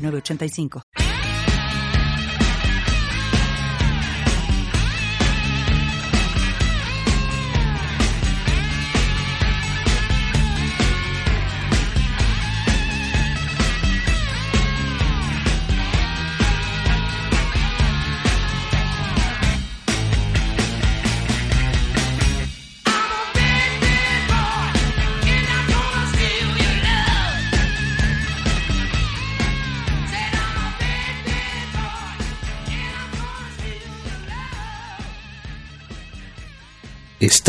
[0.00, 1.09] 906985.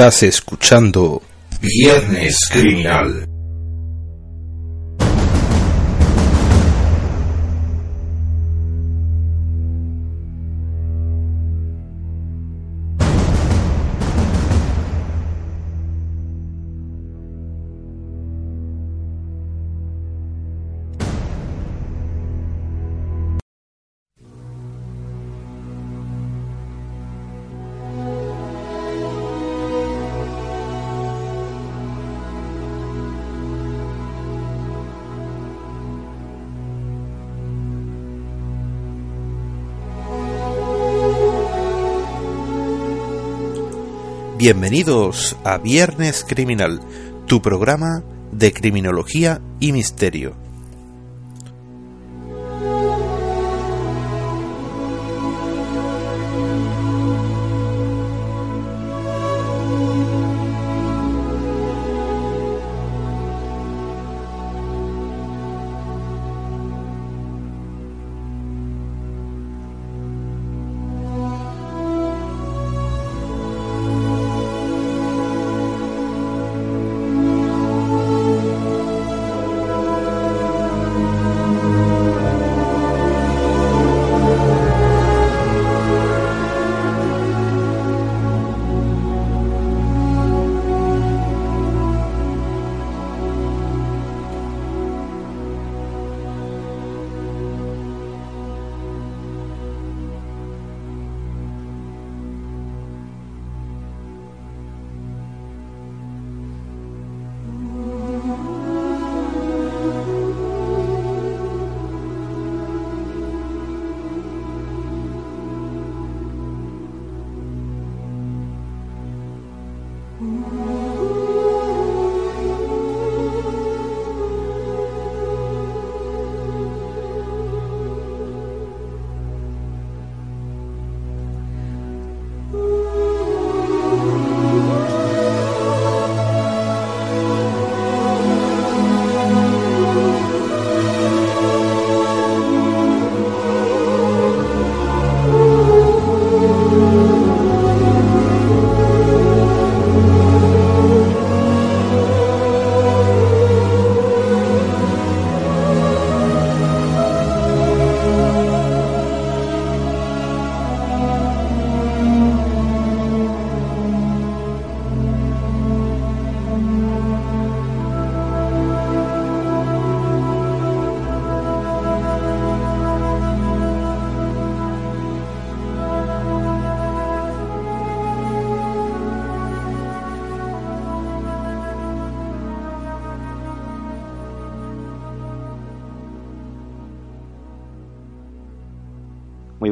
[0.02, 1.22] Estás escuchando
[1.62, 3.31] Viernes Criminal.
[44.42, 46.82] Bienvenidos a Viernes Criminal,
[47.28, 50.34] tu programa de criminología y misterio.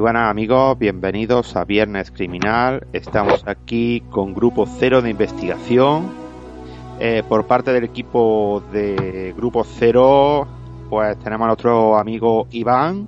[0.09, 2.87] Buenas amigos, bienvenidos a Viernes Criminal.
[2.93, 6.09] Estamos aquí con Grupo Cero de Investigación.
[6.99, 10.47] Eh, por parte del equipo de Grupo Cero,
[10.89, 13.07] pues tenemos a nuestro amigo Iván.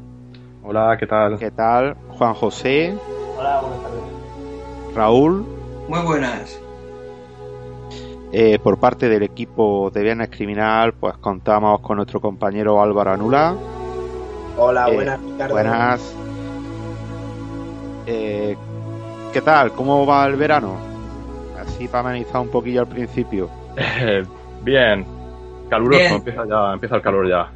[0.64, 1.40] Hola, ¿qué tal?
[1.40, 1.96] ¿Qué tal?
[2.20, 2.96] Juan José.
[3.36, 4.96] Hola, buenas tardes.
[4.96, 5.46] Raúl.
[5.90, 6.62] Muy buenas.
[8.32, 13.56] Eh, por parte del equipo de Viernes Criminal, pues contamos con nuestro compañero Álvaro Anula.
[14.56, 15.54] Hola, Eh, buenas, Ricardo.
[15.56, 16.16] Buenas.
[18.14, 18.58] Eh,
[19.32, 19.72] ¿Qué tal?
[19.72, 20.76] ¿Cómo va el verano?
[21.58, 23.50] Así para amenizar un poquillo al principio.
[23.78, 24.24] Eh,
[24.64, 25.06] bien,
[25.70, 26.16] caluroso, Bien.
[26.16, 27.50] Empieza, ya, empieza el calor ya.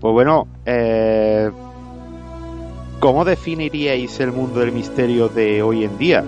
[0.00, 1.50] Pues bueno, eh,
[3.00, 6.22] ¿cómo definiríais el mundo del misterio de hoy en día?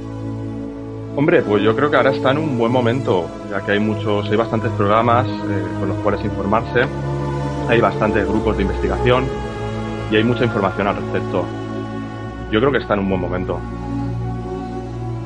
[1.14, 4.30] Hombre, pues yo creo que ahora está en un buen momento, ya que hay muchos,
[4.30, 6.86] hay bastantes programas eh, con los cuales informarse,
[7.68, 9.24] hay bastantes grupos de investigación
[10.10, 11.44] y hay mucha información al respecto.
[12.50, 13.60] Yo creo que está en un buen momento.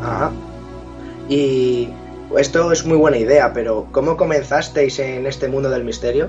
[0.03, 0.31] Ajá.
[1.29, 1.89] Y
[2.39, 6.29] esto es muy buena idea, pero ¿cómo comenzasteis en este mundo del misterio?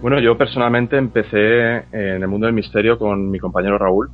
[0.00, 4.10] Bueno, yo personalmente empecé en el mundo del misterio con mi compañero Raúl,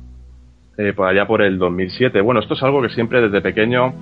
[0.77, 2.19] eh, por allá por el 2007.
[2.21, 3.93] Bueno, esto es algo que siempre desde pequeño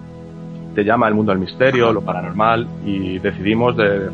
[0.74, 4.10] te llama el mundo del misterio, lo paranormal, y decidimos, de,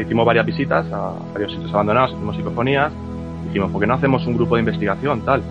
[0.00, 2.92] hicimos varias visitas a varios sitios abandonados, hicimos psicofonías,
[3.46, 5.42] dijimos, ¿por qué no hacemos un grupo de investigación tal?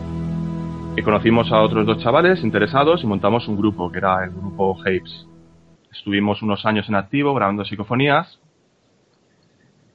[0.96, 4.78] Y conocimos a otros dos chavales interesados y montamos un grupo, que era el grupo
[4.82, 5.28] Hapes.
[5.92, 8.40] Estuvimos unos años en activo grabando psicofonías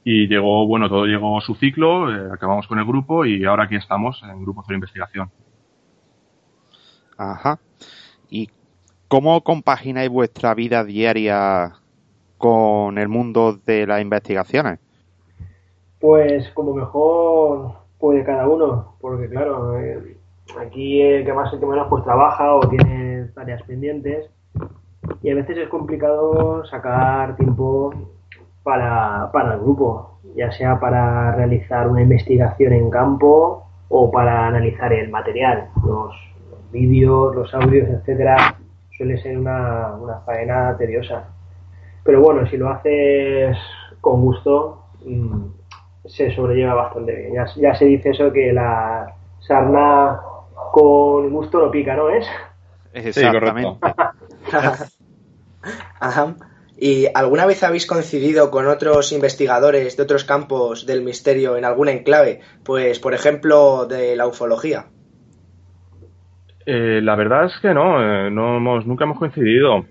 [0.02, 3.64] y llegó, bueno, todo llegó a su ciclo, eh, acabamos con el grupo y ahora
[3.64, 5.31] aquí estamos en grupo de investigación.
[7.17, 7.58] Ajá.
[8.29, 8.50] ¿Y
[9.08, 11.73] cómo compagináis vuestra vida diaria
[12.38, 14.81] con el mundo de las investigaciones?
[16.00, 20.19] Pues como mejor puede cada uno, porque claro, eh,
[20.61, 24.31] aquí el que más el que menos pues trabaja o tiene tareas pendientes
[25.23, 27.93] y a veces es complicado sacar tiempo
[28.62, 34.93] para, para el grupo, ya sea para realizar una investigación en campo o para analizar
[34.93, 36.14] el material, los,
[36.73, 38.56] vídeos, los audios, etcétera,
[38.96, 41.29] suele ser una, una faena tediosa.
[42.02, 43.56] Pero bueno, si lo haces
[44.00, 45.44] con gusto, mm,
[46.05, 47.35] se sobrelleva bastante bien.
[47.35, 50.20] Ya, ya, se dice eso que la sarna
[50.75, 52.26] con gusto no pica, ¿no es?
[52.93, 53.79] Exactamente.
[56.00, 56.35] Ajá.
[56.76, 61.88] ¿Y alguna vez habéis coincidido con otros investigadores de otros campos del misterio en algún
[61.88, 62.41] enclave?
[62.65, 64.87] Pues, por ejemplo, de la ufología.
[66.67, 69.87] Eh, la verdad es que no, eh, no hemos, nunca hemos coincidido.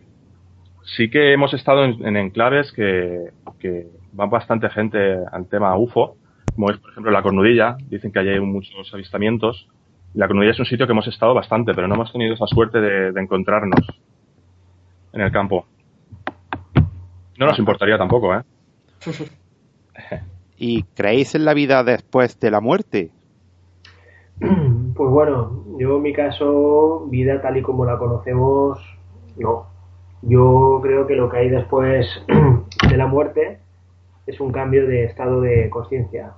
[0.84, 3.88] Sí que hemos estado en, enclaves que, que
[4.20, 6.18] va bastante gente al tema UFO,
[6.54, 7.78] como es, por ejemplo, la Cornudilla.
[7.90, 9.70] Dicen que hay muchos avistamientos.
[10.14, 12.80] La Cornudilla es un sitio que hemos estado bastante, pero no hemos tenido esa suerte
[12.80, 13.80] de, encontrarnos
[15.12, 15.66] en el campo.
[17.40, 18.44] No nos importaría tampoco, ¿eh?
[20.58, 23.12] ¿Y creéis en la vida después de la muerte?
[24.96, 28.78] Pues bueno, yo en mi caso, vida tal y como la conocemos,
[29.38, 29.66] no.
[30.22, 32.08] Yo creo que lo que hay después
[32.90, 33.58] de la muerte
[34.28, 36.34] es un cambio de estado de conciencia,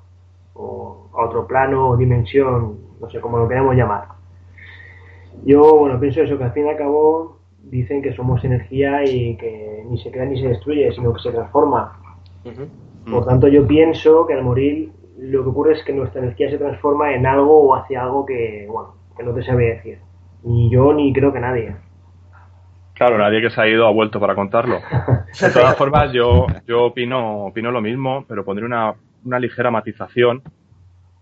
[0.54, 4.06] o a otro plano o dimensión, no sé cómo lo queramos llamar.
[5.45, 9.36] Yo, bueno, pienso eso, que al fin y al cabo dicen que somos energía y
[9.38, 12.00] que ni se crea ni se destruye, sino que se transforma.
[13.09, 16.57] Por tanto, yo pienso que al morir lo que ocurre es que nuestra energía se
[16.57, 20.00] transforma en algo o hacia algo que, bueno, que no te sabe decir.
[20.44, 21.75] Ni yo ni creo que nadie.
[22.94, 24.80] Claro, nadie que se ha ido ha vuelto para contarlo.
[25.39, 28.94] De todas formas, yo, yo opino, opino lo mismo, pero pondré una,
[29.25, 30.41] una ligera matización.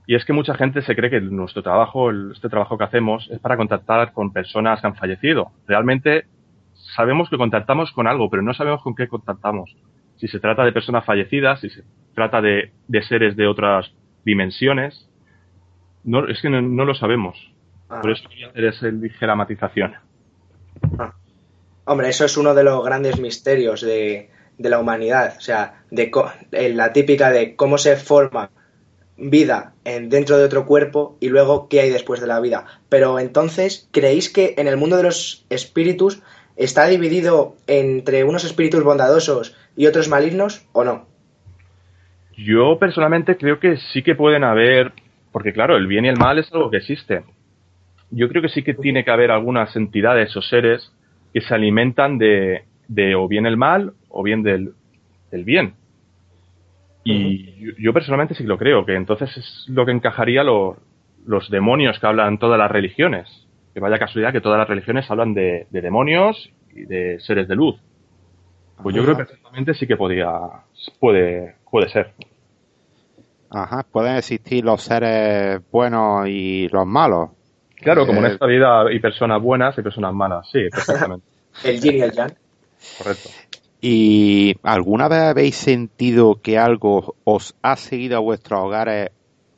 [0.05, 3.39] Y es que mucha gente se cree que nuestro trabajo, este trabajo que hacemos, es
[3.39, 5.51] para contactar con personas que han fallecido.
[5.67, 6.25] Realmente
[6.95, 9.75] sabemos que contactamos con algo, pero no sabemos con qué contactamos.
[10.17, 11.83] Si se trata de personas fallecidas, si se
[12.13, 12.71] trata de,
[13.07, 13.93] seres de otras
[14.25, 15.09] dimensiones,
[16.03, 17.51] no, es que no, lo sabemos.
[17.89, 18.01] Ah.
[18.01, 19.93] Por eso quería hacer esa ligera matización.
[20.99, 21.13] Ah.
[21.85, 25.35] Hombre, eso es uno de los grandes misterios de, de la humanidad.
[25.37, 26.11] O sea, de,
[26.73, 28.49] la típica de cómo se forma
[29.17, 32.65] vida en, dentro de otro cuerpo y luego qué hay después de la vida.
[32.89, 36.21] Pero entonces, ¿creéis que en el mundo de los espíritus
[36.55, 41.05] está dividido entre unos espíritus bondadosos y otros malignos o no?
[42.35, 44.91] Yo personalmente creo que sí que pueden haber,
[45.31, 47.23] porque claro, el bien y el mal es algo que existe.
[48.09, 50.91] Yo creo que sí que tiene que haber algunas entidades o seres
[51.33, 54.73] que se alimentan de, de o bien el mal o bien del,
[55.31, 55.73] bien.
[57.03, 61.99] Y yo, personalmente sí que lo creo, que entonces es lo que encajaría los demonios
[61.99, 63.47] que hablan todas las religiones.
[63.73, 67.79] Que vaya casualidad que todas las religiones hablan de, demonios y de seres de luz.
[68.81, 70.29] Pues yo creo que perfectamente sí que podría,
[70.99, 72.13] puede, puede ser.
[73.49, 77.29] Ajá, pueden existir los seres buenos y los malos.
[77.75, 81.25] Claro, como en eh, esta vida hay personas buenas y personas malas, sí, perfectamente.
[81.63, 82.33] el yin y el yang.
[82.97, 83.29] Correcto.
[83.85, 89.09] ¿Y alguna vez habéis sentido que algo os ha seguido a vuestros hogares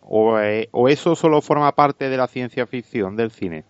[0.01, 3.65] o, eh, o eso solo forma parte de la ciencia ficción del cine?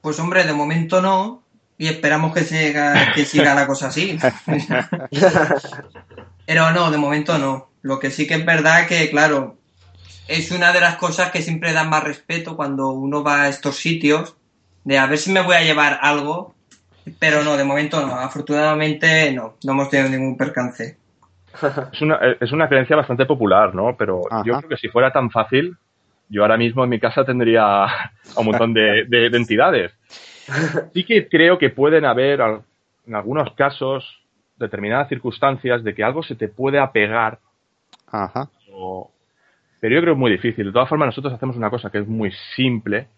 [0.00, 1.42] Pues hombre, de momento no,
[1.78, 4.16] y esperamos que siga, que siga la cosa así.
[6.46, 7.70] Pero no, de momento no.
[7.82, 9.58] Lo que sí que es verdad que, claro,
[10.28, 13.78] es una de las cosas que siempre dan más respeto cuando uno va a estos
[13.78, 14.36] sitios,
[14.84, 16.54] de a ver si me voy a llevar algo,
[17.18, 20.96] pero no, de momento no, afortunadamente no, no hemos tenido ningún percance.
[21.92, 23.94] Es una, es una creencia bastante popular, ¿no?
[23.96, 24.42] Pero Ajá.
[24.44, 25.76] yo creo que si fuera tan fácil,
[26.28, 29.92] yo ahora mismo en mi casa tendría a un montón de, de- de entidades.
[30.94, 32.40] Sí que creo que pueden haber,
[33.06, 34.04] en algunos casos,
[34.56, 37.38] determinadas circunstancias de que algo se te puede apegar
[38.10, 38.48] Ajá.
[38.70, 39.10] o-
[39.80, 40.66] Pero yo creo que es muy difícil.
[40.66, 43.08] De todas formas, nosotros hacemos una cosa que es muy simple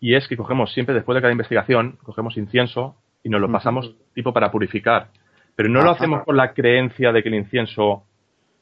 [0.00, 3.94] y es que cogemos siempre, después de cada investigación, cogemos incienso y nos lo pasamos
[4.14, 5.08] tipo para purificar.
[5.56, 8.04] Pero no lo hacemos con la creencia de que el incienso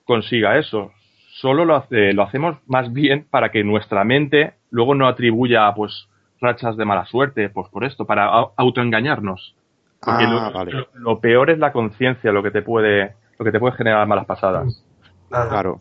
[0.05, 0.93] consiga eso.
[1.41, 6.09] Solo lo, hace- lo hacemos más bien para que nuestra mente luego no atribuya pues
[6.41, 9.57] rachas de mala suerte, pues por esto, para au- autoengañarnos.
[10.01, 10.73] Porque Ah, lo, vale.
[10.73, 14.07] lo- lo peor es la conciencia, lo que te puede, lo que te puede generar
[14.07, 14.85] malas pasadas.
[15.29, 15.81] Claro.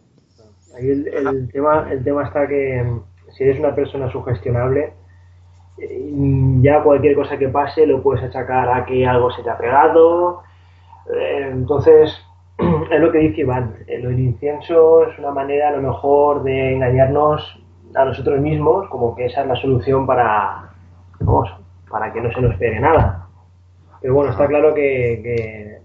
[0.76, 3.02] Ahí el, el tema, el tema está que mm,
[3.38, 4.94] si eres una persona sugestionable,
[6.62, 10.44] ya cualquier cosa que pase lo puedes achacar a que algo se te ha pegado.
[11.14, 12.16] Eh, Entonces,
[12.92, 13.76] es lo que dice Iván.
[13.88, 17.60] eh, Lo del incienso es una manera a lo mejor de engañarnos
[17.96, 20.70] a nosotros mismos, como que esa es la solución para,
[21.20, 21.50] vamos,
[21.90, 23.28] para que no se nos pegue nada.
[24.02, 25.80] Pero bueno, está claro que, que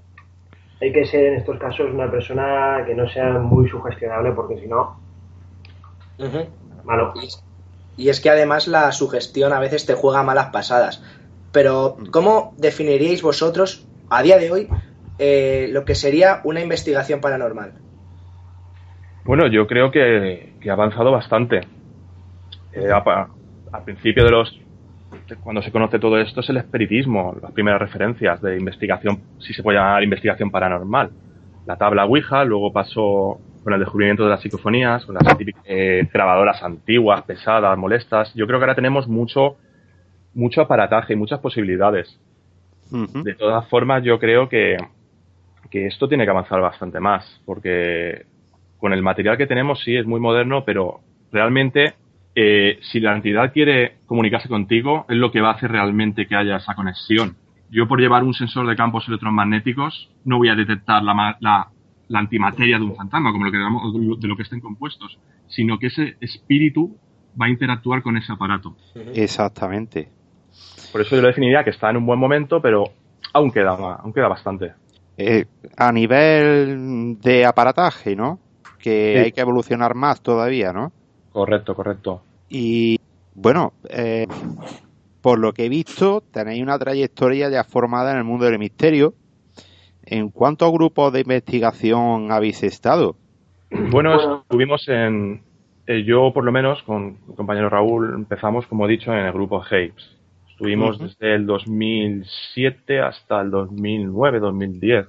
[0.80, 4.66] hay que ser en estos casos una persona que no sea muy sugestionable porque si
[4.66, 4.97] no,
[6.85, 7.12] malo.
[7.98, 11.04] Y es que además la sugestión a veces te juega malas pasadas.
[11.52, 14.68] Pero, ¿cómo definiríais vosotros, a día de hoy,
[15.18, 17.72] eh, lo que sería una investigación paranormal?
[19.24, 21.60] Bueno, yo creo que, que ha avanzado bastante.
[22.72, 22.88] Eh,
[23.72, 24.60] a principio de los.
[25.42, 29.62] cuando se conoce todo esto es el espiritismo, las primeras referencias de investigación, si se
[29.62, 31.10] puede llamar investigación paranormal.
[31.66, 35.24] La tabla Ouija, luego pasó con el descubrimiento de las psicofonías, con las
[35.64, 38.32] eh, grabadoras antiguas, pesadas, molestas.
[38.34, 39.56] Yo creo que ahora tenemos mucho,
[40.34, 42.18] mucho aparataje y muchas posibilidades.
[42.90, 44.78] De todas formas, yo creo que,
[45.70, 48.24] que esto tiene que avanzar bastante más, porque
[48.78, 51.00] con el material que tenemos sí es muy moderno, pero
[51.30, 51.94] realmente
[52.34, 56.36] eh, si la entidad quiere comunicarse contigo, es lo que va a hacer realmente que
[56.36, 57.36] haya esa conexión.
[57.70, 61.68] Yo por llevar un sensor de campos electromagnéticos no voy a detectar la, la,
[62.08, 65.78] la antimateria de un fantasma, como lo que llamamos- de lo que estén compuestos, sino
[65.78, 66.96] que ese espíritu
[67.40, 68.74] va a interactuar con ese aparato.
[69.14, 70.08] Exactamente.
[70.90, 72.84] Por eso yo lo definiría que está en un buen momento, pero
[73.32, 74.72] aún queda, aún queda bastante.
[75.16, 75.44] Eh,
[75.76, 78.38] a nivel de aparataje, ¿no?
[78.78, 79.24] Que Sí.
[79.24, 80.92] hay que evolucionar más todavía, ¿no?
[81.32, 82.22] Correcto, correcto.
[82.48, 82.98] Y
[83.34, 84.26] bueno, eh,
[85.20, 89.14] por lo que he visto, tenéis una trayectoria ya formada en el mundo del misterio.
[90.10, 93.16] ¿En cuántos grupos de investigación habéis estado?
[93.70, 95.42] Bueno, estuvimos en.
[95.86, 99.32] eh, yo, por lo menos, con mi compañero Raúl, empezamos, como he dicho, en el
[99.32, 100.16] grupo Japes.
[100.50, 105.06] Estuvimos desde el 2007 hasta el 2009, 2010.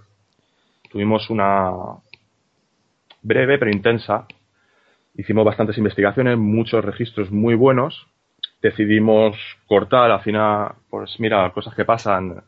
[0.92, 1.72] Tuvimos una
[3.22, 4.28] breve pero intensa.
[5.16, 8.06] Hicimos bastantes investigaciones, muchos registros muy buenos.
[8.62, 12.44] Decidimos cortar, al final, pues mira, cosas que pasan.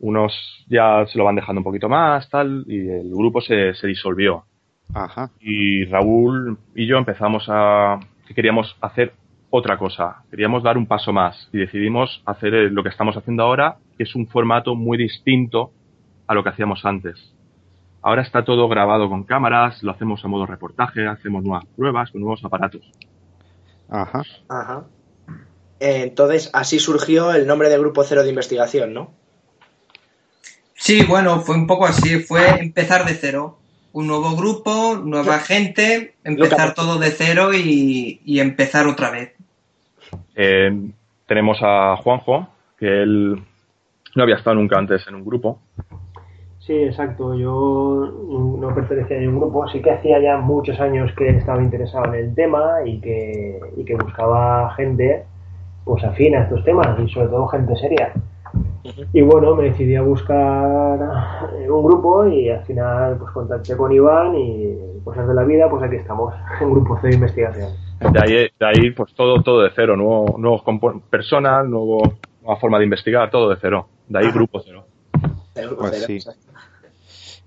[0.00, 0.32] Unos
[0.68, 4.44] ya se lo van dejando un poquito más, tal, y el grupo se, se disolvió
[4.94, 5.30] Ajá.
[5.40, 9.12] y Raúl y yo empezamos a que queríamos hacer
[9.50, 13.42] otra cosa, queríamos dar un paso más y decidimos hacer eh, lo que estamos haciendo
[13.42, 15.72] ahora, que es un formato muy distinto
[16.26, 17.34] a lo que hacíamos antes.
[18.02, 22.20] Ahora está todo grabado con cámaras, lo hacemos a modo reportaje, hacemos nuevas pruebas con
[22.20, 22.90] nuevos aparatos.
[23.88, 24.22] Ajá.
[24.48, 24.84] Ajá.
[25.80, 29.10] Eh, Entonces, así surgió el nombre de Grupo Cero de Investigación, ¿no?
[30.80, 33.58] Sí, bueno, fue un poco así, fue empezar de cero.
[33.92, 39.34] Un nuevo grupo, nueva gente, empezar todo de cero y, y empezar otra vez.
[40.34, 40.90] Eh,
[41.26, 43.42] tenemos a Juanjo, que él
[44.16, 45.58] no había estado nunca antes en un grupo.
[46.60, 47.34] Sí, exacto.
[47.34, 48.10] Yo
[48.58, 49.68] no pertenecía a ningún grupo.
[49.68, 53.84] Sí que hacía ya muchos años que estaba interesado en el tema y que, y
[53.84, 55.24] que buscaba gente
[55.84, 58.14] pues afín a estos temas y sobre todo gente seria.
[59.12, 60.98] Y bueno, me decidí a buscar
[61.58, 65.68] eh, un grupo y al final pues contacté con Iván y cosas de la vida,
[65.68, 67.70] pues aquí estamos, en Grupo C de Investigación.
[68.12, 70.62] De ahí, de ahí pues todo, todo de cero, nuevo, nuevos
[71.10, 72.00] personas, nuevo,
[72.42, 73.88] nueva forma de investigar, todo de cero.
[74.08, 74.34] De ahí Ajá.
[74.34, 74.84] grupo cero.
[75.54, 76.14] Grupo Pues Cero, sí.
[76.16, 76.50] exacto.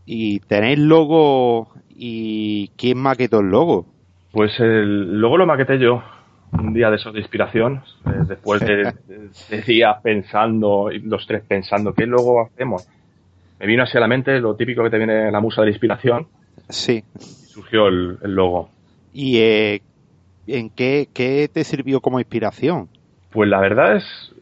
[0.05, 1.69] ¿Y tenéis logo?
[1.89, 3.85] ¿Y quién maquetó el logo?
[4.31, 6.01] Pues el, luego lo maqueté yo,
[6.60, 8.75] un día de esos de inspiración, eh, después de,
[9.07, 12.88] de- de días pensando, los tres pensando, ¿qué logo hacemos?
[13.60, 15.72] Me vino así a la mente lo típico que te viene la musa de la
[15.72, 16.27] inspiración
[16.69, 17.03] Sí.
[17.15, 18.69] y surgió el, el logo.
[19.13, 19.81] ¿Y eh,
[20.48, 22.89] en qué, qué te sirvió como inspiración?
[23.31, 24.33] Pues la verdad es,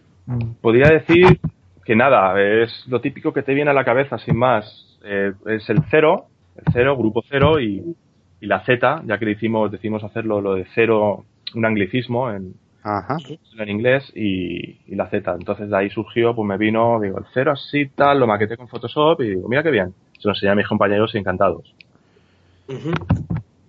[0.62, 1.40] podría decir
[1.86, 4.98] que nada, es lo típico que te viene a la cabeza sin más.
[5.04, 6.26] Eh, es el cero,
[6.56, 7.96] el cero, grupo cero y,
[8.40, 12.54] y la Z, ya que decimos, decimos hacerlo lo de cero, un anglicismo en,
[12.84, 13.18] Ajá.
[13.58, 15.34] en inglés y, y la Z.
[15.34, 18.68] Entonces de ahí surgió, pues me vino, digo, el cero así, tal, lo maqueté con
[18.68, 19.94] Photoshop y digo, mira qué bien.
[20.20, 21.76] Se lo enseñé a mis compañeros y encantados.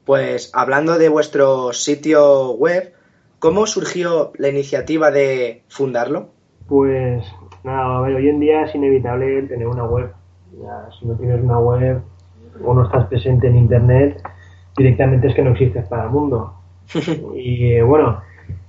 [0.05, 2.93] Pues hablando de vuestro sitio web,
[3.39, 6.31] ¿cómo surgió la iniciativa de fundarlo?
[6.69, 7.25] Pues
[7.65, 10.13] nada, a ver, hoy en día es inevitable tener una web.
[10.53, 12.03] Ya, si no tienes una web
[12.65, 14.23] o no estás presente en internet,
[14.77, 16.55] directamente es que no existes para el mundo.
[17.35, 18.21] Y eh, bueno,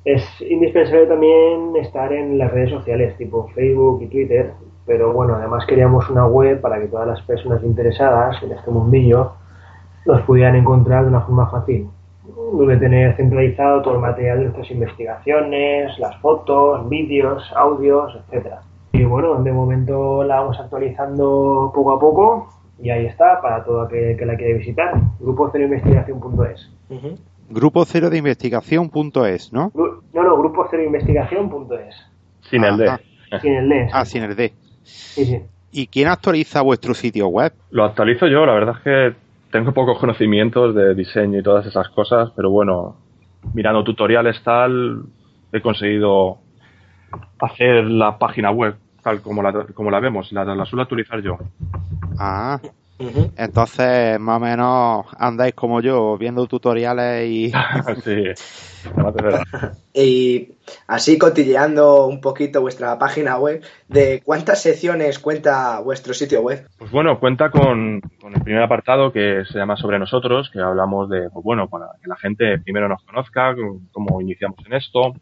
[0.06, 4.54] es indispensable también estar en las redes sociales tipo Facebook y Twitter,
[4.86, 9.34] pero bueno, además queríamos una web para que todas las personas interesadas en este mundillo
[10.06, 11.88] nos pudieran encontrar de una forma fácil,
[12.54, 18.62] donde tener centralizado todo el material de nuestras investigaciones, las fotos, vídeos, audios, etcétera.
[18.92, 23.82] Y bueno, de momento la vamos actualizando poco a poco y ahí está para todo
[23.82, 26.72] aquel que la quiere visitar, grupo0investigación.es.
[26.90, 27.16] Ujú.
[27.54, 29.72] Grupo cero de investigación.es, ¿no?
[29.76, 31.96] No, no, grupo0investigación.es.
[32.50, 32.92] Sin el D.
[33.42, 33.90] Sin el D.
[33.94, 34.54] Ah, sin el D.
[34.82, 35.42] Sí, sí.
[35.72, 37.54] ¿Y quién actualiza vuestro sitio web?
[37.70, 39.16] Lo actualizo yo, la verdad es que
[39.52, 42.96] tengo pocos conocimientos de diseño y todas esas cosas, pero bueno,
[43.54, 45.04] mirando tutoriales tal,
[45.52, 46.40] he conseguido
[47.40, 51.38] hacer la página web tal como la, como la vemos, la, la suelo actualizar yo.
[52.18, 52.60] Ah,
[53.38, 57.52] Entonces más o menos andáis como yo, viendo tutoriales y...
[58.04, 58.24] sí.
[59.96, 60.50] Y
[60.88, 66.68] así cotilleando un poquito vuestra página web, ¿de cuántas secciones cuenta vuestro sitio web?
[66.80, 71.10] Pues bueno, cuenta con, con el primer apartado que se llama Sobre nosotros, que hablamos
[71.10, 73.56] de, pues bueno, para que la gente primero nos conozca,
[73.92, 75.14] cómo iniciamos en esto,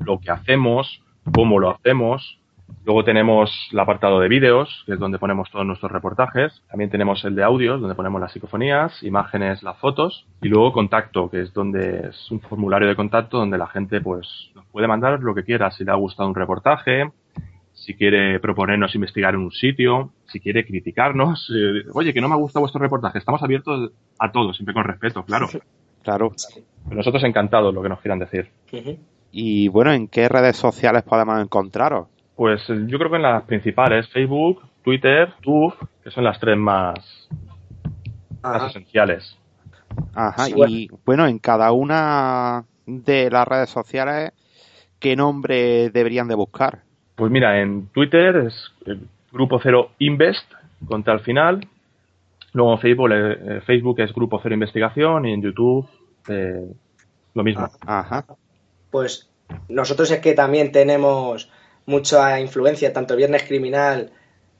[0.00, 2.38] lo que hacemos, cómo lo hacemos.
[2.84, 6.62] Luego tenemos el apartado de vídeos, que es donde ponemos todos nuestros reportajes.
[6.68, 10.26] También tenemos el de audios, donde ponemos las psicofonías, imágenes, las fotos.
[10.40, 14.50] Y luego contacto, que es donde es un formulario de contacto donde la gente pues
[14.54, 17.10] nos puede mandar lo que quiera, si le ha gustado un reportaje,
[17.72, 21.50] si quiere proponernos investigar en un sitio, si quiere criticarnos.
[21.56, 23.18] eh, Oye, que no me ha gustado vuestro reportaje.
[23.18, 25.48] Estamos abiertos a todo, siempre con respeto, claro.
[26.02, 26.30] Claro.
[26.84, 28.48] Pero nosotros encantados lo que nos quieran decir.
[29.32, 32.06] Y bueno, ¿en qué redes sociales podemos encontraros?
[32.36, 36.56] Pues eh, yo creo que en las principales, Facebook, Twitter, YouTube, que son las tres
[36.56, 37.28] más,
[38.68, 39.36] esenciales.
[40.14, 44.32] Ajá, Sí, y bueno, en cada una de las redes sociales,
[45.00, 46.82] ¿qué nombre deberían de buscar?
[47.16, 50.52] Pues mira, en Twitter es el Grupo Cero Invest,
[50.86, 51.66] contra al final.
[52.52, 55.88] Luego en Facebook, eh, Facebook es Grupo Cero Investigación y en YouTube
[56.28, 56.70] eh,
[57.34, 57.68] lo mismo.
[57.86, 58.24] Ajá.
[58.90, 59.30] Pues
[59.68, 61.50] nosotros es que también tenemos
[61.86, 64.10] mucha influencia, tanto Viernes Criminal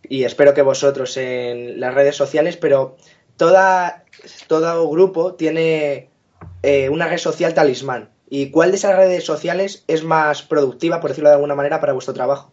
[0.08, 2.96] y espero que vosotros en las redes sociales, pero
[3.36, 4.04] toda,
[4.46, 6.08] todo grupo tiene
[6.62, 8.08] eh, una red social talismán.
[8.28, 11.92] ¿Y cuál de esas redes sociales es más productiva, por decirlo de alguna manera, para
[11.92, 12.52] vuestro trabajo?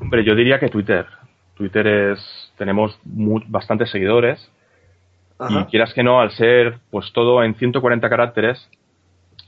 [0.00, 1.06] Hombre, yo diría que Twitter.
[1.54, 2.20] Twitter es,
[2.58, 4.48] tenemos mu- bastantes seguidores
[5.50, 8.68] y quieras que no, al ser pues todo en 140 caracteres,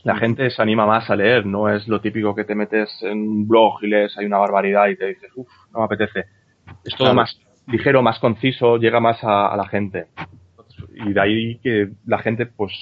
[0.09, 3.19] la gente se anima más a leer, no es lo típico que te metes en
[3.29, 6.25] un blog y lees hay una barbaridad y te dices, uff, no me apetece.
[6.85, 7.15] Es todo Claro.
[7.15, 10.07] más ligero, más conciso, llega más a, a la gente.
[10.95, 12.73] Y de ahí que la gente pues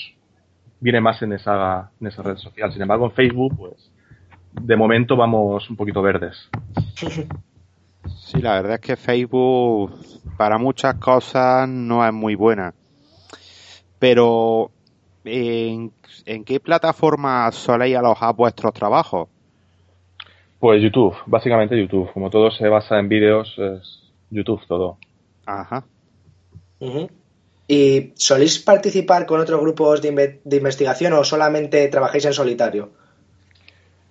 [0.80, 2.72] viene más en esa, en esa red social.
[2.72, 3.90] Sin embargo, en Facebook, pues
[4.52, 6.48] de momento vamos un poquito verdes.
[8.18, 9.92] Sí, la verdad es que Facebook
[10.36, 12.72] para muchas cosas no es muy buena.
[13.98, 14.70] Pero,
[15.26, 15.92] ¿en,
[16.24, 19.28] en qué plataforma soléis alojar vuestros trabajos?
[20.58, 22.10] Pues YouTube, básicamente YouTube.
[22.12, 24.96] Como todo se basa en vídeos, es YouTube todo.
[25.44, 25.84] Ajá.
[27.68, 32.90] ¿Y soléis participar con otros grupos de, inve- de investigación o solamente trabajáis en solitario?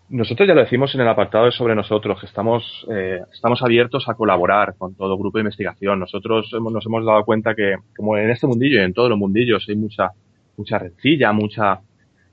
[0.09, 4.07] Nosotros ya lo decimos en el apartado de sobre nosotros, que estamos, eh, estamos abiertos
[4.07, 5.99] a colaborar con todo grupo de investigación.
[5.99, 9.17] Nosotros hemos- nos hemos dado cuenta que, como en este mundillo y en todos los
[9.17, 10.11] mundillos, hay mucha,
[10.57, 11.79] mucha rencilla, mucha,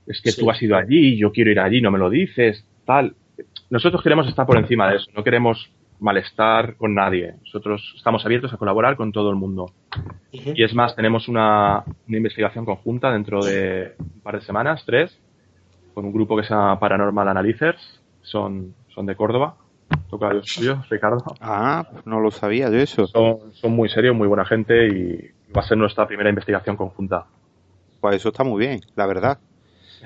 [0.07, 0.41] es que Sí.
[0.41, 3.15] tú has ido allí, yo quiero ir allí, no me lo dices, tal.
[3.69, 7.35] Nosotros queremos estar por encima de eso, no queremos malestar con nadie.
[7.45, 9.71] Nosotros estamos abiertos a colaborar con todo el mundo.
[10.31, 15.17] Y es más, tenemos una, una investigación conjunta dentro de un par de semanas, tres,
[15.93, 18.01] con un grupo que se llama Paranormal Analyzers.
[18.21, 19.55] Son, son de Córdoba.
[20.09, 21.23] Toca yo suyo, Ricardo.
[21.39, 23.05] Ah, no lo sabía yo eso.
[23.07, 27.25] Son, son muy serios, muy buena gente y va a ser nuestra primera investigación conjunta.
[28.03, 29.39] Pues eso está muy bien, la verdad.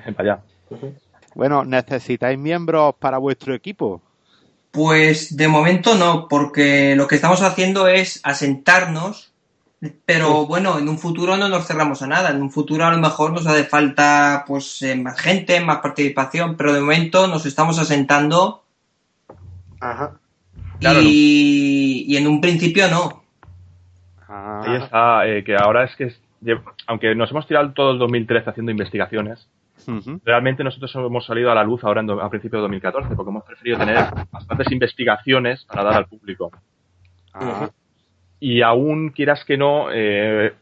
[0.16, 0.42] para allá.
[1.34, 4.00] Bueno, ¿necesitáis miembros para vuestro equipo?
[4.70, 9.32] Pues de momento no, porque lo que estamos haciendo es asentarnos,
[10.06, 12.30] pero bueno, en un futuro no nos cerramos a nada.
[12.30, 16.56] En un futuro a lo mejor nos hace falta pues eh, más gente, más participación,
[16.56, 18.62] pero de momento nos estamos asentando
[19.80, 20.20] Ajá.
[20.78, 23.24] Claro, y, y en un principio no.
[24.28, 26.27] Ah, Ahí está, eh, que ahora es que,
[26.86, 29.48] aunque nos hemos tirado todo el 2013 haciendo investigaciones,
[29.86, 30.20] ujú.
[30.24, 33.44] realmente nosotros hemos salido a la luz ahora en a principios de 2014, porque hemos
[33.44, 33.96] preferido tener
[34.30, 36.50] bastantes investigaciones para dar al público.
[37.34, 37.70] Ah,
[38.40, 40.52] Y aún quieras que no, eh,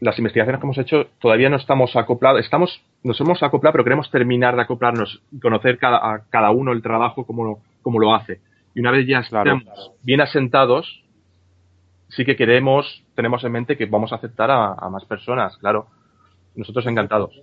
[0.00, 4.10] las investigaciones que hemos hecho todavía no estamos acoplados, estamos, nos hemos acoplado, pero queremos
[4.10, 8.14] terminar de acoplarnos y conocer cada, a cada uno el trabajo como lo, como lo
[8.14, 8.40] hace.
[8.74, 9.56] Y una vez ya Claro.
[9.58, 11.04] estemos bien asentados,
[12.08, 15.86] sí que queremos, tenemos en mente que vamos a aceptar a, a más personas, claro.
[16.54, 17.40] Nosotros encantados.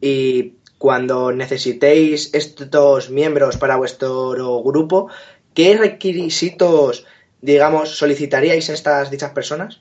[0.00, 5.08] Y cuando necesitéis estos miembros para vuestro grupo,
[5.54, 7.06] ¿qué requisitos,
[7.40, 9.80] digamos, solicitaríais a estas dichas personas?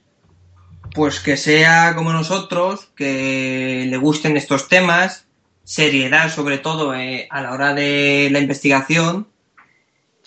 [0.96, 5.28] Pues que sea como nosotros, que le gusten estos temas,
[5.64, 9.28] seriedad sobre todo eh, a la hora de la investigación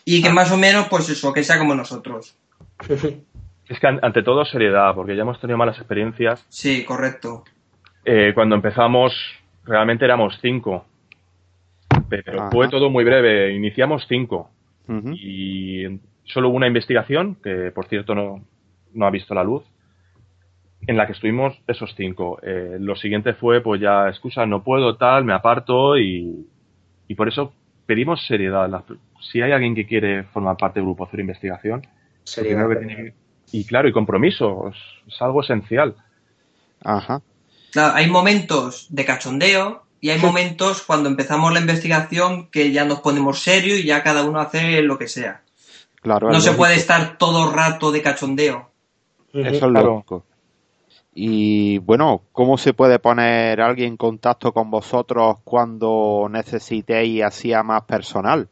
[0.04, 2.36] y que más o menos, pues eso, que sea como nosotros.
[3.68, 6.44] Es que an- ante todo seriedad, porque ya hemos tenido malas experiencias.
[6.48, 7.44] Sí, correcto.
[8.04, 9.12] Eh, cuando empezamos,
[9.64, 10.86] realmente éramos cinco.
[12.08, 12.50] Pero Ajá.
[12.52, 13.52] fue todo muy breve.
[13.54, 14.50] Iniciamos cinco.
[15.14, 15.84] y
[16.22, 18.44] solo hubo una investigación, que por cierto no,
[18.94, 19.64] no ha visto la luz,
[20.86, 22.38] en la que estuvimos esos cinco.
[22.44, 26.46] Eh, lo siguiente fue, pues ya, excusa, no puedo, tal, me aparto y,
[27.08, 27.52] y por eso
[27.86, 28.68] pedimos seriedad.
[28.70, 28.84] Las-
[29.22, 31.82] si hay alguien que quiere formar parte del grupo Cero Investigación,
[32.36, 33.14] lo primero que tiene que-
[33.56, 34.70] y claro, y compromiso,
[35.06, 35.94] es, algo esencial.
[36.84, 37.22] Ajá.
[37.72, 43.00] Claro, hay momentos de cachondeo y hay momentos cuando empezamos la investigación que ya nos
[43.00, 45.42] ponemos serios y ya cada uno hace lo que sea.
[46.02, 46.58] Claro, No se lógico.
[46.58, 48.70] puede estar todo el rato de cachondeo.
[49.32, 49.82] Eso es Claro.
[49.94, 50.24] lógico.
[51.14, 57.62] Y bueno, ¿cómo se puede poner alguien en contacto con vosotros cuando necesitéis así a
[57.62, 58.50] más personal?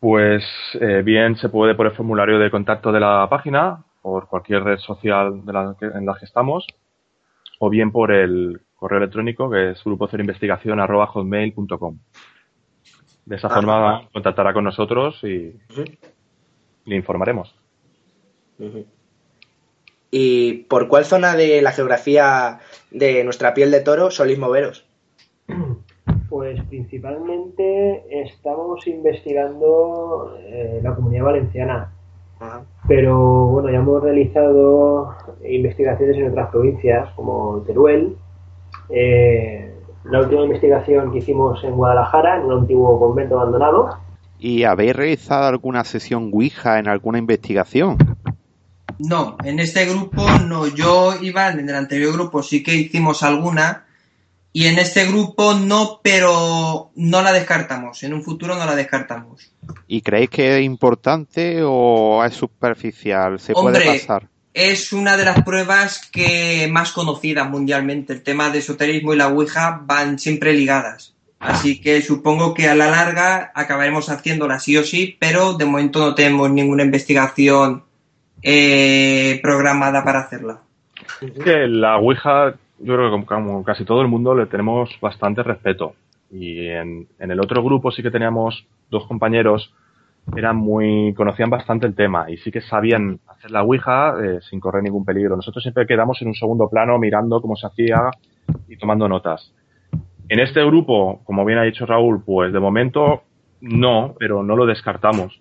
[0.00, 0.42] Pues
[0.80, 4.78] eh, bien se puede por el formulario de contacto de la página, por cualquier red
[4.78, 6.66] social de la que- en la que estamos,
[7.58, 11.98] o bien por el correo electrónico que es grupo cero investigación arroba hotmail.com.
[13.26, 13.54] De esa Ah.
[13.54, 15.54] forma contactará con nosotros y
[16.86, 17.54] le informaremos.
[20.10, 22.58] ¿Y por cuál zona de la geografía
[22.90, 24.86] de nuestra piel de toro soléis moveros?
[26.30, 31.92] Pues principalmente estamos investigando eh, la comunidad valenciana,
[32.38, 32.62] Ajá.
[32.86, 35.12] pero bueno, ya hemos realizado
[35.44, 38.16] investigaciones en otras provincias como Teruel.
[38.88, 43.98] eh, la última investigación que hicimos en Guadalajara, en un antiguo convento abandonado.
[44.38, 47.98] ¿Y habéis realizado alguna sesión Ouija en alguna investigación?
[48.98, 50.66] No, en este grupo no.
[50.68, 53.84] Yo iba, en el anterior grupo sí que hicimos alguna.
[54.52, 58.02] Y en este grupo no, pero no la descartamos.
[58.02, 59.52] En un futuro no la descartamos.
[59.86, 63.38] ¿Y creéis que es importante o es superficial?
[63.38, 64.28] ¿Se Hombre, puede pasar?
[64.52, 68.12] Es una de las pruebas que más conocidas mundialmente.
[68.12, 71.14] El tema de esoterismo y la Ouija van siempre ligadas.
[71.40, 76.00] Así que supongo que a la larga acabaremos haciéndola sí o sí, pero de momento
[76.00, 77.84] no tenemos ninguna investigación
[78.42, 80.60] eh, programada para hacerla.
[81.20, 85.42] Es que la Ouija, yo creo que como, casi todo el mundo le tenemos bastante
[85.42, 85.94] respeto.
[86.30, 89.74] Y en, en el otro grupo sí que teníamos dos compañeros,
[90.36, 94.60] eran muy, conocían bastante el tema y sí que sabían hacer la Ouija eh, sin
[94.60, 95.36] correr ningún peligro.
[95.36, 98.10] Nosotros siempre quedamos en un segundo plano mirando cómo se hacía
[98.68, 99.52] y tomando notas.
[100.28, 103.22] En este grupo, como bien ha dicho Raúl, pues de momento
[103.60, 105.40] no, pero no lo descartamos.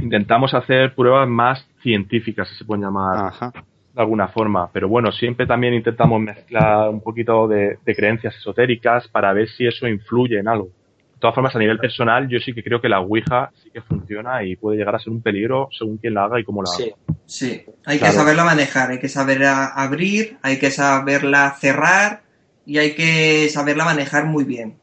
[0.00, 3.52] Intentamos hacer pruebas más científicas, si se pueden llamar Ajá.
[4.00, 4.70] De alguna forma.
[4.72, 9.66] Pero bueno, siempre también intentamos mezclar un poquito de, de creencias esotéricas para ver si
[9.66, 10.66] eso influye en algo.
[10.66, 13.82] De todas formas, a nivel personal, yo sí que creo que la Ouija sí que
[13.82, 16.70] funciona y puede llegar a ser un peligro según quién la haga y cómo la
[16.70, 16.78] haga.
[16.78, 16.94] Sí.
[17.26, 18.12] Sí, hay Claro.
[18.14, 22.22] que saberla manejar, hay que saberla abrir, hay que saberla cerrar
[22.64, 24.78] y hay que saberla manejar muy bien.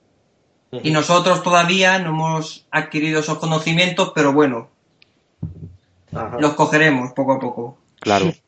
[0.83, 4.69] Y nosotros todavía no hemos adquirido esos conocimientos, pero bueno,
[6.13, 6.37] Ajá.
[6.39, 7.77] los cogeremos poco a poco.
[7.99, 8.25] Claro.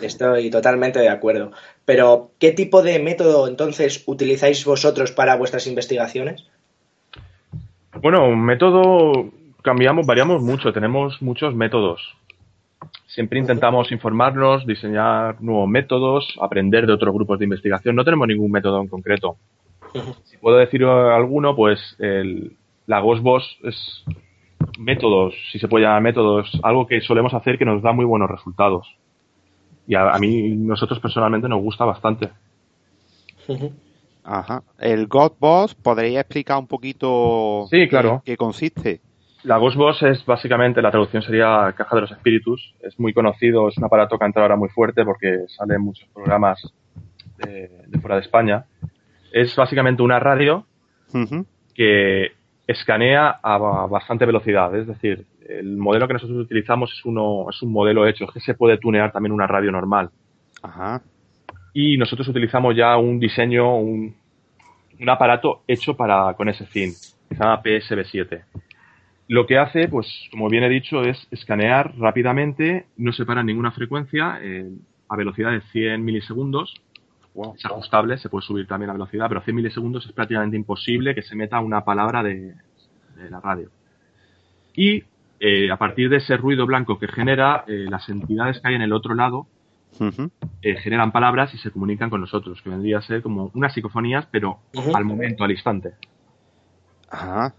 [0.00, 1.52] Estoy totalmente de acuerdo.
[1.84, 6.46] Pero, ¿qué tipo de método entonces utilizáis vosotros para vuestras investigaciones?
[8.00, 9.30] Bueno, un método
[9.62, 12.16] cambiamos, variamos mucho, tenemos muchos métodos.
[13.06, 17.96] Siempre intentamos informarnos, diseñar nuevos métodos, aprender de otros grupos de investigación.
[17.96, 19.36] No tenemos ningún método en concreto.
[20.24, 24.04] Si puedo decir alguno, pues el, la Ghostbox es
[24.78, 28.30] métodos, si se puede llamar métodos, algo que solemos hacer que nos da muy buenos
[28.30, 28.86] resultados.
[29.86, 32.30] Y a, a mí, nosotros personalmente nos gusta bastante.
[34.24, 34.62] Ajá.
[34.78, 38.14] El Godboss, ¿podría explicar un poquito Sí, claro.
[38.14, 39.00] en qué consiste?
[39.44, 42.74] La Ghostbox es básicamente, la traducción sería Caja de los Espíritus.
[42.80, 45.82] Es muy conocido, es un aparato que ha entrado ahora muy fuerte porque sale en
[45.82, 46.60] muchos programas
[47.38, 48.64] de, de fuera de España.
[49.30, 50.66] Es básicamente una radio
[51.74, 52.32] que
[52.66, 54.74] escanea a ba- bastante velocidad.
[54.76, 58.40] Es decir, el modelo que nosotros utilizamos es, uno, es un modelo hecho, es que
[58.40, 60.10] se puede tunear también una radio normal.
[60.62, 61.02] Ajá.
[61.72, 64.14] Y nosotros utilizamos ya un diseño, un,
[64.98, 66.90] un aparato hecho para con ese fin,
[67.28, 68.42] que se llama PSB7.
[69.28, 73.46] Lo que hace, pues, como bien he dicho, es escanear rápidamente, no se para en
[73.46, 74.70] ninguna frecuencia, eh,
[75.08, 76.74] a velocidad de 100 milisegundos.
[77.56, 81.22] Es ajustable, se puede subir también la velocidad, pero 100 milisegundos es prácticamente imposible que
[81.22, 82.54] se meta una palabra de,
[83.16, 83.70] de la radio.
[84.74, 85.04] Y
[85.38, 88.82] eh, a partir de ese ruido blanco que genera, eh, las entidades que hay en
[88.82, 89.46] el otro lado
[90.62, 94.26] eh, generan palabras y se comunican con nosotros, que vendría a ser como unas psicofonías,
[94.30, 94.60] pero
[94.94, 95.94] al momento, al instante.
[97.10, 97.54] Ajá.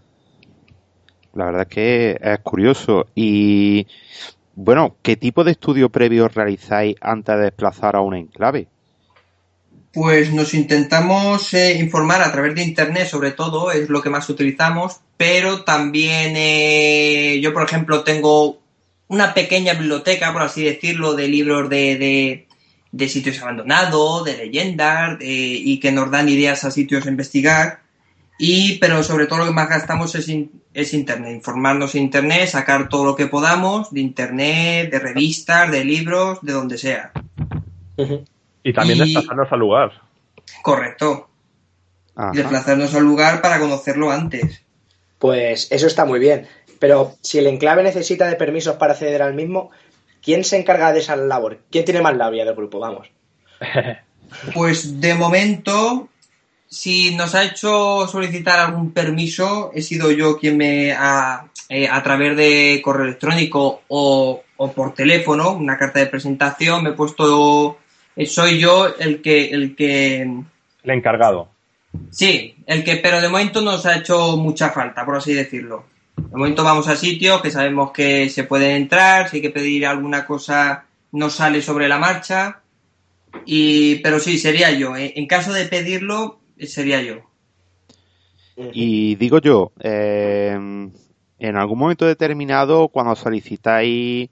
[1.34, 3.06] La verdad es que es curioso.
[3.14, 3.86] Y
[4.54, 8.68] bueno, ¿qué tipo de estudio previo realizáis antes de desplazar a un enclave?
[9.92, 14.28] Pues nos intentamos eh, informar a través de internet, sobre todo, es lo que más
[14.28, 18.60] utilizamos, pero también eh, yo, por ejemplo, tengo
[19.08, 22.48] una pequeña biblioteca, por así decirlo, de libros de, de,
[22.92, 27.80] de sitios abandonados, de leyendas, y que nos dan ideas a sitios a investigar.
[28.38, 30.30] Y, pero sobre todo lo que más gastamos es,
[30.72, 35.84] es internet, informarnos en internet, sacar todo lo que podamos de internet, de revistas, de
[35.84, 37.10] libros, de donde sea.
[38.62, 39.92] Y también Y- desplazarnos al lugar.
[40.62, 41.24] Correcto.
[42.16, 42.32] Ajá.
[42.32, 44.64] desplazarnos al lugar para conocerlo antes.
[45.20, 46.48] Pues eso está muy bien.
[46.80, 49.70] Pero si el enclave necesita de permisos para acceder al mismo,
[50.22, 51.60] ¿quién se encarga de esa labor?
[51.70, 52.78] ¿Quién tiene más labia del grupo?
[52.80, 53.08] Vamos.
[54.52, 56.08] Pues de momento,
[56.68, 62.02] si nos ha hecho solicitar algún permiso, he sido yo quien me ha, eh, a
[62.02, 67.78] través de correo electrónico o, o por teléfono, una carta de presentación, me he puesto,
[68.26, 71.48] soy yo el que, el que, El encargado.
[72.10, 75.84] sí, el que, pero de momento nos ha hecho mucha falta, por así decirlo.
[76.16, 79.86] De momento vamos a sitios que sabemos que se pueden entrar, si hay que pedir
[79.86, 82.60] alguna cosa, no sale sobre la marcha.
[83.46, 84.96] Y, pero sí, sería yo.
[84.96, 85.12] eh.
[85.16, 87.16] En caso de pedirlo, eh, sería yo.
[88.72, 90.50] Y digo yo, eh,
[91.38, 94.28] en algún momento determinado, cuando solicitáis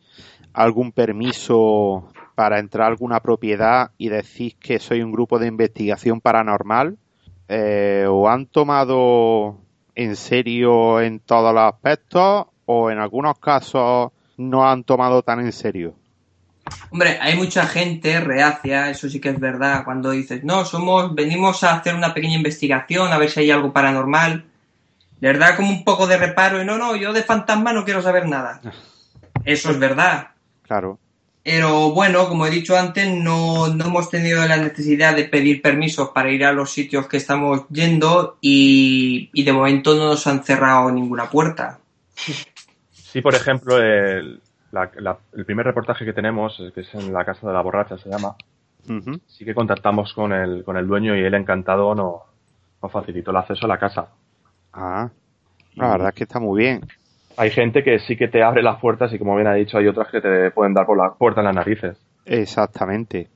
[0.53, 6.21] algún permiso para entrar a alguna propiedad y decís que soy un grupo de investigación
[6.21, 6.99] paranormal,
[7.49, 9.59] eh, ¿o han tomado
[9.95, 15.51] en serio en todos los aspectos o en algunos casos no han tomado tan en
[15.51, 15.95] serio?
[16.91, 21.65] Hombre, hay mucha gente reacia, eso sí que es verdad, cuando dices, no, somos, venimos
[21.65, 24.45] a hacer una pequeña investigación, a ver si hay algo paranormal.
[25.21, 28.03] De verdad, como un poco de reparo, y no, no, yo de fantasma no quiero
[28.03, 28.61] saber nada.
[29.47, 30.33] Eso es verdad.
[30.63, 30.99] Claro.
[31.49, 36.09] Pero bueno, como he dicho antes, no, no hemos tenido la necesidad de pedir permisos
[36.09, 40.43] para ir a los sitios que estamos yendo y, y de momento no nos han
[40.43, 41.79] cerrado ninguna puerta.
[42.93, 44.41] Sí, por ejemplo, el,
[44.73, 47.97] la- la- el primer reportaje que tenemos, que es en la Casa de la Borracha,
[47.97, 48.35] se llama,
[49.29, 52.23] sí que contactamos con el, con el dueño y él encantado nos,
[52.83, 54.09] nos facilitó el acceso a la casa.
[54.73, 55.09] Ah,
[55.77, 56.81] la verdad es que está muy bien.
[57.39, 59.87] Hay gente que sí que te abre las puertas y como bien ha dicho, hay
[59.89, 61.97] otras que te pueden dar por la puerta en las narices.
[62.25, 63.29] Exactamente.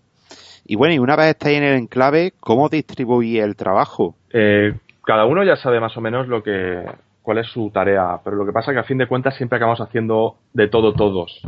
[0.65, 4.15] Y bueno, y una vez estáis en el enclave, ¿cómo distribuís el trabajo?
[4.33, 4.73] Eh,
[5.05, 6.85] cada uno ya sabe más o menos lo que
[7.23, 9.57] cuál es su tarea, pero lo que pasa es que a fin de cuentas siempre
[9.57, 11.43] acabamos haciendo de todo todos.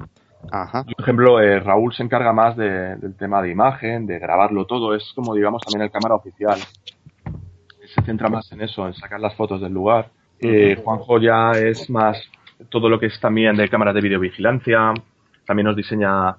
[0.51, 0.85] Ajá.
[0.85, 4.95] Por ejemplo, eh, Raúl se encarga más de- del tema de imagen, de grabarlo todo,
[4.95, 6.59] es como digamos también el cámara oficial.
[7.95, 10.09] Se centra más en eso, en sacar las fotos del lugar.
[10.41, 12.21] Eh, Juanjo ya es más
[12.68, 14.92] todo lo que es también de cámaras de videovigilancia,
[15.46, 16.37] también nos diseña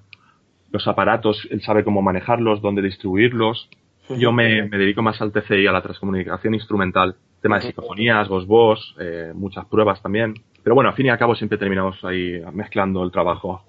[0.72, 3.70] los aparatos, él sabe cómo manejarlos, dónde distribuirlos.
[4.10, 8.96] Yo me, me dedico más al TCI, a la transcomunicación instrumental, tema de psicofonías, voz
[9.00, 10.34] eh, muchas pruebas también.
[10.62, 13.64] Pero bueno, al fin y al cabo siempre terminamos ahí mezclando el trabajo.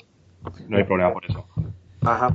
[0.68, 1.46] No hay problema por eso.
[2.02, 2.32] Ajá.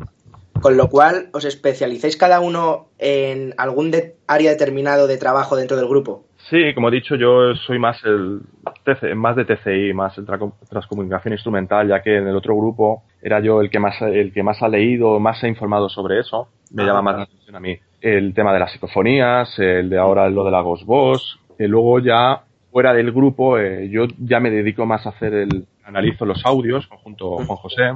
[0.61, 5.77] Con lo cual, ¿os especializáis cada uno en algún de- área determinado de trabajo dentro
[5.77, 6.25] del grupo?
[6.49, 8.41] Sí, como he dicho, yo soy más el
[8.83, 13.03] TC, más de TCI, más el tra- transcomunicación instrumental, ya que en el otro grupo
[13.21, 16.19] era yo el que más el que más ha leído, más se ha informado sobre
[16.19, 16.47] eso.
[16.71, 17.77] Me Ah, llama más la atención a mí.
[18.01, 21.99] el tema de las psicofonías, el de ahora lo de la Ghost Boss, y luego
[21.99, 26.45] ya fuera del grupo eh, yo ya me dedico más a hacer el analizo los
[26.45, 27.93] audios junto con José,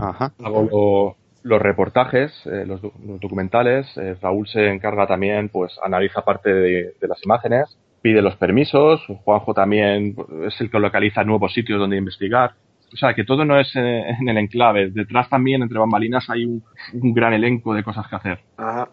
[0.00, 0.32] Ajá.
[0.44, 6.52] hago los reportajes, eh, los, los, documentales, eh, Raúl se encarga también, pues analiza parte
[6.52, 10.14] de, de, las imágenes, pide los permisos, Juanjo también
[10.46, 12.52] es el que localiza nuevos sitios donde investigar.
[12.92, 14.90] O sea, que todo no es en el enclave.
[14.92, 16.62] Detrás también, entre bambalinas, hay un,
[17.02, 18.38] un gran elenco de cosas que hacer.
[18.58, 18.90] Ajá.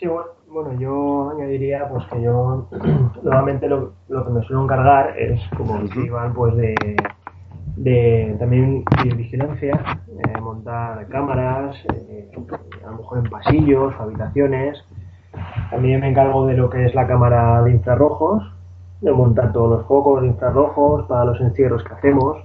[0.00, 2.68] Sí, bueno, bueno, yo añadiría pues que yo
[3.22, 6.74] normalmente lo, lo que me suelo encargar es como Iván, pues de,
[7.76, 12.32] de también de vigilancia, eh, montar cámaras, eh,
[12.84, 14.84] a lo mejor en pasillos, habitaciones.
[15.70, 18.55] También me encargo de lo que es la cámara de infrarrojos,
[19.02, 22.38] montar todos los focos de infrarrojos para los encierros que hacemos.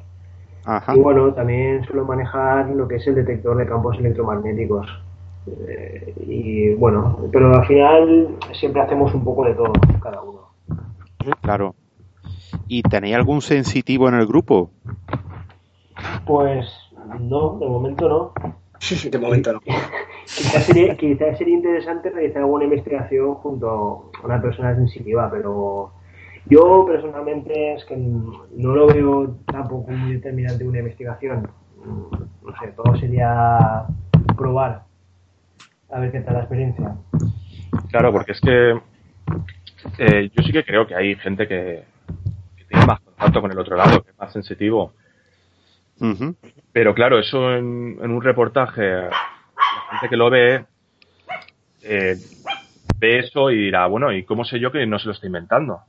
[0.65, 0.95] Ajá.
[0.95, 4.87] Y bueno, también suelo manejar lo que es el detector de campos electromagnéticos.
[5.47, 10.41] Eh, y bueno, pero al final siempre hacemos un poco de todo, cada uno.
[11.41, 11.75] Claro.
[12.67, 14.69] ¿Y tenéis algún sensitivo en el grupo?
[16.25, 16.67] Pues
[17.19, 18.33] no, de momento no.
[19.11, 19.59] De momento no.
[20.25, 25.91] quizás, sería, quizás sería interesante realizar alguna investigación junto a una persona sensitiva, pero
[26.45, 31.49] yo personalmente es que no lo veo tampoco muy determinante una investigación.
[31.85, 33.85] No sé, todo sería
[34.35, 34.83] probar
[35.91, 36.95] a ver qué tal la experiencia.
[37.89, 38.79] Claro, porque es que
[39.97, 41.83] eh, yo sí que creo que hay gente que,
[42.55, 44.93] que, tiene más contacto con el otro lado, que es más sensitivo.
[45.99, 46.35] Uh -huh.
[46.71, 49.11] Pero claro, eso en, en, un reportaje, la
[49.91, 50.65] gente que lo ve,
[51.83, 52.15] eh,
[52.97, 55.81] ve eso y dirá, bueno, ¿y cómo sé yo que no se lo está inventando?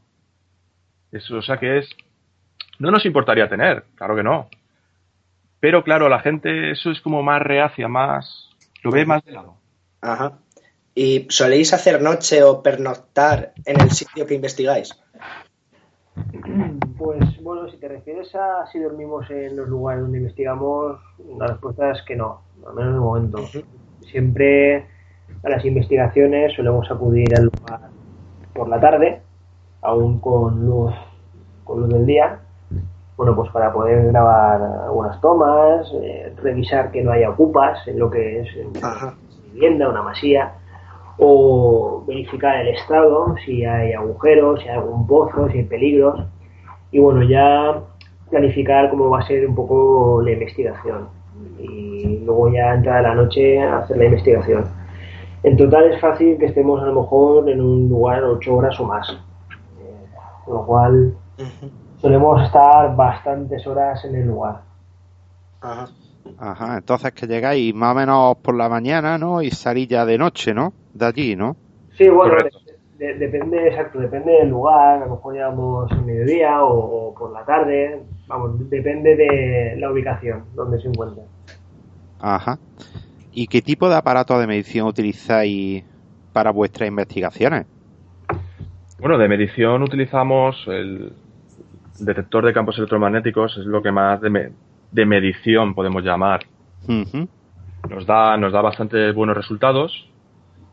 [1.12, 1.88] Eso, o sea que es...
[2.79, 4.48] No nos importaría tener, claro que no.
[5.61, 8.51] Pero claro, la gente eso es como más reacia, más...
[8.83, 9.57] Lo ve más de lado.
[10.01, 10.38] Ajá.
[10.94, 14.98] ¿Y soléis hacer noche o pernoctar en el sitio que investigáis?
[16.98, 21.01] Pues bueno, si te refieres a si dormimos en los lugares donde investigamos,
[21.37, 23.38] la respuesta es que no, al menos de momento.
[24.09, 24.87] Siempre
[25.42, 27.90] a las investigaciones solemos acudir al lugar
[28.55, 29.22] por la tarde,
[29.82, 30.94] aún con luz,
[31.64, 32.40] con luz del día,
[33.16, 38.10] bueno, pues para poder grabar algunas tomas, eh, revisar que no haya ocupas en lo
[38.10, 39.14] que es una
[39.52, 40.54] vivienda, una masía,
[41.18, 46.24] o verificar el estado, si hay agujeros, si hay algún pozo, si hay peligros,
[46.90, 47.80] y bueno, ya
[48.30, 51.08] planificar cómo va a ser un poco la investigación,
[51.58, 54.64] y luego ya entrar a la noche a hacer la investigación.
[55.42, 58.84] En total es fácil que estemos a lo mejor en un lugar ocho horas o
[58.84, 59.06] más,
[60.44, 61.14] con lo cual
[61.98, 64.62] solemos estar bastantes horas en el lugar.
[65.61, 65.88] Ajá.
[66.38, 69.42] Ajá, entonces que llegáis más o menos por la mañana, ¿no?
[69.42, 70.72] Y salís ya de noche, ¿no?
[70.94, 71.57] De allí, ¿no?
[71.96, 72.35] Sí, bueno,
[72.98, 77.14] de, de, depende, exacto, depende del lugar, a lo mejor llegamos al mediodía o, o,
[77.14, 81.24] por la tarde, vamos, depende de la ubicación donde se encuentra.
[82.20, 82.59] Ajá.
[83.33, 85.85] ¿Y qué tipo de aparato de medición utilizáis
[86.33, 87.66] para vuestras investigaciones?
[89.02, 91.12] Bueno, de medición utilizamos el
[91.98, 94.50] detector de campos electromagnéticos, es lo que más de, me,
[94.92, 96.42] de medición podemos llamar.
[96.86, 97.28] Uh -huh.
[97.90, 100.08] Nos da, nos da bastante buenos resultados,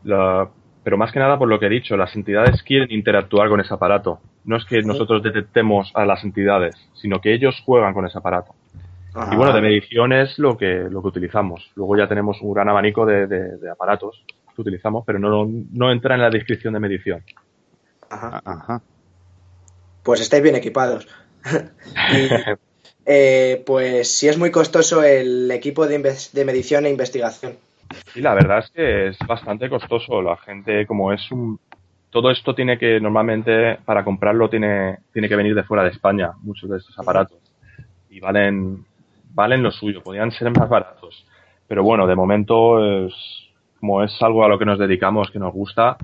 [0.04, 0.48] la,
[0.84, 3.74] pero más que nada por lo que he dicho, las entidades quieren interactuar con ese
[3.74, 4.20] aparato.
[4.44, 8.54] No es que nosotros detectemos a las entidades, sino que ellos juegan con ese aparato.
[9.32, 11.72] Y bueno, de medición es lo que, lo que utilizamos.
[11.74, 15.90] Luego ya tenemos un gran abanico de, de, de aparatos que utilizamos, pero no, no
[15.90, 17.24] entra en la descripción de medición.
[18.10, 18.42] Ajá.
[18.44, 18.82] Ajá.
[20.02, 21.08] Pues estáis bien equipados.
[22.12, 22.28] y,
[23.06, 27.56] eh, pues sí es muy costoso el equipo de, de, medición e investigación.
[28.12, 30.20] Sí, la verdad es que es bastante costoso.
[30.22, 31.58] La gente, como es un...
[32.10, 36.32] Todo esto tiene que, normalmente, para comprarlo tiene, tiene que venir de fuera de España,
[36.42, 37.38] muchos de estos aparatos.
[38.10, 38.84] Y valen,
[39.32, 41.24] valen lo suyo, podrían ser más baratos.
[41.68, 43.14] Pero bueno, de momento, es,
[43.78, 45.96] como es algo a lo que nos dedicamos, que nos gusta,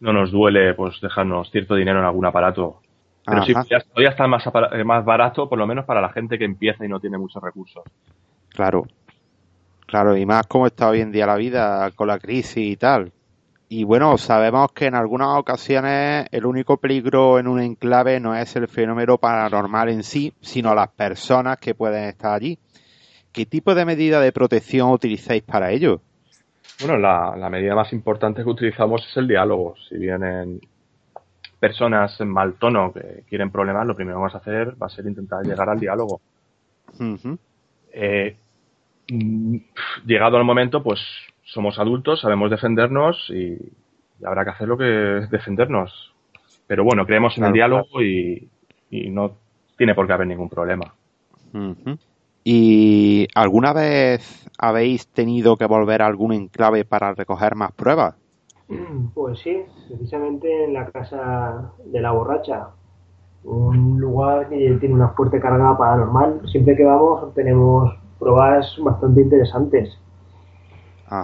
[0.00, 2.80] no nos duele pues dejarnos cierto dinero en algún aparato
[3.24, 4.44] pero sí, podría estar más,
[4.84, 7.82] más barato, por lo menos para la gente que empieza y no tiene muchos recursos.
[8.48, 8.86] Claro,
[9.86, 13.12] claro, y más como está hoy en día la vida con la crisis y tal.
[13.68, 18.56] Y bueno, sabemos que en algunas ocasiones el único peligro en un enclave no es
[18.56, 22.58] el fenómeno paranormal en sí, sino las personas que pueden estar allí.
[23.30, 26.00] ¿Qué tipo de medida de protección utilizáis para ello?
[26.80, 29.74] Bueno, la, la medida más importante que utilizamos es el diálogo.
[29.88, 30.60] Si vienen
[31.60, 34.90] personas en mal tono que quieren problemas, lo primero que vamos a hacer va a
[34.90, 36.20] ser intentar llegar al diálogo.
[36.98, 37.38] Uh -huh.
[37.92, 38.36] eh,
[40.06, 41.00] llegado el momento, pues
[41.44, 43.58] somos adultos, sabemos defendernos y
[44.24, 46.14] habrá que hacer lo que defendernos.
[46.66, 48.48] Pero bueno, creemos en el diálogo y,
[48.90, 49.36] no
[49.76, 50.94] tiene por qué haber ningún problema.
[52.44, 58.14] ¿Y alguna vez habéis tenido que volver a algún enclave para recoger más pruebas?
[59.14, 62.68] Pues sí, precisamente en la casa de la borracha,
[63.44, 66.42] un lugar que tiene una fuerte carga paranormal.
[66.50, 69.98] Siempre que vamos tenemos pruebas bastante interesantes.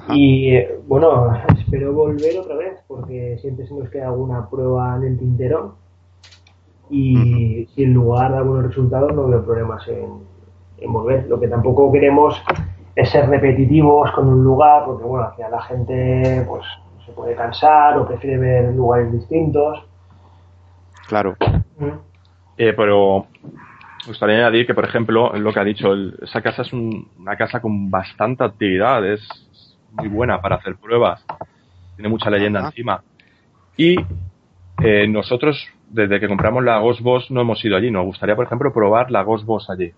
[0.09, 5.19] Y bueno, espero volver otra vez porque siempre se nos queda alguna prueba en el
[5.19, 5.77] tintero
[6.91, 10.21] y si en lugar da buenos resultados no veo problemas en,
[10.79, 11.27] en, volver.
[11.29, 12.43] Lo que tampoco queremos
[12.95, 16.65] es ser repetitivos con un lugar porque bueno, hacia la gente pues
[17.05, 19.87] se puede cansar o prefiere ver lugares distintos.
[21.09, 21.37] Claro.
[22.59, 23.27] Eh, pero
[24.07, 27.61] me gustaría añadir que, por ejemplo, lo que ha dicho, esa casa es una casa
[27.61, 29.21] con bastante actividad, es
[29.93, 31.25] muy buena para hacer pruebas,
[31.97, 33.03] tiene mucha leyenda encima.
[33.77, 33.97] Y
[34.83, 37.91] eh, nosotros, desde que compramos la Ghost Boss, no hemos ido allí.
[37.91, 39.93] Nos gustaría, por ejemplo, probar la Ghost Boss allí.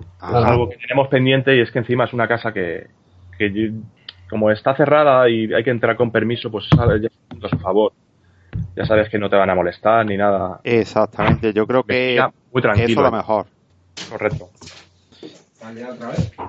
[0.00, 2.86] Es algo que tenemos pendiente y es que encima es una casa que,
[4.28, 7.92] como está cerrada y hay que entrar con permiso, pues es a su favor
[8.76, 10.60] ya sabes que no te van a molestar ni nada.
[10.64, 12.20] Exactamente, yo creo que,
[12.52, 12.88] muy tranquilo.
[12.88, 13.46] eso es lo mejor.
[14.10, 14.50] Correcto.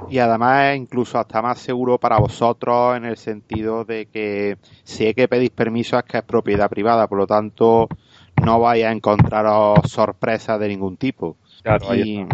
[0.10, 5.14] Y además incluso hasta más seguro para vosotros en el sentido de que si hay
[5.14, 7.90] que pedir permiso es que es propiedad privada, por lo tanto
[8.46, 11.38] no vais a encontraros sorpresas de ningún tipo.
[11.64, 12.26] Claro, y,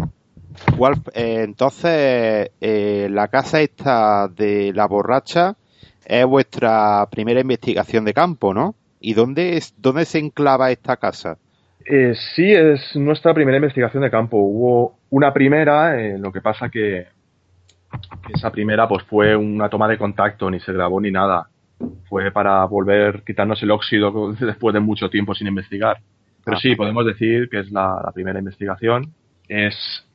[0.72, 5.56] igual, eh, entonces, eh, la casa esta de la borracha
[6.04, 8.74] es vuestra primera investigación de campo, ¿no?
[9.00, 11.38] ¿Y dónde, es, dónde se enclava esta casa?
[11.84, 14.38] Eh, sí, es nuestra primera investigación de campo.
[14.38, 17.06] Hubo una primera, eh, lo que pasa que,
[18.34, 21.48] esa primera pues fue una toma de contacto, ni se grabó ni nada.
[22.08, 25.98] Fue para volver, quitarnos el óxido después de mucho tiempo sin investigar.
[26.44, 29.12] Pero sí, podemos decir que es la, primera investigación.
[29.48, 30.05] Es,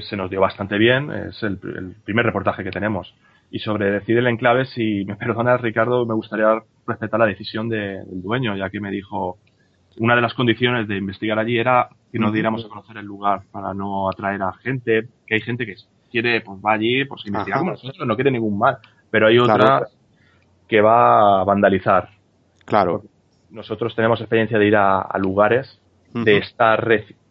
[0.00, 3.14] se nos dio bastante bien, es el, el primer reportaje que tenemos.
[3.50, 8.22] Y sobre decir el enclave, si me perdonas, Ricardo, me gustaría respetar la decisión del
[8.22, 9.38] dueño, ya que me dijo,
[9.98, 13.42] una de las condiciones de investigar allí era que nos diéramos a conocer el lugar
[13.50, 15.74] para no atraer a gente, que hay gente que
[16.10, 18.78] quiere, pues va allí, pues investigar como nosotros, no quiere ningún mal,
[19.10, 19.86] pero hay otra
[20.66, 22.10] que va a vandalizar.
[22.64, 23.02] Claro.
[23.50, 25.80] Nosotros tenemos experiencia de ir a, lugares,
[26.12, 26.86] de estar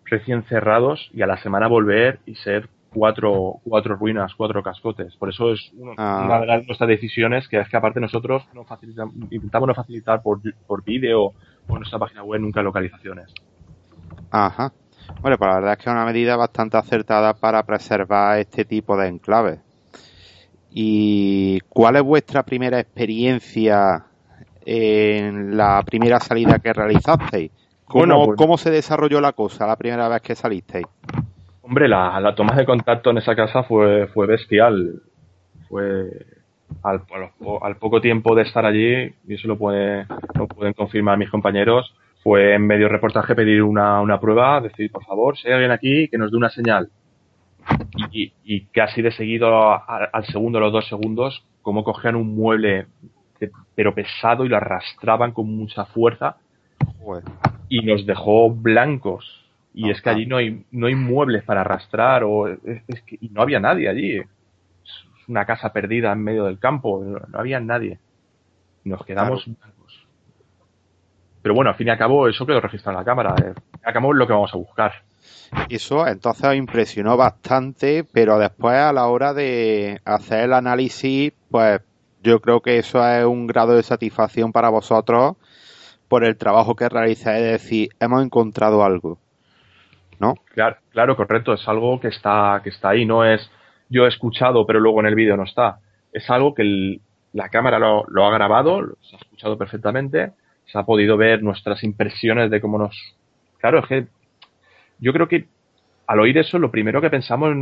[0.09, 5.15] recién cerrados y a la semana volver y ser cuatro, cuatro ruinas, cuatro cascotes.
[5.15, 6.23] Por eso es ah.
[6.25, 8.65] una de nuestras decisiones, que es que aparte nosotros no
[9.29, 11.33] intentamos no facilitar por, por vídeo
[11.67, 13.33] o nuestra página web nunca localizaciones.
[14.31, 14.71] Ajá.
[15.21, 18.97] Bueno, pues la verdad es que es una medida bastante acertada para preservar este tipo
[18.97, 19.59] de enclaves.
[20.71, 24.05] ¿Y cuál es vuestra primera experiencia
[24.65, 27.51] en la primera salida que realizasteis?
[27.87, 30.85] ¿Cómo, pues ¿Cómo se desarrolló la cosa la primera vez que salisteis?
[31.61, 35.01] Hombre, la, la, toma de contacto en esa casa fue, fue bestial.
[35.69, 36.09] Fue
[36.83, 37.01] al,
[37.61, 41.93] al, poco tiempo de estar allí, y eso lo, puede, lo pueden confirmar mis compañeros,
[42.23, 46.07] fue en medio reportaje pedir una, una prueba, decir, por favor, si hay alguien aquí,
[46.09, 46.89] que nos dé una señal.
[48.11, 49.49] Y, y casi de seguido
[49.87, 52.87] al segundo, los dos segundos, como cogían un mueble
[53.75, 56.37] pero pesado y lo arrastraban con mucha fuerza
[57.69, 59.47] y nos dejó blancos
[59.77, 63.29] y es que allí no hay, no hay muebles para arrastrar o es, que, y
[63.29, 64.17] no había nadie allí.
[64.17, 67.99] Es una casa perdida en medio del campo, no, había nadie.
[68.85, 70.07] Nos quedamos blancos.
[71.43, 73.35] Pero bueno, al fin y al cabo eso quedó registrado en la cámara.
[73.37, 73.53] Eh.
[73.83, 74.93] Acabamos lo que vamos a buscar.
[75.69, 81.81] Eso entonces impresionó bastante, pero después a la hora de hacer el análisis, pues
[82.23, 85.35] yo creo que eso es un grado de satisfacción para vosotros
[86.07, 89.19] por el trabajo que realizáis, es decir, hemos encontrado algo.
[90.19, 90.35] ¿no?
[90.53, 91.53] Claro, claro, correcto.
[91.53, 93.05] Es algo que está, que está ahí.
[93.05, 93.51] No es
[93.89, 95.79] yo he escuchado, pero luego en el vídeo no está.
[96.11, 96.99] Es algo que
[97.33, 100.31] la cámara lo, ha grabado, se ha escuchado perfectamente,
[100.65, 103.15] se ha podido ver nuestras impresiones de cómo nos.
[103.59, 104.07] Claro, es que
[104.99, 105.45] yo creo que
[106.07, 107.55] al oír eso, lo primero que pensamos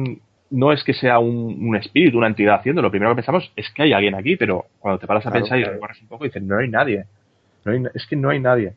[0.50, 3.84] no es que sea un, espíritu, una entidad haciendo, lo primero que pensamos es que
[3.84, 6.58] hay alguien aquí, pero cuando te paras a pensar y recorres un poco, dices, no
[6.58, 7.06] hay nadie.
[7.94, 8.76] Es que no hay nadie.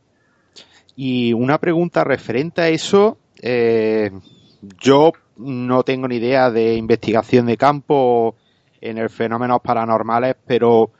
[0.96, 4.10] Y una pregunta referente a eso, eh,
[4.80, 8.34] yo no tengo ni idea de investigación de campo
[8.80, 10.90] en el fenómenos paranormales, pero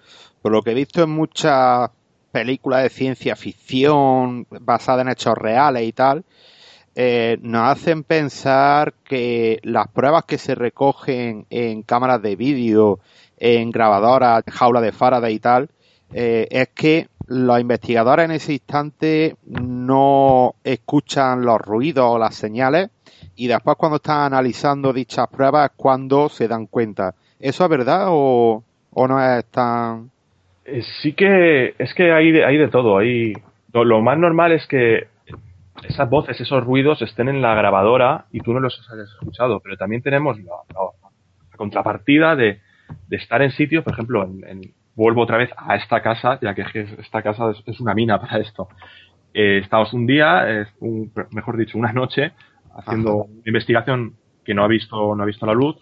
[0.41, 1.91] por lo que he visto en muchas
[2.31, 6.25] películas de ciencia ficción basadas en hechos reales y tal,
[6.95, 13.01] eh, nos hacen pensar que las pruebas que se recogen en cámaras de vídeo,
[13.37, 15.71] en grabadoras, jaula de Faraday y tal,
[16.13, 22.91] eh, es que los investigadores en ese instante no escuchan los ruidos o las señales
[23.37, 27.15] y después cuando están analizando dichas pruebas cuando se dan cuenta.
[27.39, 28.63] ¿Eso es verdad o,
[28.97, 30.11] no es tan...?
[30.65, 32.99] Eh, sí que es que hay de, hay de todo.
[32.99, 33.35] Hay,
[33.73, 35.09] lo, más normal es que
[35.87, 39.77] esas voces, esos ruidos estén en la grabadora y tú no los hayas escuchado, pero
[39.77, 40.53] también tenemos la
[41.57, 42.61] contrapartida de,
[43.07, 46.55] de estar en sitios, por ejemplo, en, en- vuelvo otra vez a esta casa, ya
[46.55, 48.69] que es que esta casa es, es una mina para esto.
[49.33, 52.33] Eh, estamos un día, un- mejor dicho, una noche,
[52.75, 53.31] haciendo Ajá.
[53.31, 55.77] una investigación que no ha visto, no ha visto la luz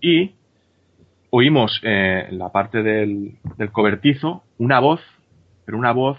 [0.00, 0.34] y
[1.30, 5.00] oímos eh, en la parte del, del cobertizo una voz,
[5.64, 6.18] pero una voz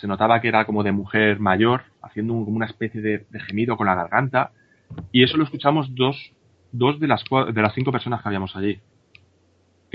[0.00, 3.40] se notaba que era como de mujer mayor, haciendo un- como una especie de, de
[3.40, 4.50] gemido con la garganta,
[5.10, 6.16] y eso lo escuchamos dos,
[6.72, 8.80] dos de, las, de las cinco personas que habíamos allí.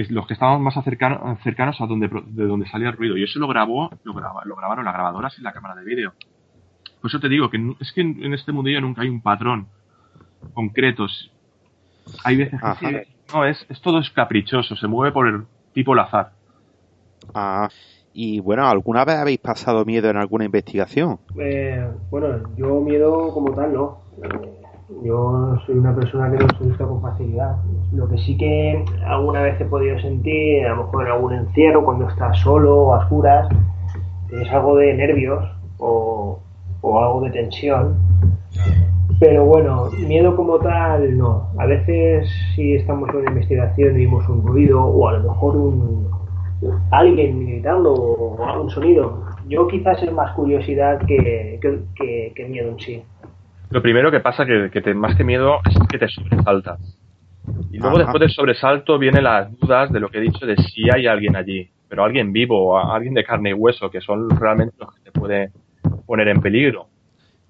[0.08, 3.18] Que los que estábamos más acercano- cercanos a donde, pro- de donde salía el ruido.
[3.18, 6.14] Y eso lo grabó, lo, graba- lo grabaron las grabadoras y la cámara de vídeo.
[7.02, 9.68] Por eso te digo que es que en, en este mundillo nunca hay un patrón
[10.54, 11.06] concreto.
[12.24, 12.96] Hay veces que sí,
[13.34, 15.44] no, es, es todo es caprichoso, se mueve por el
[15.74, 16.32] tipo al azar.
[17.34, 17.68] Ah,
[18.14, 21.20] y bueno, ¿alguna vez habéis pasado miedo en alguna investigación?
[21.38, 24.02] Eh, bueno, yo miedo como tal no.
[24.24, 24.59] Eh,
[25.04, 27.58] Yo soy una persona que se asusta con facilidad.
[27.94, 31.86] Lo que sí que alguna vez he podido sentir, a lo mejor en algún encierro,
[31.86, 33.48] cuando estás solo o a oscuras,
[34.32, 35.46] es algo de nervios
[35.78, 36.40] o,
[36.82, 37.96] o algo de tensión.
[39.20, 41.50] Pero bueno, miedo como tal no.
[41.60, 45.56] A veces si estamos en una investigación y vimos un ruido o a lo mejor
[45.56, 46.10] un
[46.92, 49.24] alguien gritando o algún sonido.
[49.48, 53.04] Yo quizás es más curiosidad que, que, que- que miedo en sí.
[53.70, 56.80] Lo primero que pasa que, que te, más que miedo es que te sobresaltas.
[57.72, 58.06] Y luego Ajá.
[58.06, 61.36] después del sobresalto vienen las dudas de lo que he dicho de si hay alguien
[61.36, 61.70] allí.
[61.88, 65.12] Pero alguien vivo, a- alguien de carne y hueso, que son realmente los que te
[65.12, 65.52] puede
[66.06, 66.88] poner en peligro.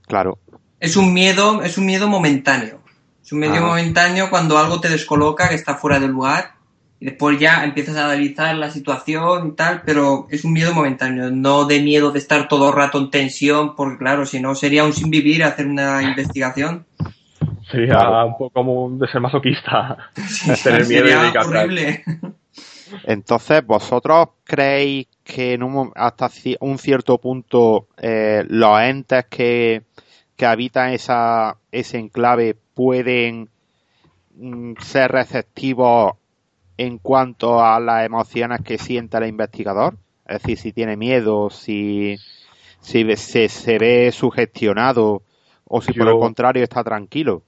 [0.07, 0.39] Claro.
[0.79, 2.79] Es un miedo, es un miedo momentáneo.
[3.21, 6.51] Es un miedo momentáneo cuando algo te descoloca, que está fuera del lugar,
[6.99, 11.31] y después ya empiezas a analizar la situación y tal, pero es un miedo momentáneo,
[11.31, 14.83] no de miedo de estar todo el rato en tensión, porque claro, si no sería
[14.83, 16.85] un sin vivir hacer una investigación.
[17.71, 18.27] Sería Claro.
[18.27, 20.09] un poco como un de ser masoquista.
[20.15, 22.03] Sí, Tener miedo sería horrible.
[23.05, 26.29] Entonces, ¿vosotros creéis que en un, hasta
[26.59, 29.83] un cierto punto eh, los entes que,
[30.35, 33.49] que habitan esa, ese enclave pueden
[34.35, 36.13] mm, ser receptivos
[36.87, 39.97] en cuanto a las emociones que siente el investigador?
[40.27, 42.17] Es decir, si tiene miedo, si,
[42.81, 45.23] si se, se ve sugestionado
[45.65, 47.43] o si por el contrario está tranquilo.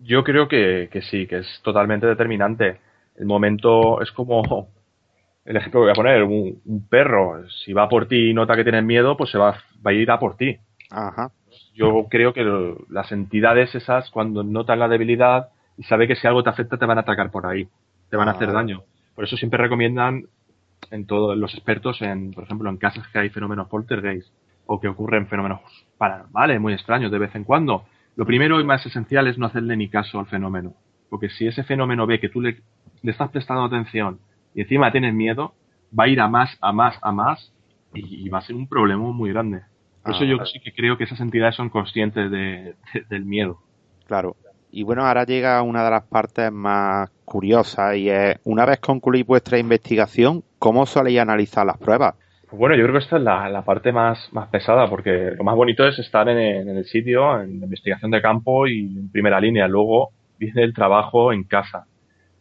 [0.00, 2.80] Yo creo que, que sí, que es totalmente determinante.
[3.16, 4.68] El momento es como
[5.44, 8.56] el ejemplo que voy a poner, un, un perro, si va por ti y nota
[8.56, 9.52] que tienes miedo, pues se va,
[9.86, 10.58] va a ir a por ti.
[10.90, 11.30] Ajá.
[11.74, 16.26] Yo creo que lo- las entidades esas, cuando notan la debilidad y sabe que si
[16.26, 17.68] algo te afecta, te van a atacar por ahí,
[18.10, 18.52] te van a hacer Ah.
[18.52, 18.82] daño.
[19.14, 20.24] Por eso siempre recomiendan
[20.90, 24.28] en todos los expertos, en, por ejemplo, en casas que hay fenómenos poltergeist
[24.66, 25.60] o que ocurren fenómenos
[25.98, 27.84] paranormales muy extraños de vez en cuando.
[28.16, 30.74] Lo primero y más esencial es no hacerle ni caso al fenómeno.
[31.08, 32.60] Porque si ese fenómeno ve que tú le,
[33.02, 34.20] le estás prestando atención
[34.54, 35.54] y encima tienes miedo,
[35.98, 37.52] va a ir a más, a más, a más
[37.94, 39.62] y, y va a ser un problema muy grande.
[40.02, 43.24] Por eso Ah, yo sí que creo que esas entidades son conscientes de- de- del
[43.26, 43.58] miedo.
[44.06, 44.36] Claro.
[44.72, 49.26] Y bueno, ahora llega una de las partes más curiosas y es, una vez concluís
[49.26, 52.14] vuestra investigación, ¿cómo soléis analizar las pruebas?
[52.48, 55.44] Pues bueno, yo creo que esta es la, la parte más, más pesada, porque lo
[55.44, 58.86] más bonito es estar en, el- en el sitio, en la investigación de campo y
[58.86, 59.68] en primera línea.
[59.68, 61.86] Luego viene el trabajo en casa.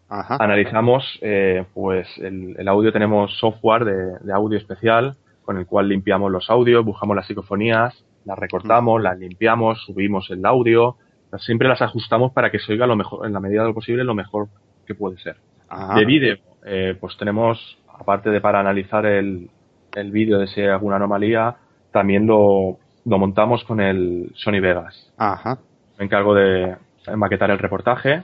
[0.07, 0.37] Ajá.
[0.39, 5.89] Analizamos, eh, pues el, el audio, tenemos software de, de audio especial con el cual
[5.89, 10.97] limpiamos los audios, buscamos las psicofonías, las recortamos, las limpiamos, subimos el audio,
[11.37, 14.03] siempre las ajustamos para que se oiga lo mejor, en la medida de lo posible,
[14.03, 14.47] lo mejor
[14.85, 15.37] que puede ser.
[15.69, 15.95] Ajá.
[15.95, 19.49] De vídeo, eh, pues tenemos, aparte de para analizar el,
[19.93, 21.55] el vídeo de si hay alguna anomalía,
[21.91, 25.13] también lo, lo montamos con el Sony Vegas.
[25.17, 25.59] Ajá.
[25.97, 26.75] Me encargo de
[27.15, 28.21] maquetar el reportaje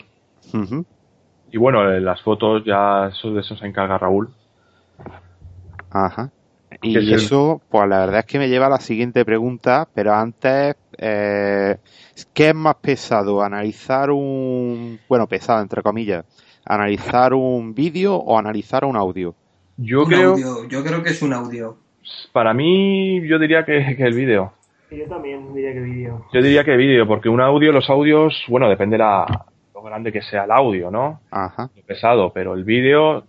[0.53, 0.85] Ujú.
[1.51, 4.29] y bueno, eh, las fotos ya eso, de eso se encarga Raúl.
[5.91, 6.29] Ajá.
[6.91, 9.25] ¿Qué Y es el- eso, pues la verdad es que me lleva a la siguiente
[9.25, 11.77] pregunta, pero antes, eh,
[12.33, 13.41] ¿qué es más pesado?
[13.41, 16.25] ¿Analizar un, bueno, pesado entre comillas,
[16.65, 19.35] analizar un vídeo o analizar un audio?
[19.77, 21.77] Yo Un creo, audio, yo creo que es un audio.
[22.31, 24.53] para mí, yo diría que, que el vídeo.
[24.91, 26.25] Yo también diría que vídeo.
[26.31, 29.25] Yo diría que vídeo, porque un audio, los audios, bueno, depende la,
[29.73, 31.19] lo grande que sea el audio, ¿no?
[31.31, 31.69] Ajá.
[31.75, 33.25] Lo pesado, pero el vídeo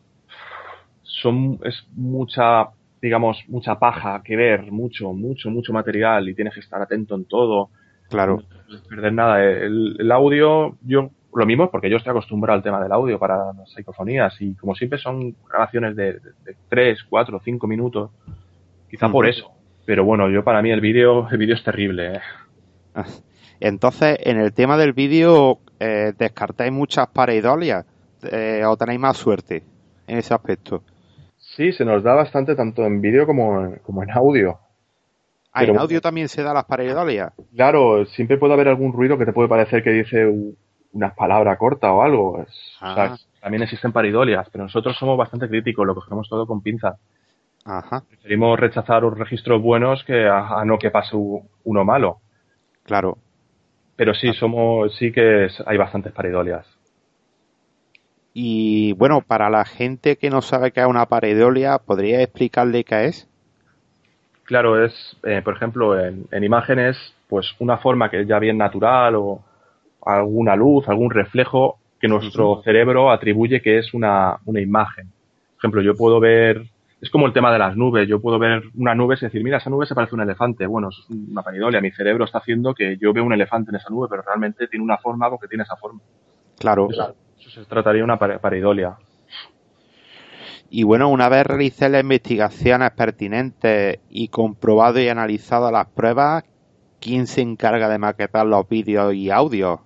[1.03, 2.69] son, es mucha
[3.01, 7.25] digamos, mucha paja que ver, mucho, mucho, mucho material y tienes que estar atento en
[7.25, 7.71] todo.
[8.09, 8.37] Claro.
[8.37, 9.45] No puedes perder nada.
[9.45, 13.53] El, el audio, yo lo mismo porque yo estoy acostumbrado al tema del audio para
[13.53, 18.11] las psicofonías y como siempre son grabaciones de, de, de 3, 4, 5 minutos,
[18.91, 19.51] quizá por eso.
[19.85, 22.15] Pero bueno, yo para mí el vídeo el vídeo es terrible.
[22.15, 22.21] ¿eh?
[23.61, 27.85] Entonces, en el tema del vídeo, eh, ¿descartáis muchas pareidolias
[28.31, 29.63] eh, o tenéis más suerte
[30.07, 30.83] en ese aspecto?
[31.57, 34.59] Sí, se nos da bastante tanto en vídeo como, como en audio.
[35.53, 37.33] Ah, en audio también se da las pareidolias.
[37.55, 40.27] Claro, siempre puede haber algún ruido que te puede parecer que dice
[40.93, 42.45] unas palabras cortas o algo.
[42.81, 42.91] Ah.
[42.91, 46.97] o sea, también existen paridolias, pero nosotros somos bastante críticos, lo cogemos todo con pinzas.
[47.65, 52.19] Ajá, Preferimos rechazar los registros buenos que a, a no que pase uno malo.
[52.85, 53.19] claro.
[53.97, 56.67] Pero sí, somos, sí que hay bastantes paridolias.
[58.39, 63.07] Y bueno, para la gente que no sabe qué es una pareidolia, ¿podría explicarle qué
[63.07, 63.27] es?
[64.45, 64.93] Claro, es,
[65.25, 66.99] eh, por ejemplo, en, en imágenes,
[67.31, 69.43] pues una forma que es ya bien natural o
[70.05, 75.07] alguna luz, algún reflejo que nuestro cerebro atribuye que es una, una imagen.
[75.07, 76.63] Por ejemplo, yo puedo ver,
[77.01, 79.57] es como el tema de las nubes, yo puedo ver una nube y decir, mira,
[79.57, 80.67] esa nube se parece a un elefante.
[80.67, 83.77] Bueno, eso es una paridolia, mi cerebro está haciendo que yo veo un elefante en
[83.77, 86.01] esa nube, pero realmente tiene una forma porque tiene esa forma.
[86.59, 86.89] Claro.
[87.61, 88.97] Se trataría de una pare- paridolia.
[90.71, 96.45] Y bueno, una vez realicé las investigaciones pertinentes y comprobado y analizado las pruebas,
[97.01, 99.81] ¿quién se encarga de maquetar los vídeos y audios?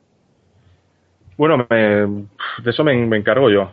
[1.36, 3.72] Bueno, me- de eso me, me encargo yo,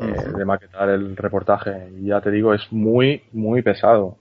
[0.00, 1.90] eh, de maquetar el reportaje.
[1.98, 4.18] Y ya te digo, es muy, muy pesado.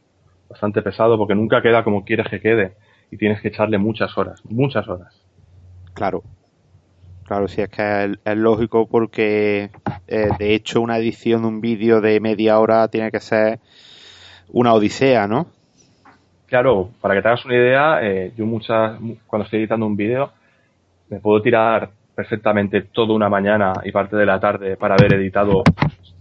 [0.50, 2.76] Bastante pesado porque nunca queda como quieres que quede.
[3.12, 5.14] Y tienes que echarle muchas horas, muchas horas.
[5.94, 6.24] Claro.
[7.32, 9.70] Claro, sí, es que es, es lógico porque,
[10.06, 13.60] eh, de hecho, una edición de un vídeo de media hora tiene que ser
[14.50, 15.48] una odisea, ¿no?
[16.48, 20.34] Claro, para que te hagas una idea, eh, yo muchas, cuando estoy editando un vídeo,
[21.10, 25.64] me puedo tirar perfectamente toda una mañana y parte de la tarde para haber editado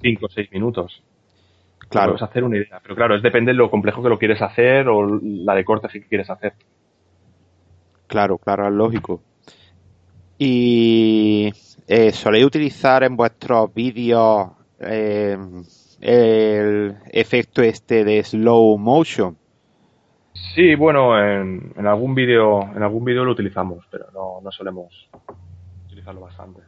[0.01, 1.03] 5 o 6 minutos.
[1.89, 2.13] Claro.
[2.13, 2.79] Puedes hacer una idea.
[2.81, 5.91] Pero claro, es depende de lo complejo que lo quieres hacer o la de cortes
[5.91, 6.53] que quieres hacer.
[8.07, 9.23] Claro, claro, es lógico.
[10.43, 11.53] Y
[11.87, 15.37] eh, soléis utilizar en vuestros vídeos eh,
[16.01, 19.37] el efecto este de slow motion.
[20.55, 25.11] Sí, bueno, en, en algún vídeo en algún vídeo lo utilizamos, pero no, no solemos
[25.85, 26.63] utilizarlo bastante.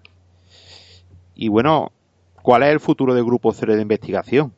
[1.35, 1.93] Y bueno,
[2.43, 4.53] ¿cuál es el futuro del Grupo Cero de Investigación?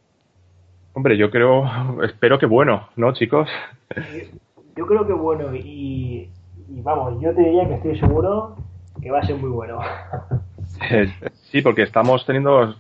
[0.93, 1.62] Hombre, yo creo,
[2.03, 3.49] espero que bueno, ¿no, chicos?
[4.77, 6.29] Yo creo que bueno, y,
[6.69, 8.57] y vamos, yo te diría que estoy seguro
[9.05, 9.79] que va a ser muy bueno.
[10.91, 11.13] Eh,
[11.53, 12.75] sí, porque estamos teniendo,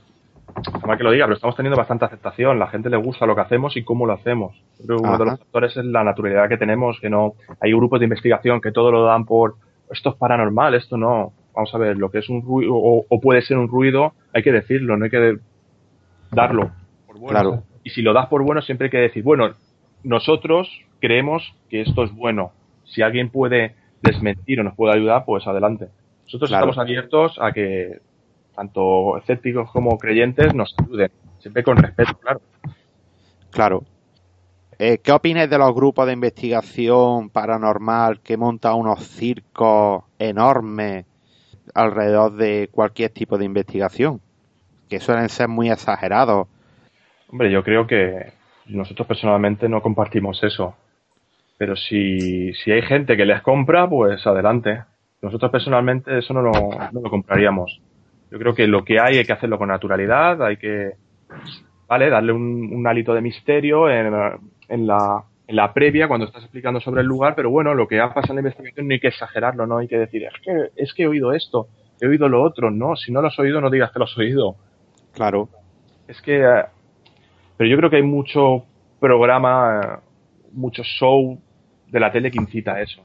[0.86, 2.58] mal que lo diga, pero estamos teniendo bastante aceptación.
[2.58, 4.56] La gente le gusta lo que hacemos y cómo lo hacemos.
[4.80, 7.72] Yo creo que uno de los factores es la naturalidad que tenemos, que no hay
[7.72, 9.56] grupos de investigación que todo lo dan por
[9.90, 11.34] esto es paranormal, esto no.
[11.54, 14.42] Vamos a ver, lo que es un ruido o, o puede ser un ruido, hay
[14.42, 15.36] que decirlo, no hay que
[16.32, 16.72] darlo
[17.06, 17.28] por bueno.
[17.28, 17.62] Claro.
[17.84, 19.50] Y si lo das por bueno, siempre hay que decir, bueno,
[20.02, 20.70] nosotros
[21.00, 22.52] creemos que esto es bueno.
[22.84, 25.88] Si alguien puede desmentir o nos puede ayudar, pues adelante.
[26.24, 26.66] Nosotros Claro.
[26.66, 28.00] estamos abiertos a que
[28.54, 32.40] tanto escépticos como creyentes nos ayuden, siempre con respeto, claro.
[33.50, 33.84] Claro.
[34.78, 41.06] Eh, ¿Qué opinas de los grupos de investigación paranormal que montan unos circos enormes
[41.74, 44.20] alrededor de cualquier tipo de investigación?
[44.88, 46.48] Que suelen ser muy exagerados.
[47.28, 48.32] Hombre, yo creo que
[48.66, 50.74] nosotros personalmente no compartimos eso.
[51.56, 54.82] Pero si, si hay gente que les compra, pues adelante.
[55.22, 57.80] Nosotros personalmente eso no lo, no lo compraríamos.
[58.30, 60.92] Yo creo que lo que hay hay que hacerlo con naturalidad, hay que,
[61.86, 64.12] vale, darle un, un hálito de misterio en,
[64.68, 68.00] en la, en la previa cuando estás explicando sobre el lugar, pero bueno, lo que
[68.00, 70.82] ha pasado en la investigación no hay que exagerarlo, no hay que decir, es que,
[70.82, 71.68] es que he oído esto,
[72.00, 74.16] he oído lo otro, no, si no lo has oído no digas que lo has
[74.16, 74.56] oído.
[75.12, 75.48] Claro.
[76.08, 76.64] Es que, eh,
[77.56, 78.64] pero yo creo que hay mucho
[78.98, 80.00] programa,
[80.52, 81.38] mucho show
[81.88, 83.02] de la tele que incita a eso.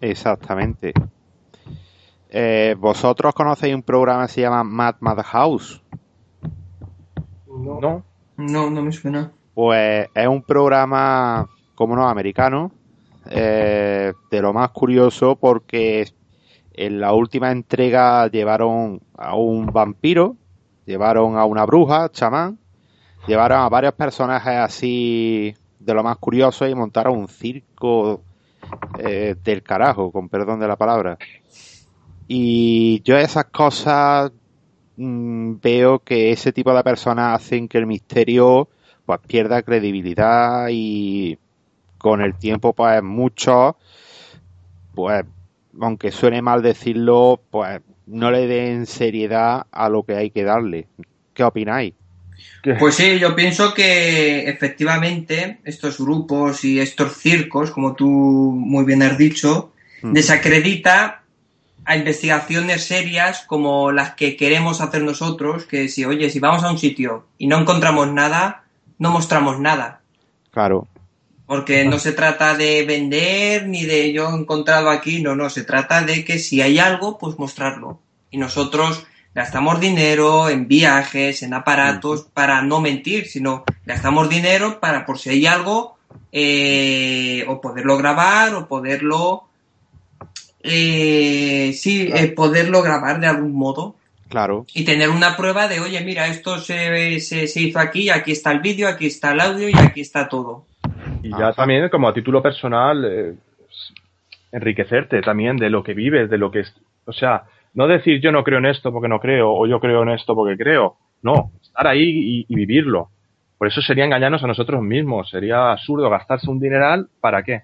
[0.00, 0.92] Exactamente.
[2.32, 5.82] Eh, ¿Vosotros conocéis un programa que se llama Mad Mad House?
[7.48, 7.80] No.
[7.80, 8.04] ¿No?
[8.36, 9.32] No, no me suena.
[9.54, 12.70] Pues es un programa, como no, americano,
[13.28, 16.08] eh, de lo más curioso porque
[16.72, 20.36] en la última entrega llevaron a un vampiro,
[20.86, 22.58] llevaron a una bruja, chamán,
[23.26, 28.22] llevaron a varios personajes así de lo más curioso y montaron un circo
[28.98, 31.18] eh, del carajo, con perdón de la palabra.
[32.32, 34.30] Y yo esas cosas
[34.96, 38.68] mm, veo que ese tipo de personas hacen que el misterio
[39.04, 41.36] pues pierda credibilidad y
[41.98, 43.74] con el tiempo pues muchos
[44.94, 45.24] pues
[45.80, 50.86] aunque suene mal decirlo pues no le den seriedad a lo que hay que darle.
[51.34, 51.94] ¿Qué opináis?
[52.78, 59.02] Pues sí, yo pienso que efectivamente estos grupos y estos circos, como tú muy bien
[59.02, 59.72] has dicho,
[60.02, 61.19] desacredita
[61.90, 66.70] a investigaciones serias como las que queremos hacer nosotros, que si, oye, si vamos a
[66.70, 68.62] un sitio y no encontramos nada,
[68.98, 70.00] no mostramos nada.
[70.52, 70.86] Claro.
[71.46, 75.64] Porque no se trata de vender ni de yo he encontrado aquí, no, no, se
[75.64, 77.98] trata de que si hay algo, pues mostrarlo.
[78.30, 85.04] Y nosotros gastamos dinero en viajes, en aparatos, para no mentir, sino gastamos dinero para
[85.04, 85.98] por si hay algo,
[86.30, 89.49] eh, o poderlo grabar, o poderlo,
[90.62, 93.96] eh, sí, eh, poderlo grabar de algún modo.
[94.28, 94.64] Claro.
[94.74, 98.52] Y tener una prueba de, oye, mira, esto se, se, se hizo aquí, aquí está
[98.52, 100.66] el vídeo, aquí está el audio y aquí está todo.
[101.22, 103.34] Y ya también, como a título personal, eh,
[104.52, 106.72] enriquecerte también de lo que vives, de lo que es.
[107.06, 107.44] O sea,
[107.74, 110.34] no decir yo no creo en esto porque no creo, o yo creo en esto
[110.34, 110.96] porque creo.
[111.22, 113.08] No, estar ahí y, y vivirlo.
[113.58, 115.28] Por eso sería engañarnos a nosotros mismos.
[115.28, 117.62] Sería absurdo gastarse un dineral, ¿para qué?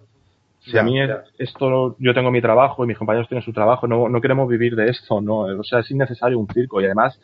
[0.67, 1.23] Si Ya, a mí ya.
[1.39, 4.75] esto, yo tengo mi trabajo y mis compañeros tienen su trabajo, no, no queremos vivir
[4.75, 5.43] de esto, no.
[5.43, 7.21] O sea, es innecesario un circo y además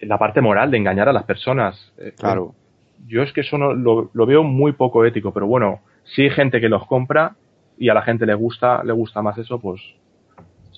[0.00, 1.92] la parte moral de engañar a las personas.
[1.98, 2.54] Eh, Claro.
[3.06, 6.30] Yo es que eso no, lo, lo veo muy poco ético, pero bueno, si hay
[6.30, 7.36] gente que los compra
[7.76, 9.82] y a la gente le gusta, le gusta más eso, pues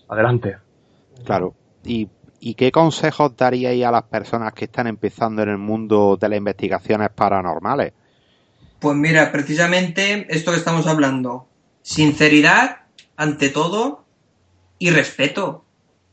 [0.09, 0.57] adelante.
[1.25, 1.55] Claro.
[1.85, 2.09] ¿Y,
[2.41, 6.39] y qué consejos daríais a las personas que están empezando en el mundo de las
[6.39, 7.93] investigaciones paranormales?
[8.81, 11.47] Pues mira, precisamente esto que estamos hablando.
[11.87, 12.79] Sinceridad,
[13.17, 14.05] ante todo,
[14.77, 15.65] y respeto.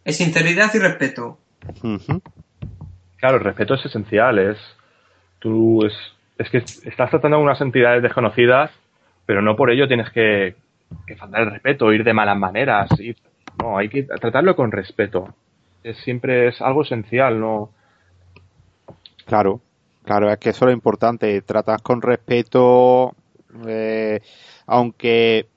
[0.05, 1.39] Es sinceridad y respeto.
[3.17, 4.59] Claro, el respeto es esencial, es
[5.39, 5.93] tú es,
[6.37, 8.69] es que estás tratando con unas entidades desconocidas,
[9.25, 10.55] pero no por ello tienes que,
[11.07, 13.17] que faltar el respeto, ir de malas maneras, ir-
[13.59, 15.33] no, hay que tratarlo con respeto.
[15.83, 17.71] Es, siempre es algo esencial, no
[19.25, 19.59] Claro,
[20.03, 23.15] claro, es que eso es lo importante, tratas con respeto,
[23.65, 24.21] eh,
[24.67, 25.47] aunque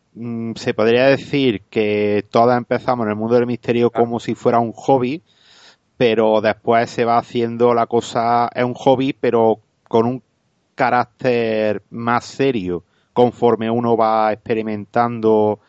[0.55, 4.73] se podría decir que todas empezamos en el mundo del misterio como si fuera un
[4.73, 5.23] hobby,
[5.99, 10.23] pero después se va haciendo la cosa, es un hobby, pero con un
[10.75, 15.61] carácter más serio, conforme uno va experimentando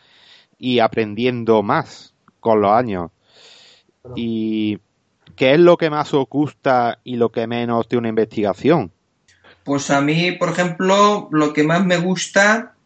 [0.58, 3.12] y aprendiendo más con los años.
[4.16, 4.80] Y
[5.36, 8.92] ¿qué es lo que más os gusta y lo que menos de una investigación?
[9.66, 12.77] Pues a mí, por ejemplo, lo que más me gusta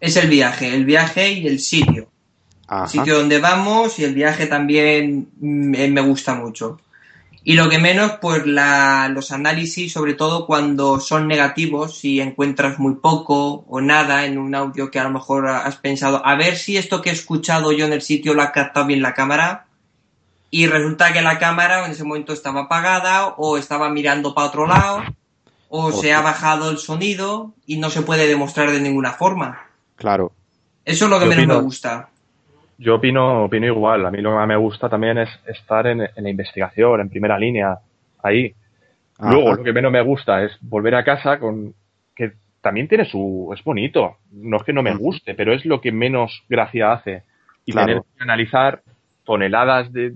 [0.00, 2.08] es el viaje, el viaje y el sitio.
[2.66, 2.84] Ajá.
[2.84, 6.80] El sitio donde vamos y el viaje también mm, eh, me gusta mucho.
[7.42, 12.78] Y lo que menos, pues la, los análisis, sobre todo cuando son negativos, si encuentras
[12.78, 16.56] muy poco o nada en un audio que a lo mejor has pensado, a ver
[16.56, 19.66] si esto que he escuchado yo en el sitio lo ha captado bien la cámara,
[20.50, 24.66] y resulta que la cámara en ese momento estaba apagada o estaba mirando para otro
[24.66, 25.02] lado
[25.68, 29.69] o se ha bajado el sonido y no se puede demostrar de ninguna forma.
[30.00, 30.32] Claro.
[30.84, 32.08] Eso es lo que Yo menos opino- me gusta.
[32.78, 34.06] Yo opino, opino igual.
[34.06, 37.10] A mí lo que más me gusta también es estar en, en la investigación, en
[37.10, 37.78] primera línea,
[38.22, 38.54] ahí.
[39.18, 39.30] Ajá.
[39.32, 41.74] Luego, lo que menos me gusta es volver a casa con
[42.16, 42.32] que
[42.62, 44.16] también tiene su es bonito.
[44.32, 47.22] No es que no me guste, pero es lo que menos gracia hace.
[47.66, 47.86] Y Claro.
[47.88, 48.82] tener que analizar
[49.24, 50.14] toneladas de,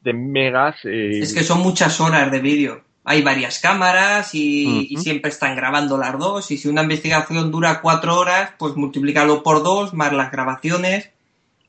[0.00, 0.76] de megas.
[0.86, 2.80] eh, Es que son muchas horas de vídeo.
[3.04, 6.50] Hay varias cámaras y, siempre están grabando las dos.
[6.50, 11.12] Y si una investigación dura cuatro horas, pues multiplícalo por dos, más las grabaciones.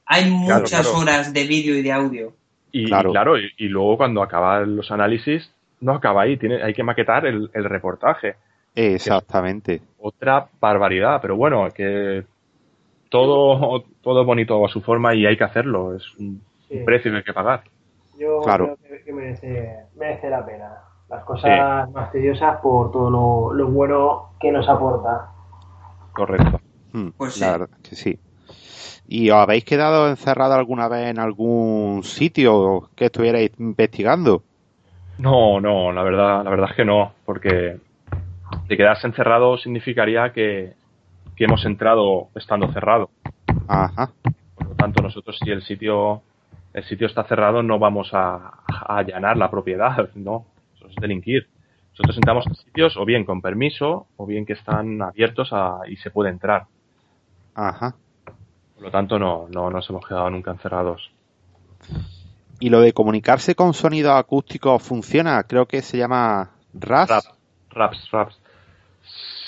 [0.05, 0.97] Hay Claro, muchas claro.
[0.99, 2.33] horas de vídeo y de audio.
[2.71, 3.09] y Claro.
[3.09, 6.37] y claro, y, y luego cuando acaban los análisis, no acaba ahí.
[6.37, 8.35] Tiene, hay que maquetar el, el reportaje.
[8.75, 9.81] Exactamente.
[9.99, 12.23] otra barbaridad, pero bueno, que
[13.09, 16.79] todo, todo es bonito a su forma y hay que hacerlo, es un Sí.
[16.83, 17.63] precio que hay que pagar.
[18.17, 18.75] Yo Claro.
[18.81, 20.73] creo que, que merece, merece la pena.
[21.09, 25.29] Las cosas más tediosas por todo lo, lo bueno que nos aporta.
[26.13, 26.59] Correcto.
[26.93, 27.51] Mm, Pues la sí.
[27.59, 28.19] verdad que sí.
[29.07, 34.43] ¿Y os habéis quedado encerrado alguna vez en algún sitio que estuvierais investigando?
[35.19, 37.77] No, no, la verdad, la verdad es que no, porque
[38.67, 40.73] de quedarse encerrado significaría que,
[41.35, 43.11] que hemos entrado estando cerrado.
[43.67, 44.11] Ajá.
[44.55, 46.21] Por lo tanto, nosotros si el sitio
[46.73, 48.35] el sitio está cerrado no vamos a,
[48.67, 50.45] a allanar la propiedad, no,
[50.99, 51.47] delinquir.
[51.91, 55.95] Nosotros entramos en sitios o bien con permiso o bien que están abiertos a- y
[55.97, 56.65] se puede entrar.
[57.53, 57.95] Ajá.
[58.75, 61.09] Por lo tanto, no, no nos hemos quedado nunca encerrados.
[62.59, 65.43] ¿Y lo de comunicarse con sonidos acústicos funciona?
[65.43, 67.09] Creo que se llama RAS.
[67.09, 67.23] Rap,
[67.71, 68.39] raps, raps.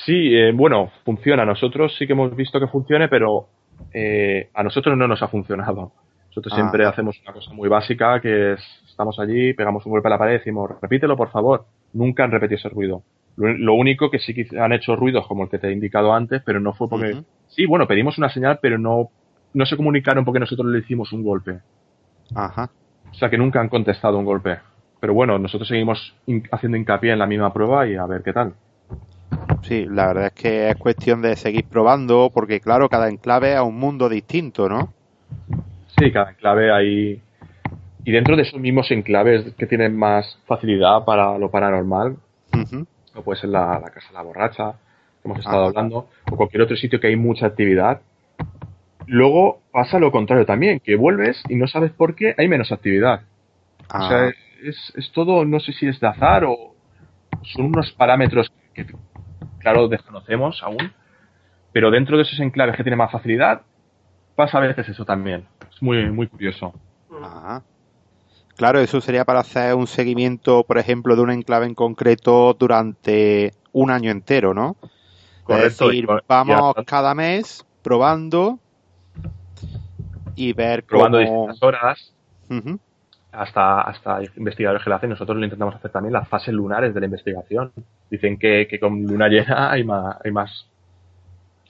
[0.06, 1.44] Sí, eh, bueno, funciona.
[1.46, 3.48] Nosotros sí que hemos visto que funcione, pero
[3.94, 5.92] eh, a nosotros no nos ha funcionado.
[6.30, 6.56] Nosotros Ah.
[6.56, 8.60] siempre hacemos una cosa muy básica, que es,
[8.98, 11.66] estamos allí, pegamos un golpe a la pared y decimos, repítelo por favor.
[11.94, 13.04] Nunca han repetido ese ruido.
[13.36, 16.14] Lo, lo único que sí que han hecho ruidos como el que te he indicado
[16.14, 17.22] antes, pero no fue porque...
[17.46, 19.10] Sí, bueno, pedimos una señal, pero no,
[19.54, 21.60] no se comunicaron porque nosotros le hicimos un golpe.
[22.34, 22.72] Ajá.
[23.12, 24.58] O sea que nunca han contestado un golpe.
[25.00, 26.16] Pero bueno, nosotros seguimos
[26.52, 28.56] haciendo hincapié en la misma prueba y a ver qué tal.
[29.62, 33.62] Sí, la verdad es que es cuestión de seguir probando, porque claro, cada enclave es
[33.62, 34.92] un mundo distinto, ¿no?
[36.00, 37.22] Sí, cada enclave hay...
[38.04, 42.18] Y dentro de esos mismos enclaves que tienen más facilidad para lo paranormal,
[43.14, 44.72] como puede ser la, la Casa de la Borracha,
[45.22, 45.68] que hemos estado Ajá.
[45.68, 48.02] hablando, o cualquier otro sitio que hay mucha actividad,
[49.08, 53.22] luego pasa lo contrario también, que vuelves y no sabes por qué hay menos actividad.
[53.90, 54.28] Ah, O sea,
[54.64, 56.76] es, es todo, no sé si es de azar o
[57.44, 58.86] son unos parámetros que,
[59.60, 60.92] claro, desconocemos aún,
[61.74, 63.62] pero dentro de esos enclaves que tienen más facilidad,
[64.36, 65.46] pasa a veces eso también.
[65.74, 66.74] Es muy, muy curioso.
[67.22, 67.64] Ajá.
[68.58, 73.54] Claro, eso sería para hacer un seguimiento, por ejemplo, de un enclave en concreto durante
[73.72, 74.76] un año entero, ¿no?
[75.44, 75.86] Correcto.
[75.86, 78.60] Es decir, y vamos y cada mes probando
[80.36, 81.48] y ver probando cómo...
[81.48, 82.14] distintas horas
[83.32, 85.10] hasta, hasta investigadores que lo hacen.
[85.12, 87.72] Nosotros lo intentamos hacer también las fases lunares de la investigación.
[88.10, 90.68] Dicen que, que con luna llena hay más, hay más,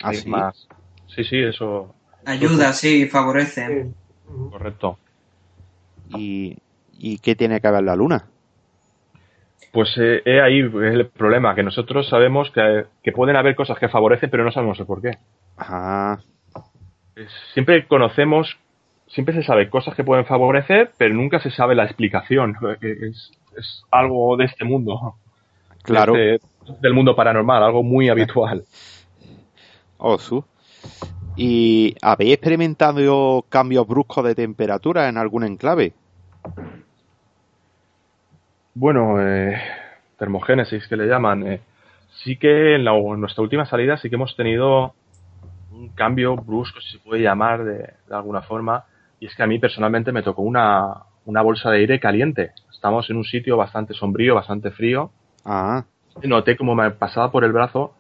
[0.02, 0.30] ¿Ah, hay sí?
[0.30, 0.68] más.
[1.08, 1.94] Sí, sí, eso,
[2.26, 3.86] Ayuda, sí, favorece.
[3.86, 3.92] Sí.
[4.52, 4.98] Correcto.
[6.10, 6.58] ¿Y,
[6.98, 8.26] ¿Y qué tiene que ver la luna?
[9.72, 13.90] Pues eh, he ahí el problema, que nosotros sabemos que, que pueden haber cosas que
[13.90, 15.18] favorecen, pero no sabemos el por qué.
[15.58, 16.18] Ah,
[17.16, 18.58] Es- Siempre conocemos,
[19.08, 22.56] siempre se sabe cosas que pueden favorecer, pero nunca se sabe la explicación.
[22.82, 25.16] Eh, Es, es algo de este mundo.
[25.84, 26.16] claro.
[26.16, 26.40] este-
[26.82, 28.64] del mundo paranormal, algo muy habitual.
[29.98, 30.44] Osu.
[31.36, 35.94] ¿Y habéis experimentado cambios bruscos de temperatura en algún enclave?
[38.80, 39.60] Bueno, eh,
[40.20, 41.48] termogénesis que le llaman.
[41.48, 41.62] eh,
[42.24, 44.94] sí que en, la- en nuestra última salida sí que hemos tenido
[45.72, 48.86] un cambio brusco, si se puede llamar de, de alguna forma.
[49.20, 50.94] Y es que a mí personalmente me tocó una,
[51.26, 52.52] una bolsa de aire caliente.
[52.72, 55.12] Estamos en un sitio bastante sombrío, bastante frío.
[55.44, 55.84] Ah,
[56.24, 57.96] noté como me pasaba por el brazo.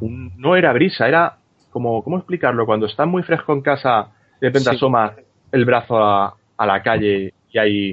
[0.00, 1.36] un- no era brisa, era
[1.70, 2.66] como, ¿cómo explicarlo?
[2.66, 4.08] Cuando estás muy fresco en casa,
[4.38, 4.76] de repente Sí.
[4.76, 5.14] asoma
[5.52, 7.92] el brazo a, a la calle y hay,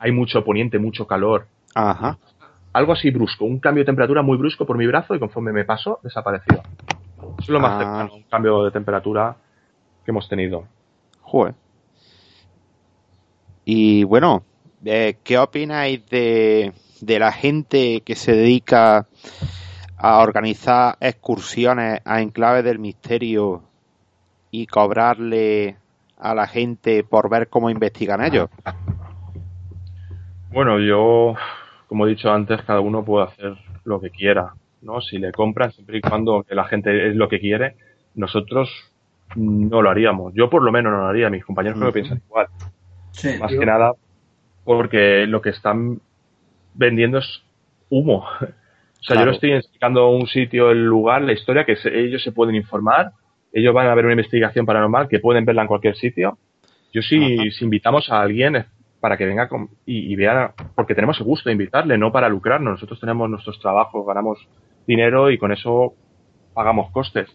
[0.00, 2.18] hay mucho poniente, mucho calor ajá.
[2.72, 5.64] algo así brusco, un cambio de temperatura muy brusco por mi brazo y conforme me
[5.64, 6.62] pasó, desapareció.
[7.38, 7.78] Es lo más Ah.
[7.78, 9.36] cercano, un cambio de temperatura
[10.04, 10.64] que hemos tenido.
[11.22, 11.54] Joder.
[13.64, 14.42] Y bueno,
[14.84, 19.06] eh, ¿qué opináis de, de la gente que se dedica
[19.96, 23.62] a organizar excursiones a enclaves del misterio
[24.50, 25.76] y cobrarle
[26.18, 28.48] a la gente por ver cómo investigan ellos?
[30.52, 31.34] Bueno, yo,
[31.90, 35.00] como he dicho antes, cada uno puede hacer lo que quiera, ¿no?
[35.00, 37.74] Si le compran, siempre y cuando que la gente es lo que quiere,
[38.14, 38.70] nosotros
[39.34, 40.32] no lo haríamos.
[40.34, 42.08] Yo por lo menos no lo haría, mis compañeros creo que Ujú.
[42.08, 42.46] piensan igual.
[43.10, 43.30] Sí.
[43.40, 43.92] Más Yo- que nada
[44.62, 46.00] porque lo que están
[46.74, 47.42] vendiendo es
[47.88, 48.24] humo.
[49.00, 52.22] O sea, yo le estoy explicando un sitio, el lugar, la historia, que se- ellos
[52.22, 53.12] se pueden informar,
[53.50, 56.36] ellos van a ver una investigación paranormal que pueden verla en cualquier sitio.
[56.92, 57.08] Yo Ajá.
[57.08, 58.66] si invitamos a alguien
[59.00, 62.28] para que venga con- y, y vea, porque tenemos el gusto de invitarle, no para
[62.28, 62.72] lucrarnos.
[62.72, 64.38] Nosotros tenemos nuestros trabajos, ganamos
[64.86, 65.94] dinero y con eso
[66.54, 67.28] pagamos costes.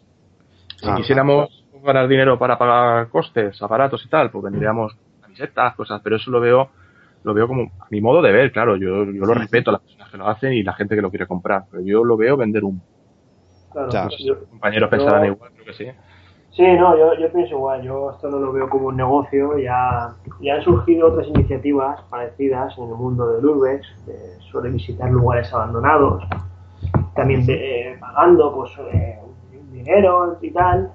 [0.77, 6.17] Si quisiéramos ganar dinero para pagar costes, aparatos y tal, pues vendríamos camisetas, cosas, pero
[6.17, 6.69] eso lo veo,
[7.23, 9.39] lo veo como a mi modo de ver, claro, yo, yo lo Sí.
[9.39, 11.83] respeto a las personas que lo hacen y la gente que lo quiere comprar, pero
[11.83, 12.81] yo lo veo vender un
[13.71, 15.87] Claro, no sé si yo- compañeros yo- pensarán igual, creo que sí.
[16.51, 20.13] Sí, no, yo, yo pienso igual, yo esto no lo veo como un negocio, ya,
[20.39, 24.15] ya han surgido otras iniciativas parecidas en el mundo del Urbex, de
[24.51, 26.23] sobre visitar lugares abandonados,
[27.15, 29.19] también de- eh, pagando pues eh,
[29.71, 30.91] dinero y tal,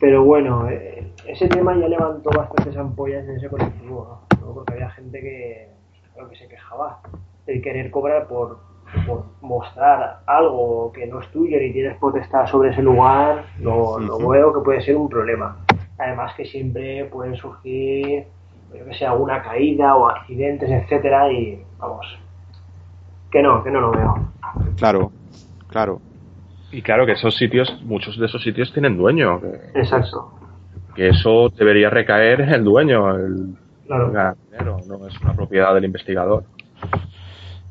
[0.00, 4.52] pero bueno, eh, ese tema ya levantó bastantes ampollas en ese colectivo, ¿no?
[4.54, 5.70] porque había gente que,
[6.14, 7.00] creo que se quejaba
[7.46, 8.58] de querer cobrar por,
[9.06, 14.16] por mostrar algo que no es tuyo ni tienes potestad sobre ese lugar, lo, lo
[14.16, 14.28] Ujú.
[14.28, 15.56] veo que puede ser un problema.
[15.98, 18.26] Además que siempre pueden surgir,
[18.74, 22.06] yo que sé, alguna caída o accidentes, etcétera, y vamos,
[23.30, 24.14] que no, que no lo veo.
[24.76, 25.12] Claro,
[25.68, 26.00] claro.
[26.72, 30.32] Y claro que esos sitios, muchos de esos sitios tienen dueño, que, Exacto.
[30.94, 33.56] que eso debería recaer en el dueño, el
[33.86, 34.10] Claro.
[34.10, 36.44] ganar dinero, no es una propiedad del investigador.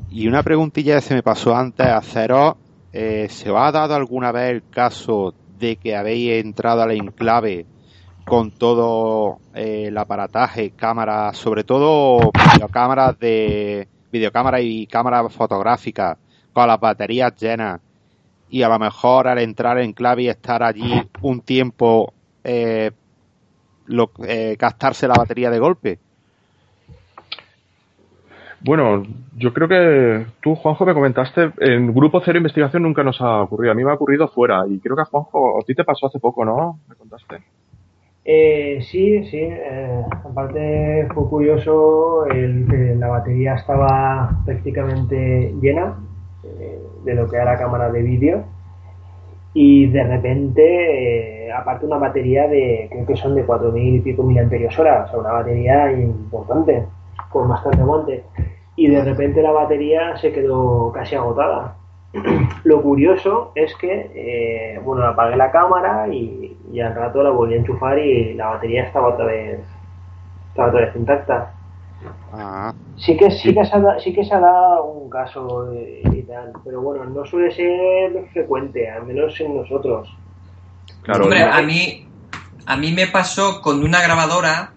[0.09, 2.55] Y una preguntilla que se me pasó antes a haceros,
[2.93, 7.65] eh, ¿se os ha dado alguna vez el caso de que habéis entrado al enclave
[8.25, 16.17] con todo eh, el aparataje, cámaras, sobre todo videocámaras de videocámaras y cámaras fotográficas
[16.51, 17.79] con las baterías llenas
[18.49, 22.13] y a lo mejor al entrar en clave y estar allí un tiempo
[22.43, 22.91] eh,
[23.87, 25.99] lo, eh, gastarse la batería de golpe.
[28.61, 29.03] Bueno,
[29.35, 33.71] yo creo que tú, Juanjo, me comentaste, en Grupo Cero Investigación nunca nos ha ocurrido.
[33.71, 36.07] A mí me ha ocurrido fuera y creo que a Juanjo, a ti te pasó
[36.07, 36.79] hace poco, ¿no?
[36.87, 37.43] Me contaste.
[38.25, 39.37] Eh, sí, sí.
[39.39, 45.99] Eh, aparte fue curioso, el, la batería estaba prácticamente llena
[46.43, 48.43] eh, de lo que era la cámara de vídeo
[49.53, 54.21] y de repente, eh, aparte una batería de, creo que son de 4.000 y pico
[54.23, 56.83] mil amperios hora, o sea, una batería importante,
[57.29, 58.23] con bastante aguante.
[58.75, 61.77] Y de repente la batería se quedó casi agotada.
[62.63, 67.53] Lo curioso es que, eh, bueno, apagué la cámara y, y, al rato la volví
[67.53, 69.59] a enchufar y la batería estaba otra vez,
[70.49, 71.53] estaba otra vez intacta.
[72.33, 76.23] Ah, Sí que, sí, que se ha, sí que se ha dado un caso y
[76.23, 80.09] tal, pero bueno, no suele ser frecuente, al menos en nosotros.
[81.03, 82.07] Claro, Hombre, no- a mí,
[82.65, 84.73] a mí me pasó con una grabadora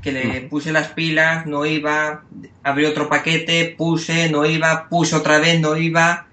[0.00, 2.22] que le puse las pilas, no iba,
[2.62, 6.25] abrí otro paquete, puse, no iba, puse otra vez, no iba,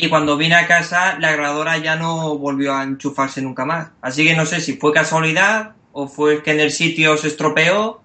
[0.00, 3.90] y cuando vine a casa la grabadora ya no volvió a enchufarse nunca más.
[4.00, 8.00] Así que no sé si fue casualidad, o fue que en el sitio se estropeó,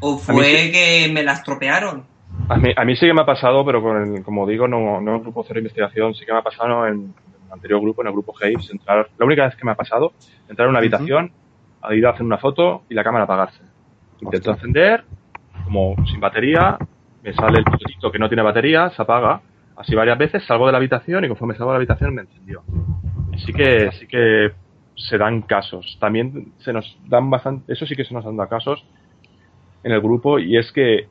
[0.00, 0.72] o A fue sí.
[0.72, 2.04] que me la estropearon.
[2.48, 5.00] A mí, a mí sí que me ha pasado, pero con el- como digo, no,
[5.00, 7.14] no en Grupo Cero Investigación, sí que me ha pasado en,
[7.46, 10.12] el anterior grupo, en el grupo Haves, entrar, la única vez que me ha pasado,
[10.48, 11.32] entrar en una habitación,
[11.82, 13.60] a ir a hacer una foto y la cámara apagarse.
[14.20, 15.04] Intento encender,
[15.64, 16.76] como sin batería,
[17.22, 19.40] me sale el botecito que no tiene batería, se apaga,
[19.76, 22.62] así varias veces, salgo de la habitación y conforme salgo de la habitación me encendió.
[23.44, 24.52] Sí que, sí que
[24.96, 25.98] se dan casos.
[26.00, 28.84] También se nos dan bastante, eso sí que se nos han dado casos
[29.84, 31.06] en el grupo y es que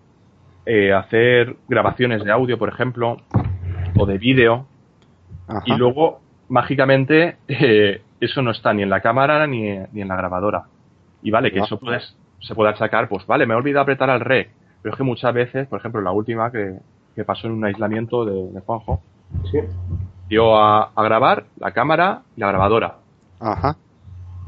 [0.65, 3.17] eh, hacer grabaciones de audio, por ejemplo,
[3.97, 4.65] o de vídeo,
[5.65, 10.15] y luego mágicamente eh, eso no está ni en la cámara ni, ni en la
[10.15, 10.63] grabadora.
[11.21, 11.63] Y vale, que Ah.
[11.65, 14.49] eso puedes, se puede achacar, pues vale, me he olvidado apretar al rec.
[14.81, 16.79] Pero es que muchas veces, por ejemplo, la última que,
[17.15, 19.01] que pasó en un aislamiento de, de Juanjo,
[19.51, 19.59] Sí.
[20.29, 22.97] dio a, a grabar la cámara y la grabadora.
[23.39, 23.75] Ajá.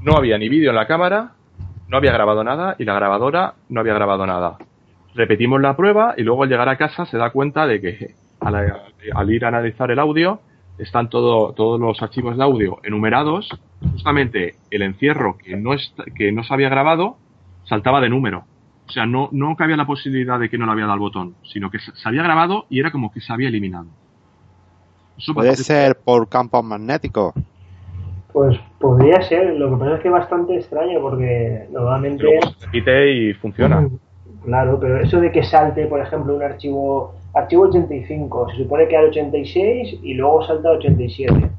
[0.01, 1.32] No había ni vídeo en la cámara,
[1.88, 4.57] no había grabado nada y la grabadora no había grabado nada.
[5.15, 8.55] Repetimos la prueba y luego al llegar a casa se da cuenta de que al,
[9.15, 10.39] al ir a analizar el audio
[10.78, 13.49] están todo, todos los archivos de audio enumerados.
[13.93, 17.18] Justamente el encierro que no, est- que no se había grabado
[17.63, 18.43] saltaba de número.
[18.88, 21.36] O sea, no, no cabía la posibilidad de que no le había dado al botón,
[21.44, 23.88] sino que se había grabado y era como que se había eliminado.
[25.18, 27.34] Eso Puede bastante- ser por campos magnéticos.
[28.32, 32.24] Pues podría ser, lo que pasa es que es bastante extraño porque normalmente...
[32.24, 33.90] Luego se repite y funciona.
[34.46, 38.96] Claro, pero eso de que salte, por ejemplo, un archivo, archivo 85, se supone que
[38.96, 41.50] al 86 y luego salta al 87.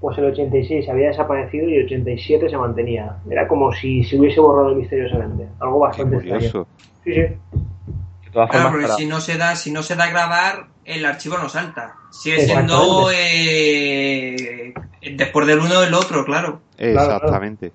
[0.00, 3.16] Pues el 86 había desaparecido y el 87 se mantenía.
[3.28, 5.48] Era como si se hubiese borrado misteriosamente.
[5.60, 6.36] Algo Qué bastante extraño.
[6.38, 6.66] curioso.
[7.04, 7.20] Sí, sí.
[7.20, 10.66] De todas Claro, porque para- si no se da, si no se da a grabar,
[10.84, 11.94] el archivo no salta.
[12.10, 14.72] Sigue siendo eh,
[15.16, 16.60] después del uno del otro, claro.
[16.76, 17.72] Exactamente.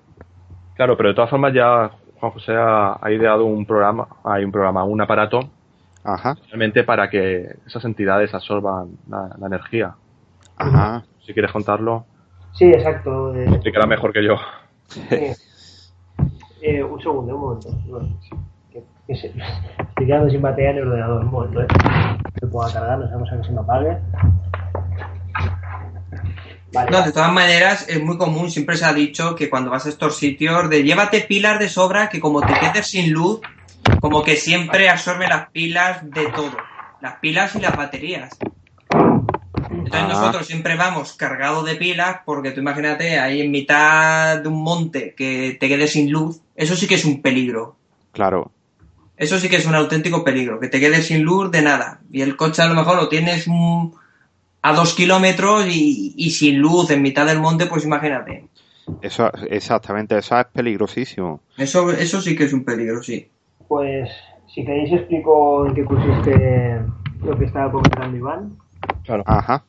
[0.76, 4.50] Claro, pero de todas formas ya Juan José ha, ha ideado un programa, hay un
[4.52, 5.40] programa, un aparato,
[6.02, 6.36] Ajá.
[6.48, 9.94] realmente para que esas entidades absorban la, la energía.
[10.56, 11.04] Ajá.
[11.26, 12.06] Si quieres contarlo,
[12.54, 13.34] Sí, exacto.
[13.34, 14.36] eh, lo explicará mejor que yo.
[15.10, 15.34] eh,
[16.62, 17.68] eh, un segundo, un momento.
[17.86, 18.18] Bueno,
[18.72, 21.24] que- que se- estoy quedando sin batería en el ordenador.
[21.24, 21.66] Un momento, eh.
[22.40, 23.98] Se pueda cargar, no sabemos a que se me apague.
[26.72, 27.06] Vale, No, vale.
[27.06, 30.16] de todas maneras, es muy común, siempre se ha dicho que cuando vas a estos
[30.16, 33.40] sitios, de llévate pilas de sobra, que como te quedes sin luz,
[34.00, 36.50] como que siempre absorbe las pilas de todo.
[37.00, 38.36] Las pilas y las baterías.
[39.84, 40.12] Entonces Ah.
[40.20, 45.14] nosotros siempre vamos cargados de pilas, porque tú imagínate ahí en mitad de un monte
[45.16, 47.76] que te quedes sin luz, eso sí que es un peligro.
[48.12, 48.50] Claro.
[49.16, 52.00] Eso sí que es un auténtico peligro, que te quedes sin luz de nada.
[52.10, 53.46] Y el coche a lo mejor lo tienes
[54.62, 58.46] a dos kilómetros y, y sin luz en mitad del monte, pues imagínate.
[59.02, 60.18] Eso, exactamente.
[60.18, 61.40] Eso es peligrosísimo.
[61.56, 63.28] Eso, eso sí que es un peligro, sí.
[63.68, 64.10] Pues
[64.52, 66.80] si queréis explico en qué consiste
[67.22, 68.56] lo que estaba comentando Iván.
[69.04, 69.22] Claro.
[69.26, 69.64] Ajá.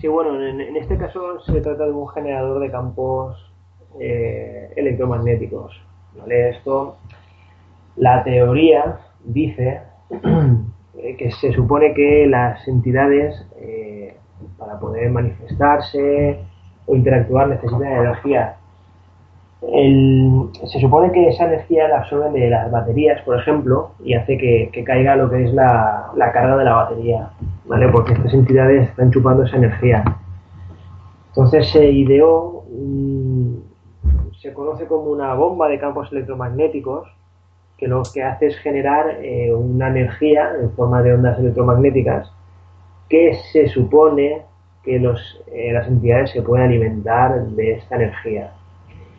[0.00, 3.50] Sí, bueno, en, este caso se trata de un generador de campos
[3.98, 5.80] eh, electromagnéticos.
[6.18, 6.50] ¿vale?
[6.50, 6.96] Esto,
[7.96, 9.80] la teoría dice
[10.98, 14.16] eh, que se supone que las entidades eh,
[14.58, 16.40] para poder manifestarse
[16.84, 18.56] o interactuar necesitan energía.
[19.62, 24.84] se supone que esa energía la absorben de las baterías, por ejemplo, y hace que,
[24.84, 27.30] caiga lo que es la, carga de la batería,
[27.66, 27.88] ¿vale?
[27.88, 30.04] Porque estas entidades están chupando esa energía.
[31.28, 32.64] Entonces se ideó,
[34.40, 37.08] se conoce como una bomba de campos electromagnéticos,
[37.76, 42.32] que lo que hace es generar eh, una energía en forma de ondas electromagnéticas
[43.08, 44.42] que se supone
[44.82, 45.20] que los,
[45.52, 48.52] eh, las entidades se pueden alimentar de esta energía.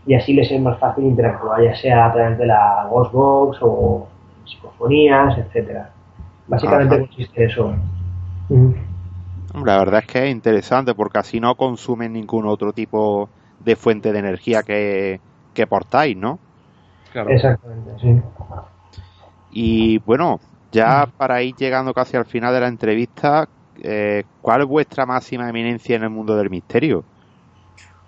[0.08, 4.08] Y así les es más fácil interactuar, ya sea a través de la Ghostbox o
[4.46, 5.92] psicofonías, etcétera.
[6.48, 7.74] Básicamente consiste en eso.
[8.50, 13.30] La verdad es que es interesante porque así no consumen ningún otro tipo
[13.60, 15.20] de fuente de energía que,
[15.54, 16.40] que portáis, ¿no?
[17.14, 18.22] Exactamente, sí.
[19.52, 20.40] Y bueno,
[20.72, 23.48] ya para ir llegando casi al final de la entrevista,
[23.82, 27.04] eh, ¿cuál es vuestra máxima eminencia en el mundo del misterio?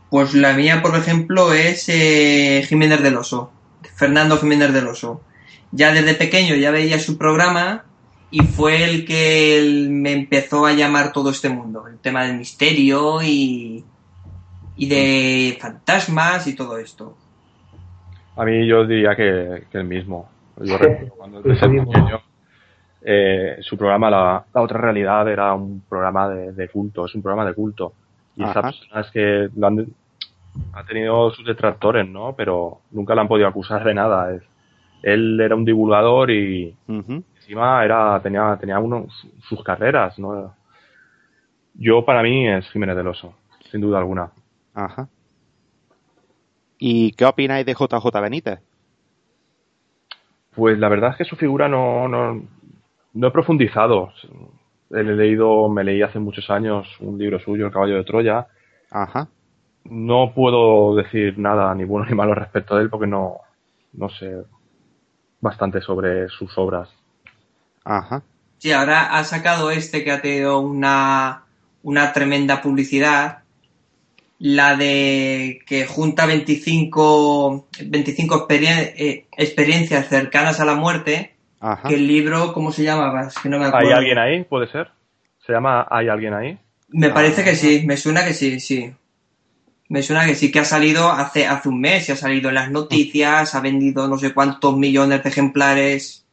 [0.10, 3.52] Pues la mía, por ejemplo, es eh, Jiménez del Oso,
[3.96, 5.22] Fernando Jiménez del Oso.
[5.72, 7.86] Ya desde pequeño ya veía su programa
[8.32, 13.22] y fue el que me empezó a llamar todo este mundo, el tema del misterio
[13.24, 13.84] y,
[14.76, 17.18] y de fantasmas y todo esto.
[18.36, 20.30] A mí yo diría que, el mismo.
[20.58, 22.22] Yo recuerdo cuando desde pequeño
[23.02, 27.54] eh, su programa la, Otra Realidad era un programa de, culto, es un programa de
[27.54, 27.94] culto.
[28.36, 29.88] Y esas personas que han,
[30.74, 32.34] ha tenido sus detractores, ¿no?
[32.38, 34.34] Pero nunca le han podido acusar de nada.
[34.34, 34.44] Es,
[35.04, 36.76] él era un divulgador y
[37.50, 39.08] encima era tenía tenía uno,
[39.48, 40.54] sus carreras, ¿no?
[41.74, 43.34] Yo para mí es Jiménez del Oso,
[43.72, 44.32] sin duda alguna.
[44.76, 45.08] Ajá.
[46.78, 48.60] ¿Y qué opináis de JJ Benítez?
[50.56, 52.40] Pues la verdad es que su figura no, no,
[53.14, 54.12] no he profundizado.
[54.92, 58.48] He leído, me leí hace muchos años un libro suyo, El caballo de Troya.
[58.92, 59.28] Ajá.
[59.86, 63.38] No puedo decir nada, ni bueno ni malo respecto de él, porque no,
[63.94, 64.44] no sé
[65.42, 66.99] bastante sobre sus obras.
[67.84, 68.24] Ajá.
[68.58, 71.44] Sí, ahora ha sacado este que ha tenido una,
[71.84, 73.40] una tremenda publicidad.
[74.38, 81.34] La de que junta 25, 25 eh, experiencias cercanas a la muerte
[81.88, 83.30] que el libro, ¿cómo se llama?
[83.42, 84.44] que no me ¿Hay alguien ahí?
[84.46, 84.92] ¿Puede ser?
[85.46, 86.58] ¿Se llama ¿Hay alguien ahí?
[86.90, 88.94] Me parece que sí, me suena que sí, sí.
[89.90, 92.56] Me suena que sí, que ha salido hace, hace un mes, y ha salido en
[92.56, 96.26] las noticias, ha vendido no sé cuántos millones de ejemplares.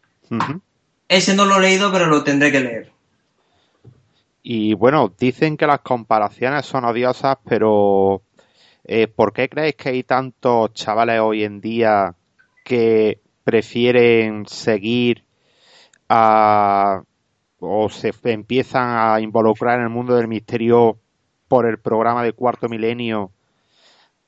[1.09, 2.93] Ese no lo he leído, pero lo tendré que leer.
[4.43, 8.23] Y bueno, dicen que las comparaciones son odiosas, pero
[8.85, 12.15] eh, ¿por qué creéis que hay tantos chavales hoy en día
[12.65, 15.25] que prefieren seguir
[16.09, 17.03] a,
[17.59, 20.99] o se empiezan a involucrar en el mundo del misterio
[21.49, 23.33] por el programa de Cuarto Milenio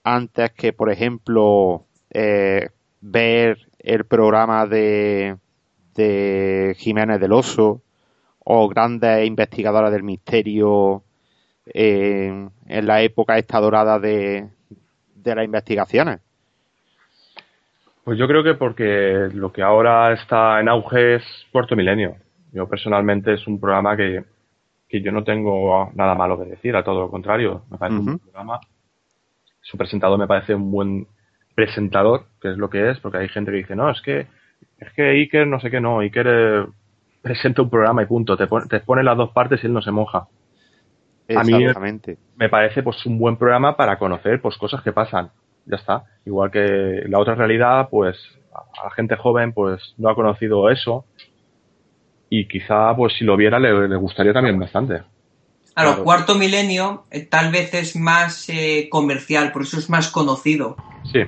[0.05, 2.71] antes que, por ejemplo, eh,
[3.01, 5.37] ver el programa de,
[5.99, 7.83] de Jiménez del Oso
[8.39, 11.03] o grandes investigadoras del misterio
[11.67, 14.49] en, en la época esta dorada de,
[15.15, 16.21] de las investigaciones.
[18.05, 21.23] Pues yo creo que porque lo que ahora está en auge es
[21.53, 22.17] Cuarto Milenio.
[22.53, 24.25] Yo personalmente es un programa que,
[24.91, 27.65] yo no tengo nada malo que decir, a todo lo contrario.
[27.71, 28.61] Me parece un buen programa.
[29.61, 31.07] Su presentador me parece un buen
[31.55, 34.27] presentador, que es lo que es, porque hay gente que dice, no, es que
[34.79, 36.67] es que Iker no sé qué no, Iker eh,
[37.23, 39.83] presenta un programa y punto, te pone, te pone las dos partes y él no
[39.83, 40.29] se moja.
[41.37, 41.53] A mí
[42.37, 45.31] me parece pues un buen programa para conocer pues cosas que pasan
[45.69, 46.05] ya está.
[46.25, 48.17] Igual que la otra realidad, pues
[48.53, 51.05] a la gente joven pues no ha conocido eso
[52.31, 55.03] y quizá pues si lo viera le, gustaría también bastante.
[55.75, 60.77] Claro, cuarto milenio eh, tal vez es más eh, comercial, por eso es más conocido.
[61.13, 61.21] Sí.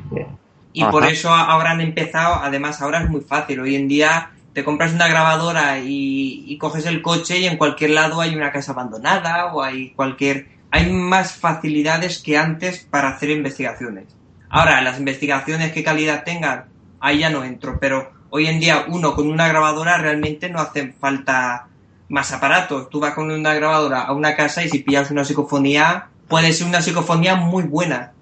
[0.73, 4.65] Y por eso ahora han empezado, además ahora es muy fácil, hoy en día te
[4.65, 8.73] compras una grabadora y, y, coges el coche y en cualquier lado hay una casa
[8.73, 10.61] abandonada o hay cualquier...
[10.73, 14.07] Hay más facilidades que antes para hacer investigaciones.
[14.49, 16.67] Ahora, las investigaciones, qué calidad tengan,
[17.01, 20.93] ahí ya no entro, pero hoy en día uno con una grabadora realmente no hace
[20.93, 21.69] falta
[22.09, 22.91] más aparatos.
[22.91, 26.67] Tú vas con una grabadora a una casa y si pillas una psicofonía, puede ser
[26.67, 28.13] una psicofonía muy buena.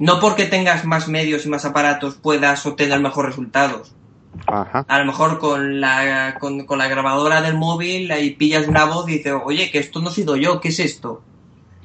[0.00, 3.94] No porque tengas más medios y más aparatos puedas obtener mejores resultados.
[4.46, 9.18] A lo mejor con la, con, la grabadora del móvil ahí pillas una voz y
[9.18, 11.22] dices, oye, que esto no he sido yo, ¿qué es esto?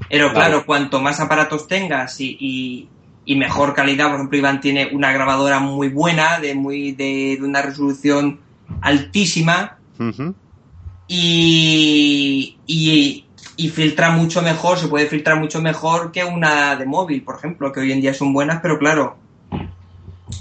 [0.09, 2.89] Pero claro, cuanto más aparatos tengas y,
[3.25, 4.07] y mejor calidad.
[4.07, 8.39] Por ejemplo, Iván tiene una grabadora muy buena, de, muy, de, una resolución
[8.81, 9.77] altísima.
[11.07, 13.24] y, y
[13.57, 17.71] y filtra mucho mejor, se puede filtrar mucho mejor que una de móvil, por ejemplo,
[17.71, 19.17] que hoy en día son buenas, pero claro,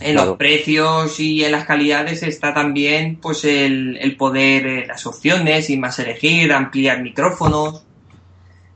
[0.01, 0.31] en Claro.
[0.31, 5.71] los precios y en las calidades está también pues el, el poder, eh, las opciones
[5.71, 7.85] y más elegir, ampliar micrófonos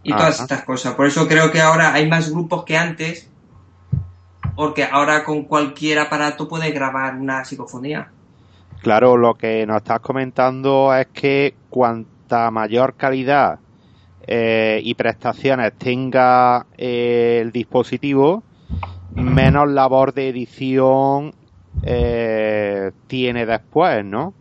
[0.03, 0.95] y todas estas cosas.
[0.95, 3.29] Por eso creo que ahora hay más grupos que antes,
[4.55, 8.11] porque ahora con cualquier aparato puedes grabar una psicofonía.
[8.83, 13.59] Claro, lo que nos estás comentando es que cuanta mayor calidad
[14.27, 18.43] eh, y prestaciones tenga eh, el dispositivo,
[19.15, 21.35] menos labor de edición
[21.83, 24.35] eh, tiene después, ¿no?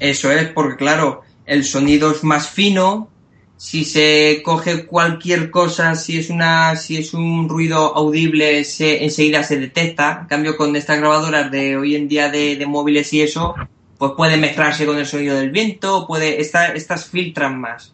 [0.00, 3.08] Eso es, porque claro, el sonido es más fino.
[3.56, 9.42] Si se coge cualquier cosa, si es una, si es un ruido audible, se, enseguida
[9.42, 10.20] se detecta.
[10.22, 13.56] En cambio, con estas grabadoras de hoy en día de, de móviles y eso,
[13.98, 17.92] pues puede mezclarse con el sonido del viento, puede, esta- estas filtran más.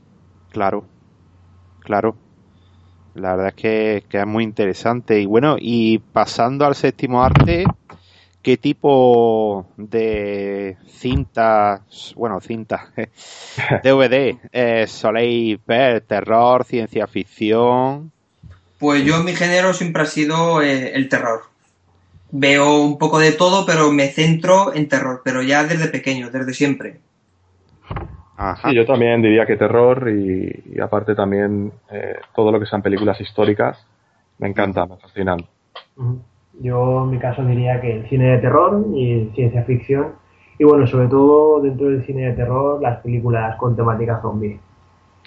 [0.51, 0.85] Claro,
[1.85, 2.17] claro.
[3.15, 5.21] La verdad es que, es muy interesante.
[5.21, 7.65] Y bueno, y pasando al séptimo arte,
[8.43, 12.89] ¿qué tipo de cintas, bueno, cintas,
[13.85, 16.01] DVD, eh, soléis ver?
[16.01, 18.11] ¿Terror, ciencia ficción?
[18.79, 21.45] Pues yo mi género siempre ha sido eh, el terror.
[22.33, 26.53] Veo un poco de todo, pero me centro en terror, pero ya desde pequeño, desde
[26.53, 26.99] siempre.
[28.37, 28.69] Ajá.
[28.69, 32.83] Sí, yo también diría que terror y, y aparte también eh, todo lo que sean
[32.83, 33.87] películas históricas
[34.39, 35.39] me encanta, me fascinan.
[36.61, 40.15] Yo en mi caso diría que el cine de terror y ciencia ficción.
[40.59, 44.59] Y bueno, sobre todo dentro del cine de terror, las películas con temática zombie.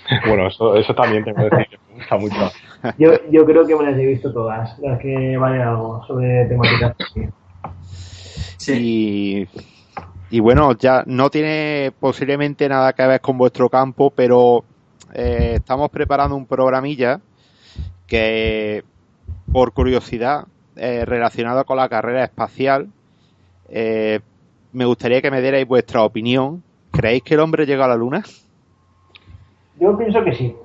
[0.28, 2.52] Bueno, eso, eso también tengo que decir que me gusta mucho.
[3.00, 6.96] Yo, yo creo que me las he visto todas, las que valen algo sobre temática
[6.96, 7.30] zombie.
[8.58, 9.48] Sí.
[9.48, 9.48] Y,
[10.30, 14.64] y bueno, ya no tiene posiblemente nada que ver con vuestro campo, pero
[15.14, 17.22] eh, estamos preparando un programilla
[18.08, 18.84] que,
[19.52, 22.90] por curiosidad, eh, relacionado con la carrera espacial,
[23.70, 24.20] eh,
[24.74, 26.62] me gustaría que me dierais vuestra opinión.
[26.92, 28.24] ¿Creéis que el hombre llega a la luna?
[29.80, 30.56] Yo pienso que sí.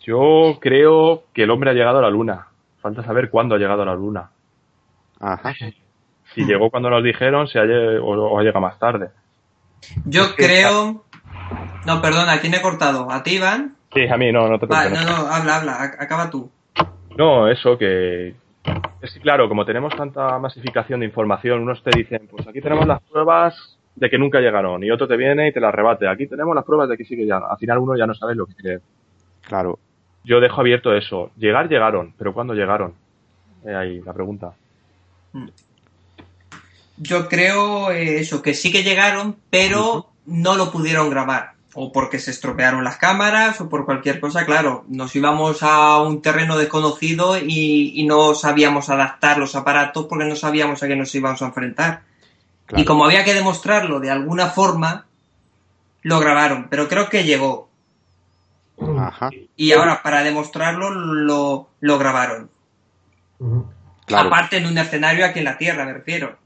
[0.00, 2.48] Yo creo que el hombre ha llegado a la luna.
[2.80, 4.30] Falta saber cuándo ha llegado a la luna.
[5.20, 5.52] Ajá.
[6.34, 7.62] Si llegó cuando nos dijeron si o,
[8.04, 9.10] o llega más tarde.
[10.04, 11.04] Yo creo.
[11.86, 13.10] No, perdona, ¿a quién he cortado?
[13.10, 13.76] ¿A ti, Iván?
[13.92, 15.16] Sí, a mí no, no te Vale, preocupes.
[15.16, 16.50] no, no, habla, habla, ac- acaba tú.
[17.16, 18.34] No, eso que...
[19.00, 22.86] Es que claro, como tenemos tanta masificación de información, unos te dicen, pues aquí tenemos
[22.86, 26.06] las pruebas de que nunca llegaron, y otro te viene y te las rebate.
[26.06, 27.50] Aquí tenemos las pruebas de que sí que llegaron.
[27.50, 28.78] Al final uno ya no sabe lo que cree.
[29.42, 29.78] Claro.
[30.22, 31.30] Yo dejo abierto eso.
[31.36, 32.94] Llegar, llegaron, pero ¿cuándo llegaron?
[33.64, 34.52] Eh, ahí la pregunta.
[37.02, 41.54] Yo creo eh, eso, que sí que llegaron, pero no lo pudieron grabar.
[41.72, 44.84] O porque se estropearon las cámaras, o por cualquier cosa, claro.
[44.88, 50.36] Nos íbamos a un terreno desconocido y, y no sabíamos adaptar los aparatos porque no
[50.36, 52.02] sabíamos a qué nos íbamos a enfrentar.
[52.66, 52.82] Claro.
[52.82, 55.06] Y como había que demostrarlo de alguna forma,
[56.02, 56.66] lo grabaron.
[56.68, 57.70] Pero creo que llegó.
[58.98, 59.30] Ajá.
[59.56, 62.50] Y ahora, para demostrarlo, lo, lo grabaron.
[64.04, 64.28] Claro.
[64.28, 66.36] Aparte en un escenario aquí en la Tierra, me refiero.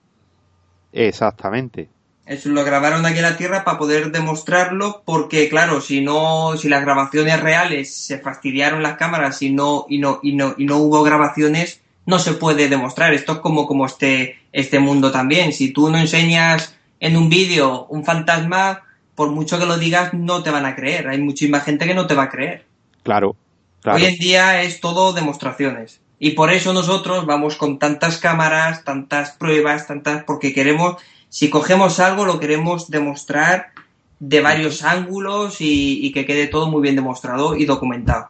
[0.95, 1.89] Exactamente.
[2.25, 6.71] Eso lo grabaron aquí en la Tierra para poder demostrarlo, porque claro, si no, si
[6.71, 10.79] las grabaciones reales se fastidiaron las cámaras y no, y no, y no, y no
[10.79, 13.13] hubo grabaciones, no se puede demostrar.
[13.13, 15.53] Esto es como, como este, este mundo también.
[15.53, 18.85] Si tú no enseñas en un vídeo un fantasma,
[19.15, 21.09] por mucho que lo digas, no te van a creer.
[21.09, 22.65] Hay muchísima gente que no te va a creer.
[23.03, 23.37] Claro.
[23.83, 23.99] Claro.
[23.99, 26.01] Hoy en día es todo demostraciones.
[26.25, 30.97] Y por eso nosotros vamos con tantas cámaras, tantas pruebas, tantas, porque queremos,
[31.29, 33.73] si cogemos algo, lo queremos demostrar
[34.21, 38.29] de varios ángulos y, y que quede todo muy bien demostrado y documentado.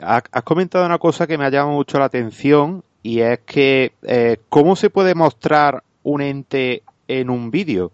[0.00, 3.90] Ha- Has comentado una cosa que me ha llamado mucho la atención y es que
[4.02, 7.90] eh, ¿cómo se puede mostrar un ente en un vídeo?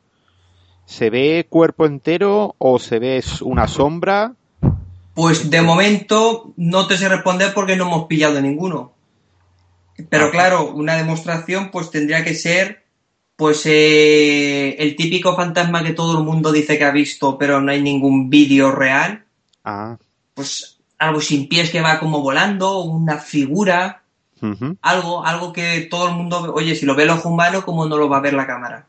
[0.84, 4.34] ¿Se ve cuerpo entero o se ve una sombra?
[5.14, 8.93] Pues de momento no te sé responder porque no hemos pillado ninguno.
[10.08, 10.30] Pero Ah.
[10.30, 12.82] claro, una demostración pues tendría que ser
[13.36, 17.72] pues eh, el típico fantasma que todo el mundo dice que ha visto pero no
[17.72, 19.24] hay ningún vídeo real.
[19.64, 19.96] Ah,
[20.34, 24.02] pues algo sin pies que va como volando, una figura,
[24.82, 27.96] algo, algo que todo el mundo, oye, si lo ve el ojo humano, ¿cómo no
[27.96, 28.86] lo va a ver la cámara?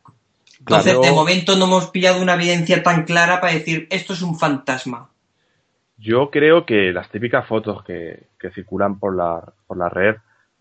[0.60, 1.02] Entonces, Claro.
[1.02, 5.10] de momento no hemos pillado una evidencia tan clara para decir, esto es un fantasma.
[5.98, 10.16] Yo creo que las típicas fotos que, que circulan por la, por la red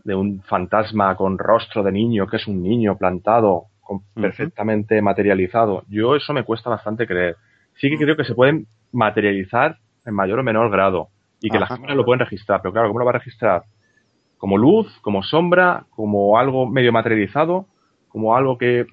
[0.05, 5.85] de un fantasma con rostro de niño, que es un niño plantado, con- perfectamente materializado,
[5.89, 7.37] yo eso me cuesta bastante creer.
[7.77, 11.09] Sí que creo que se pueden materializar en mayor o menor grado
[11.41, 12.61] y que las cámaras lo pueden registrar.
[12.63, 13.65] Pero claro, ¿cómo lo va a registrar?
[14.39, 17.67] Como luz, como sombra, como algo medio materializado,
[18.09, 18.87] como algo que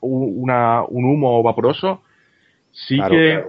[0.00, 2.02] una, un humo vaporoso.
[2.72, 3.44] Sí que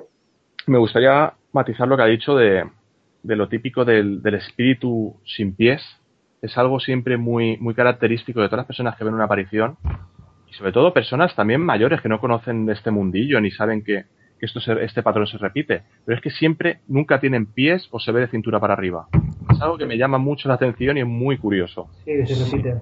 [0.67, 2.69] me gustaría matizar lo que ha dicho de,
[3.23, 5.81] de lo típico del, del, espíritu sin pies.
[6.41, 9.77] Es algo siempre muy, muy característico de todas las personas que ven una aparición
[10.49, 14.05] y sobre todo personas también mayores que no conocen este mundillo ni saben que,
[14.39, 15.83] que esto este patrón se repite.
[16.05, 19.07] Pero es que siempre, nunca tienen pies o se ve de cintura para arriba.
[19.51, 21.89] Es algo que me llama mucho la atención y es muy curioso.
[22.05, 22.81] Sí, se repite.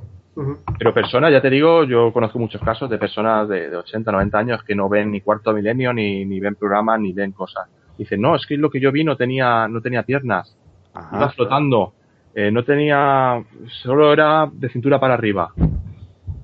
[0.78, 4.64] Pero personas, ya te digo, yo conozco muchos casos de personas de, 80, 90 años
[4.64, 7.68] que no ven ni cuarto milenio, ni, ni ven programas, ni ven cosas.
[7.98, 10.56] Dicen, no, es que lo que yo vi no tenía, no tenía piernas.
[11.12, 11.94] iba flotando.
[12.40, 13.44] Eh, no tenía,
[13.82, 15.50] solo era de cintura para arriba.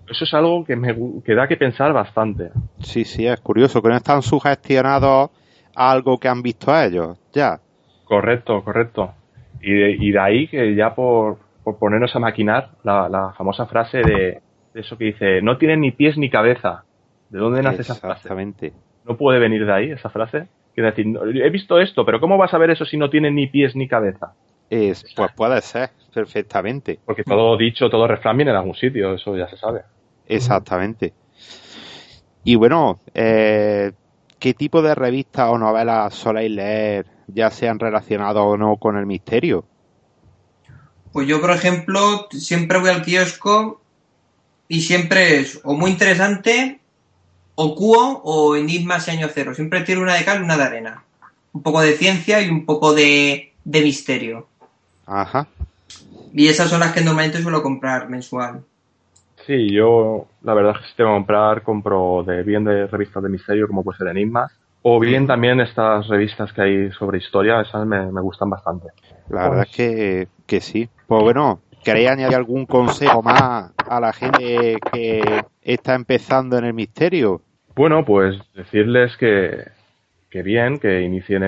[0.09, 2.49] Eso es algo que me que da que pensar bastante.
[2.79, 5.29] Sí, sí, es curioso, que no están sugestionados
[5.75, 7.59] a algo que han visto a ellos, ya.
[8.05, 9.13] Correcto, correcto.
[9.61, 13.67] Y de, y de ahí que ya por, por ponernos a maquinar la, la famosa
[13.67, 14.41] frase de,
[14.73, 16.85] eso que dice, no tienen ni pies ni cabeza.
[17.29, 18.21] ¿De dónde nace esa frase?
[18.21, 18.73] Exactamente.
[19.05, 20.47] ¿No puede venir de ahí esa frase?
[20.73, 21.05] Quiere decir,
[21.35, 23.87] he visto esto, pero ¿cómo vas a ver eso si no tiene ni pies ni
[23.87, 24.33] cabeza?
[24.73, 26.99] Es, pues puede ser, perfectamente.
[27.05, 29.81] Porque todo dicho, todo refrán viene en algún sitio, eso ya se sabe.
[30.27, 31.13] Exactamente.
[32.43, 33.91] Y bueno, eh,
[34.39, 39.05] ¿qué tipo de revistas o novelas soléis leer, ya sean relacionados o no con el
[39.05, 39.63] misterio?
[41.11, 43.79] Pues yo, por ejemplo, siempre voy al kiosco
[44.67, 46.79] y siempre es o muy interesante,
[47.53, 49.53] o Cuo o Enigmas y Año Cero.
[49.53, 51.03] Siempre tiene una de cal y una de arena.
[51.51, 54.47] Un poco de ciencia y un poco de, de misterio.
[55.05, 55.47] Ajá.
[56.33, 58.63] Y esas son las que normalmente suelo comprar mensual.
[59.45, 63.21] Sí, yo la verdad es que si tengo que comprar, compro de bien de revistas
[63.21, 64.51] de misterio como puede ser Enigmas,
[64.81, 68.87] o bien también estas revistas que hay sobre historia, esas me, gustan bastante.
[69.29, 70.89] La verdad es que, que sí.
[71.07, 76.73] Pues bueno, ¿queréis añadir algún consejo más a la gente que está empezando en el
[76.73, 77.41] misterio?
[77.75, 79.67] Bueno, pues decirles que,
[80.29, 81.41] que bien, que inicien,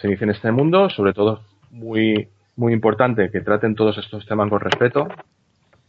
[0.00, 4.48] se inicien en este mundo, sobre todo muy, muy importante que traten todos estos temas
[4.48, 5.08] con respeto,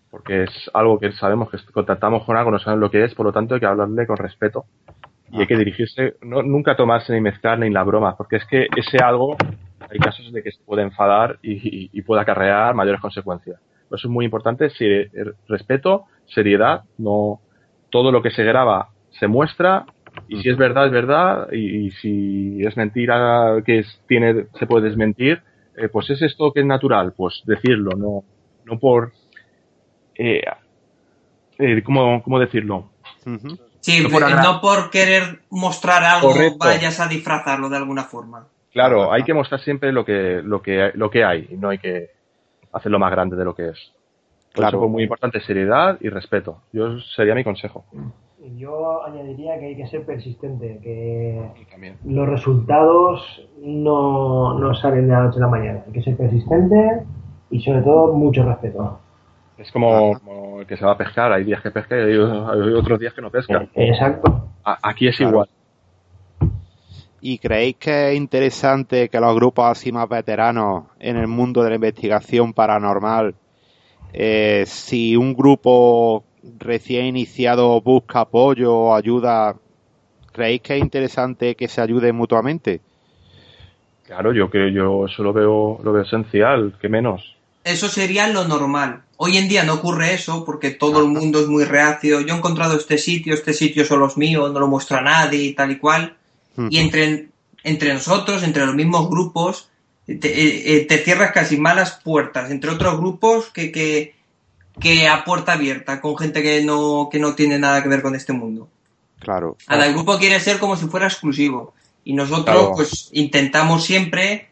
[0.09, 3.25] porque es algo que sabemos que contactamos con algo, no saben lo que es, por
[3.25, 4.65] lo tanto hay que hablarle con respeto
[5.31, 8.67] y hay que dirigirse, no, nunca tomarse ni mezclar ni la broma, porque es que
[8.75, 9.35] ese algo,
[9.89, 13.59] hay casos de que se puede enfadar y, y, puede acarrear mayores consecuencias.
[13.85, 14.85] eso es muy importante, si,
[15.47, 17.41] respeto, seriedad, no
[17.89, 18.89] todo lo que se graba
[19.19, 19.85] se muestra
[20.27, 24.89] y si es verdad es verdad y, si es mentira que es, tiene se puede
[24.89, 25.41] desmentir,
[25.77, 28.23] eh, pues es esto que es natural, pues decirlo, no
[28.65, 29.13] no por
[30.15, 30.41] eh,
[31.57, 32.89] eh, ¿cómo, ¿cómo, decirlo?
[33.79, 38.47] Sí, no por, no por, querer mostrar algo vayas a disfrazarlo de alguna forma.
[38.71, 41.77] Claro, hay que mostrar siempre lo que, lo que, lo que hay y no hay
[41.77, 42.09] que
[42.73, 43.93] hacerlo más grande de lo que es.
[44.51, 44.79] claro.
[44.79, 46.61] Eso muy importante, seriedad y respeto.
[46.73, 47.85] Yo sería mi consejo.
[48.55, 51.41] Yo añadiría que hay que ser persistente, que
[52.05, 55.83] los resultados no, no salen de la noche a la mañana.
[55.87, 57.03] Hay que ser persistente
[57.49, 58.99] y sobre todo mucho respeto.
[59.57, 62.99] Es como, el que se va a pescar, hay días que pesca y hay, otros
[62.99, 63.67] días que no pesca.
[63.73, 64.49] Exacto.
[64.63, 65.47] aquí es igual.
[67.21, 71.69] ¿Y creéis que es interesante que los grupos así más veteranos en el mundo de
[71.69, 73.33] la investigación paranormal,
[74.13, 76.23] eh, si un grupo
[76.59, 79.55] recién iniciado busca apoyo o ayuda,
[80.31, 82.81] ¿creéis que es interesante que se ayude mutuamente?
[84.05, 87.35] Claro, yo creo, yo eso lo veo, lo veo esencial, que menos.
[87.63, 89.01] Eso sería lo normal.
[89.17, 92.21] Hoy en día no ocurre eso porque todo el mundo es muy reacio.
[92.21, 95.53] Yo he encontrado este sitio, este sitio son los míos, no lo muestra nadie y
[95.53, 96.15] tal y cual.
[96.69, 97.27] Y entre,
[97.63, 99.69] entre nosotros, entre los mismos grupos,
[100.05, 102.51] te, eh, eh, te, cierras casi malas puertas.
[102.51, 104.14] Entre otros grupos que, que,
[104.79, 108.15] que, a puerta abierta, con gente que no, que no tiene nada que ver con
[108.15, 108.67] este mundo.
[109.19, 109.57] Claro.
[109.65, 111.73] Cada grupo quiere ser como si fuera exclusivo.
[112.03, 114.49] Y nosotros, pues, intentamos siempre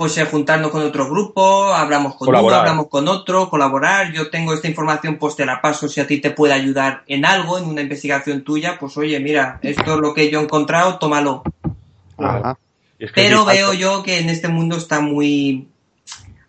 [0.00, 4.10] pues eh, juntarnos con otro grupo, hablamos con uno, hablamos con otro, colaborar.
[4.14, 7.26] Yo tengo esta información, pues te la paso si a ti te puede ayudar en
[7.26, 10.98] algo, en una investigación tuya, pues oye, mira, esto es lo que yo he encontrado,
[10.98, 11.42] tómalo.
[13.14, 15.68] Pero veo yo que en este mundo está muy...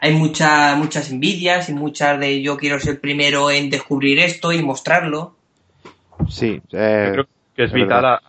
[0.04, 4.64] Hay mucha, muchas envidias y muchas de yo quiero ser primero en descubrir esto y
[4.64, 5.36] mostrarlo.
[6.28, 8.22] Sí, eh, creo que es vital a,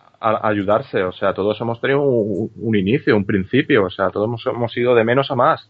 [0.47, 1.01] ayudarse.
[1.03, 3.85] O sea, todos hemos tenido un, inicio, un principio.
[3.85, 5.67] O sea, todos hemos, ido de menos a más.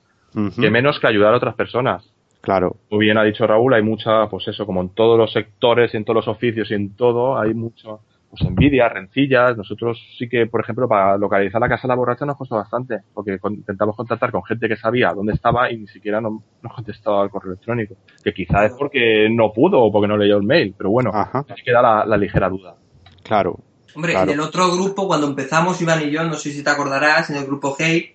[0.60, 2.04] Que menos que ayudar a otras personas.
[2.42, 2.76] Claro.
[2.90, 6.04] Muy bien ha dicho Raúl, hay mucha, pues eso, como en todos los sectores, en
[6.04, 8.02] todos los oficios y en todo, hay mucho,
[8.34, 9.56] pues envidia, rencillas.
[9.56, 13.02] Nosotros sí que, por ejemplo, para localizar la casa de la borracha nos costó bastante,
[13.14, 16.42] porque intentamos contactar con gente que sabía dónde estaba y ni siquiera nos,
[16.76, 17.96] contestaba al correo electrónico.
[18.24, 21.62] Que quizás es porque no pudo o porque no leyó el mail, pero bueno, así
[21.64, 22.76] queda la, ligera duda.
[23.24, 23.60] Claro.
[23.96, 27.30] Hombre, en el otro grupo, cuando empezamos, Iván y yo, no sé si te acordarás,
[27.30, 28.13] en el grupo Hate,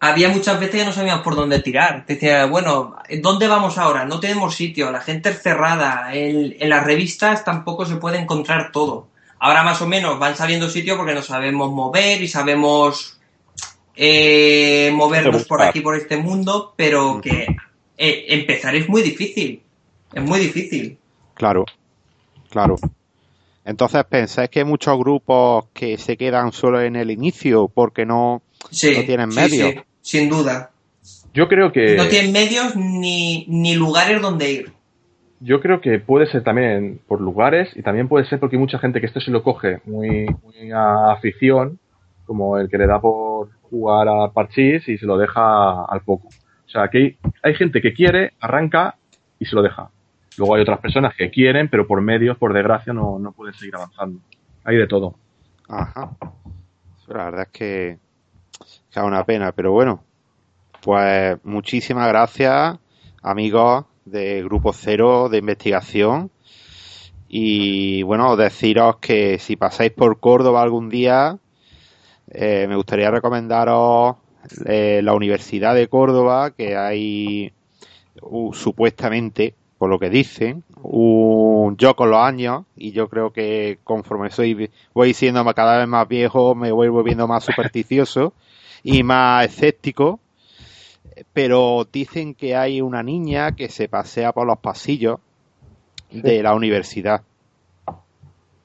[0.00, 2.06] había muchas veces que no sabíamos por dónde tirar.
[2.06, 4.04] Decía, bueno, ¿dónde vamos ahora?
[4.04, 9.08] No tenemos sitio, la gente es cerrada, en, las revistas tampoco se puede encontrar todo.
[9.40, 13.20] Ahora más o menos van saliendo sitios porque nos sabemos mover y sabemos
[13.94, 17.46] eh, movernos por aquí, por este mundo, pero que
[17.96, 19.62] eh, empezar es muy difícil.
[20.12, 20.98] Es muy difícil.
[21.34, 21.64] Claro,
[22.50, 22.76] claro.
[23.64, 28.42] Entonces, ¿pensáis que hay muchos grupos que se quedan solo en el inicio porque no,
[28.62, 29.74] no tienen medios?
[30.00, 30.70] sin duda.
[31.34, 31.96] Yo creo que...
[31.96, 34.72] No tienen medios ni, ni lugares donde ir.
[35.40, 38.78] Yo creo que puede ser también por lugares y también puede ser porque hay mucha
[38.78, 41.78] gente que esto se lo coge muy, muy a afición,
[42.24, 46.28] como el que le da por jugar a parchís y se lo deja al poco.
[46.28, 48.96] O sea, que hay, hay gente que quiere, arranca
[49.38, 49.90] y se lo deja.
[50.38, 53.76] Luego hay otras personas que quieren, pero por medios, por desgracia, no, no pueden seguir
[53.76, 54.20] avanzando.
[54.64, 55.14] Hay de todo.
[55.68, 56.16] Ajá.
[57.08, 57.98] La verdad es que
[59.04, 60.02] una pena, pero bueno,
[60.82, 62.78] pues muchísimas gracias,
[63.22, 66.30] amigos de Grupo Cero de Investigación.
[67.28, 71.38] Y bueno, deciros que si pasáis por Córdoba algún día,
[72.30, 74.16] eh, me gustaría recomendaros
[74.64, 77.52] eh, la Universidad de Córdoba, que hay
[78.22, 83.78] uh, supuestamente, por lo que dicen, un yo con los años, y yo creo que
[83.84, 88.32] conforme soy, voy siendo cada vez más viejo, me voy volviendo más supersticioso
[88.82, 90.20] y más escéptico,
[91.32, 95.20] pero dicen que hay una niña que se pasea por los pasillos
[96.10, 97.22] de la universidad.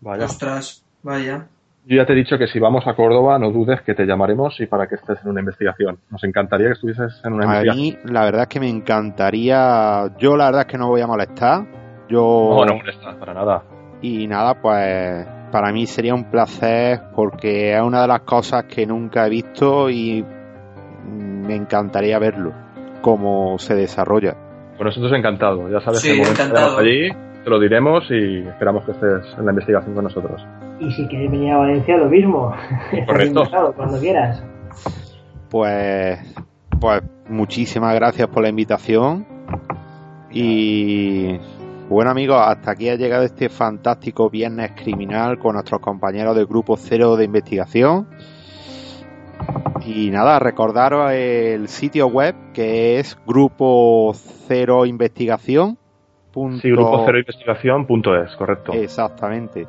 [0.02, 0.26] Vaya.
[0.26, 1.48] Ostras, vaya.
[1.86, 4.58] Yo ya te he dicho que si vamos a Córdoba, no dudes que te llamaremos
[4.62, 6.00] y para que estés en una investigación.
[6.10, 7.78] Nos encantaría que estuvieses en una investigación.
[7.78, 10.16] A mí, la verdad es que me encantaría.
[10.18, 11.66] Yo, la verdad es que no voy a molestar.
[12.08, 12.56] Yo.
[12.58, 13.64] No, no molestas, para nada.
[14.02, 18.88] Y nada, pues para mí sería un placer porque es una de las cosas que
[18.88, 20.26] nunca he visto y
[21.08, 22.52] me encantaría verlo,
[23.04, 24.36] cómo se desarrolla.
[24.78, 26.80] Con nosotros encantado, ya sabes que encantado.
[26.80, 27.12] allí,
[27.44, 30.44] te lo diremos y esperamos que estés en la investigación con nosotros.
[30.80, 32.52] Y si quieres venir a Valencia, lo mismo.
[33.06, 33.44] Correcto.
[33.76, 34.44] cuando quieras.
[35.52, 36.20] Pues,
[36.82, 39.28] pues muchísimas gracias por la invitación
[40.32, 41.38] y
[41.90, 46.78] bueno amigos, hasta aquí ha llegado este fantástico viernes criminal con nuestros compañeros del grupo
[46.78, 48.08] cero de investigación.
[49.86, 55.78] Y nada, recordaros el sitio web que es grupo cero investigación.
[56.62, 58.74] Sí, grupo cero investigación.es, correcto.
[58.74, 59.68] Exactamente.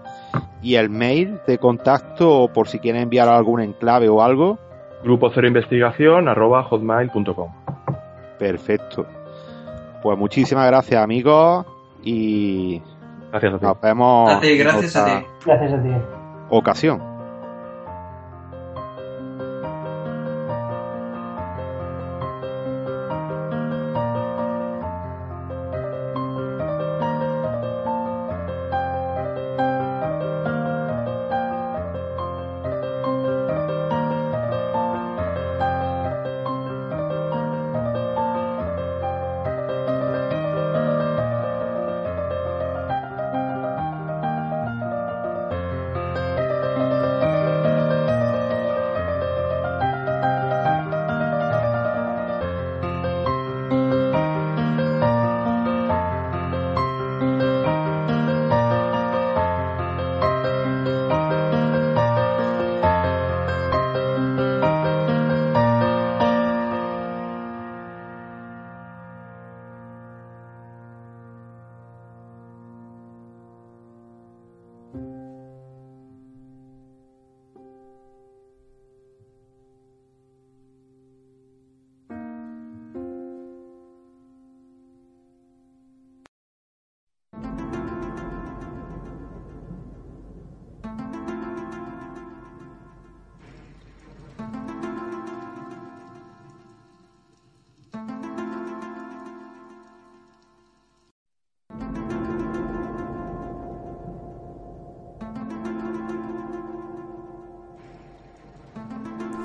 [0.62, 4.58] Y el mail de contacto por si quieren enviar algún enclave o algo.
[5.02, 7.52] Grupo cero investigación arroba hotmail.com.
[8.38, 9.06] Perfecto.
[10.02, 11.66] Pues muchísimas gracias amigos
[12.04, 12.82] y
[13.30, 13.64] gracias a ti.
[13.64, 14.30] nos vemos.
[14.30, 15.26] A ti, gracias a ti.
[15.44, 15.90] Gracias a ti.
[16.50, 17.13] Ocasión.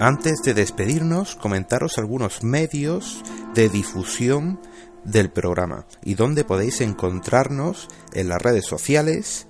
[0.01, 3.21] Antes de despedirnos, comentaros algunos medios
[3.53, 4.61] de difusión
[5.03, 9.47] del programa y dónde podéis encontrarnos en las redes sociales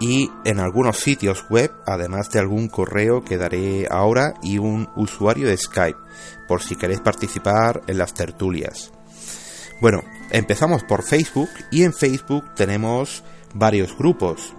[0.00, 5.46] y en algunos sitios web, además de algún correo que daré ahora y un usuario
[5.46, 5.98] de Skype,
[6.48, 8.92] por si queréis participar en las tertulias.
[9.78, 13.22] Bueno, empezamos por Facebook y en Facebook tenemos
[13.52, 14.54] varios grupos.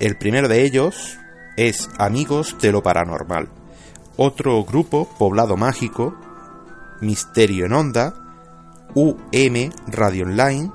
[0.00, 1.18] El primero de ellos
[1.58, 3.57] es Amigos de lo Paranormal.
[4.20, 6.12] Otro grupo, Poblado Mágico,
[7.00, 8.14] Misterio en Onda,
[8.92, 10.72] UM Radio Online,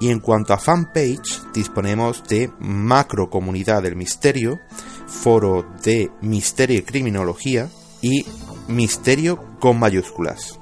[0.00, 4.58] y en cuanto a fanpage, disponemos de Macro Comunidad del Misterio,
[5.06, 7.68] Foro de Misterio y Criminología
[8.02, 8.26] y
[8.66, 10.58] Misterio con mayúsculas.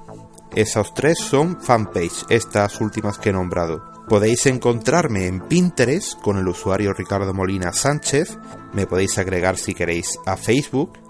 [0.55, 3.83] Esos tres son fanpage, estas últimas que he nombrado.
[4.07, 8.37] Podéis encontrarme en Pinterest con el usuario Ricardo Molina Sánchez.
[8.75, 11.08] Me podéis agregar si queréis a Facebook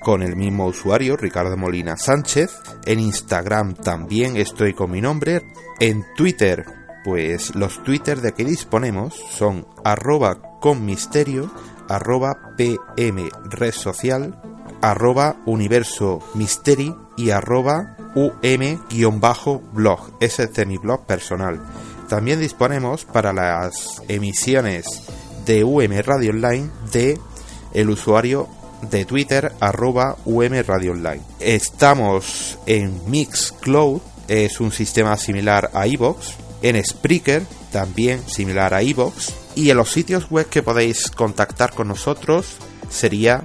[0.00, 2.60] con el mismo usuario Ricardo Molina Sánchez.
[2.84, 5.42] En Instagram también estoy con mi nombre.
[5.80, 6.64] En Twitter
[7.08, 11.50] pues los Twitter de que disponemos son arroba con misterio,
[11.88, 14.38] arroba pm red social,
[14.82, 18.80] arroba universo misteri y arroba um-blog.
[20.20, 21.60] Ese es de mi blog personal.
[22.08, 24.84] También disponemos para las emisiones
[25.46, 27.18] de UM Radio Online de
[27.72, 28.48] el usuario
[28.82, 30.94] de Twitter arroba UM Radio.
[31.40, 37.42] Estamos en Mixcloud, es un sistema similar a iVoox en Spreaker,
[37.72, 42.56] también similar a iVoox, y en los sitios web que podéis contactar con nosotros
[42.88, 43.44] sería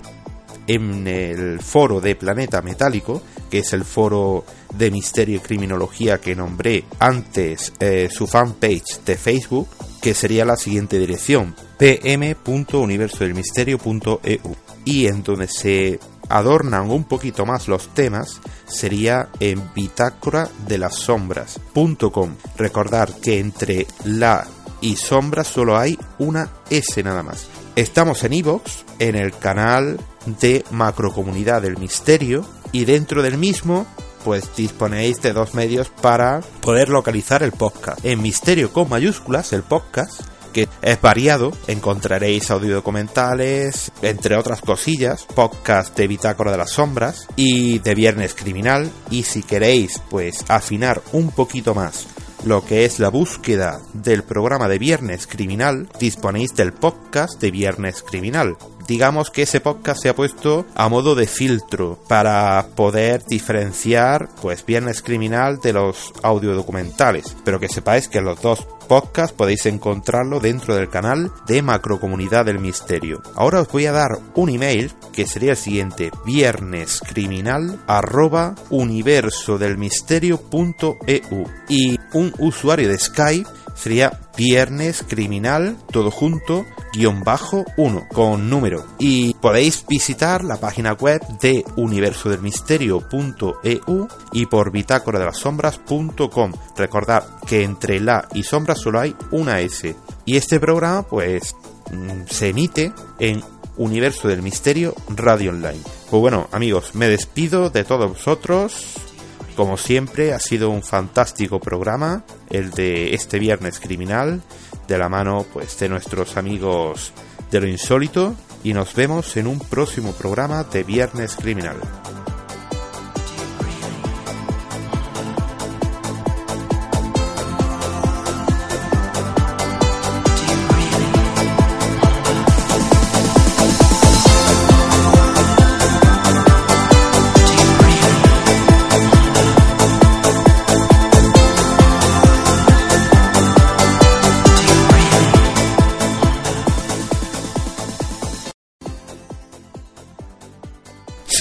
[0.67, 6.35] en el foro de Planeta Metálico, que es el foro de misterio y criminología que
[6.35, 9.69] nombré antes eh, su fanpage de Facebook,
[10.01, 14.62] que sería la siguiente dirección, pm.universodelmisterio.eu.
[14.85, 15.99] Y en donde se
[16.29, 22.35] adornan un poquito más los temas sería en bitácora de las sombras.com.
[22.57, 24.47] Recordar que entre la
[24.81, 27.47] y sombra solo hay una S nada más.
[27.75, 29.99] Estamos en iVoox, en el canal
[30.41, 33.87] de Macrocomunidad del Misterio, y dentro del mismo
[34.23, 38.03] pues disponéis de dos medios para poder localizar el podcast.
[38.05, 40.21] En Misterio con mayúsculas, el podcast,
[40.53, 47.27] que es variado, encontraréis audio documentales, entre otras cosillas, podcast de Bitácora de las Sombras
[47.35, 48.89] y de Viernes Criminal.
[49.09, 52.07] Y si queréis, pues afinar un poquito más
[52.45, 58.03] lo que es la búsqueda del programa de Viernes Criminal, disponéis del podcast de Viernes
[58.03, 58.57] Criminal.
[58.87, 64.65] Digamos que ese podcast se ha puesto a modo de filtro para poder diferenciar pues
[64.65, 70.75] Viernes Criminal de los audiodocumentales, pero que sepáis que los dos podcast podéis encontrarlo dentro
[70.75, 73.21] del canal de Macrocomunidad del Misterio.
[73.35, 81.97] Ahora os voy a dar un email que sería el siguiente viernescriminal arroba universodelmisterio.eu y
[82.13, 89.33] un usuario de Skype sería viernes criminal todo junto guion bajo 1 con número y
[89.35, 97.63] podéis visitar la página web de universodelmisterio.eu y por bitácora de las sombras.com recordad que
[97.63, 99.95] entre la y sombras solo hay una S
[100.25, 101.55] y este programa pues
[101.91, 103.41] mm, se emite en
[103.77, 105.79] Universo del Misterio Radio Online.
[106.09, 109.12] Pues bueno, amigos, me despido de todos vosotros.
[109.55, 114.41] Como siempre, ha sido un fantástico programa, el de este viernes criminal,
[114.87, 117.13] de la mano pues de nuestros amigos
[117.51, 121.77] de lo insólito, y nos vemos en un próximo programa de Viernes Criminal.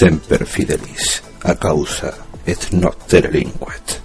[0.03, 2.11] Semper fidelis, a causa
[2.45, 4.02] et notte delinquet.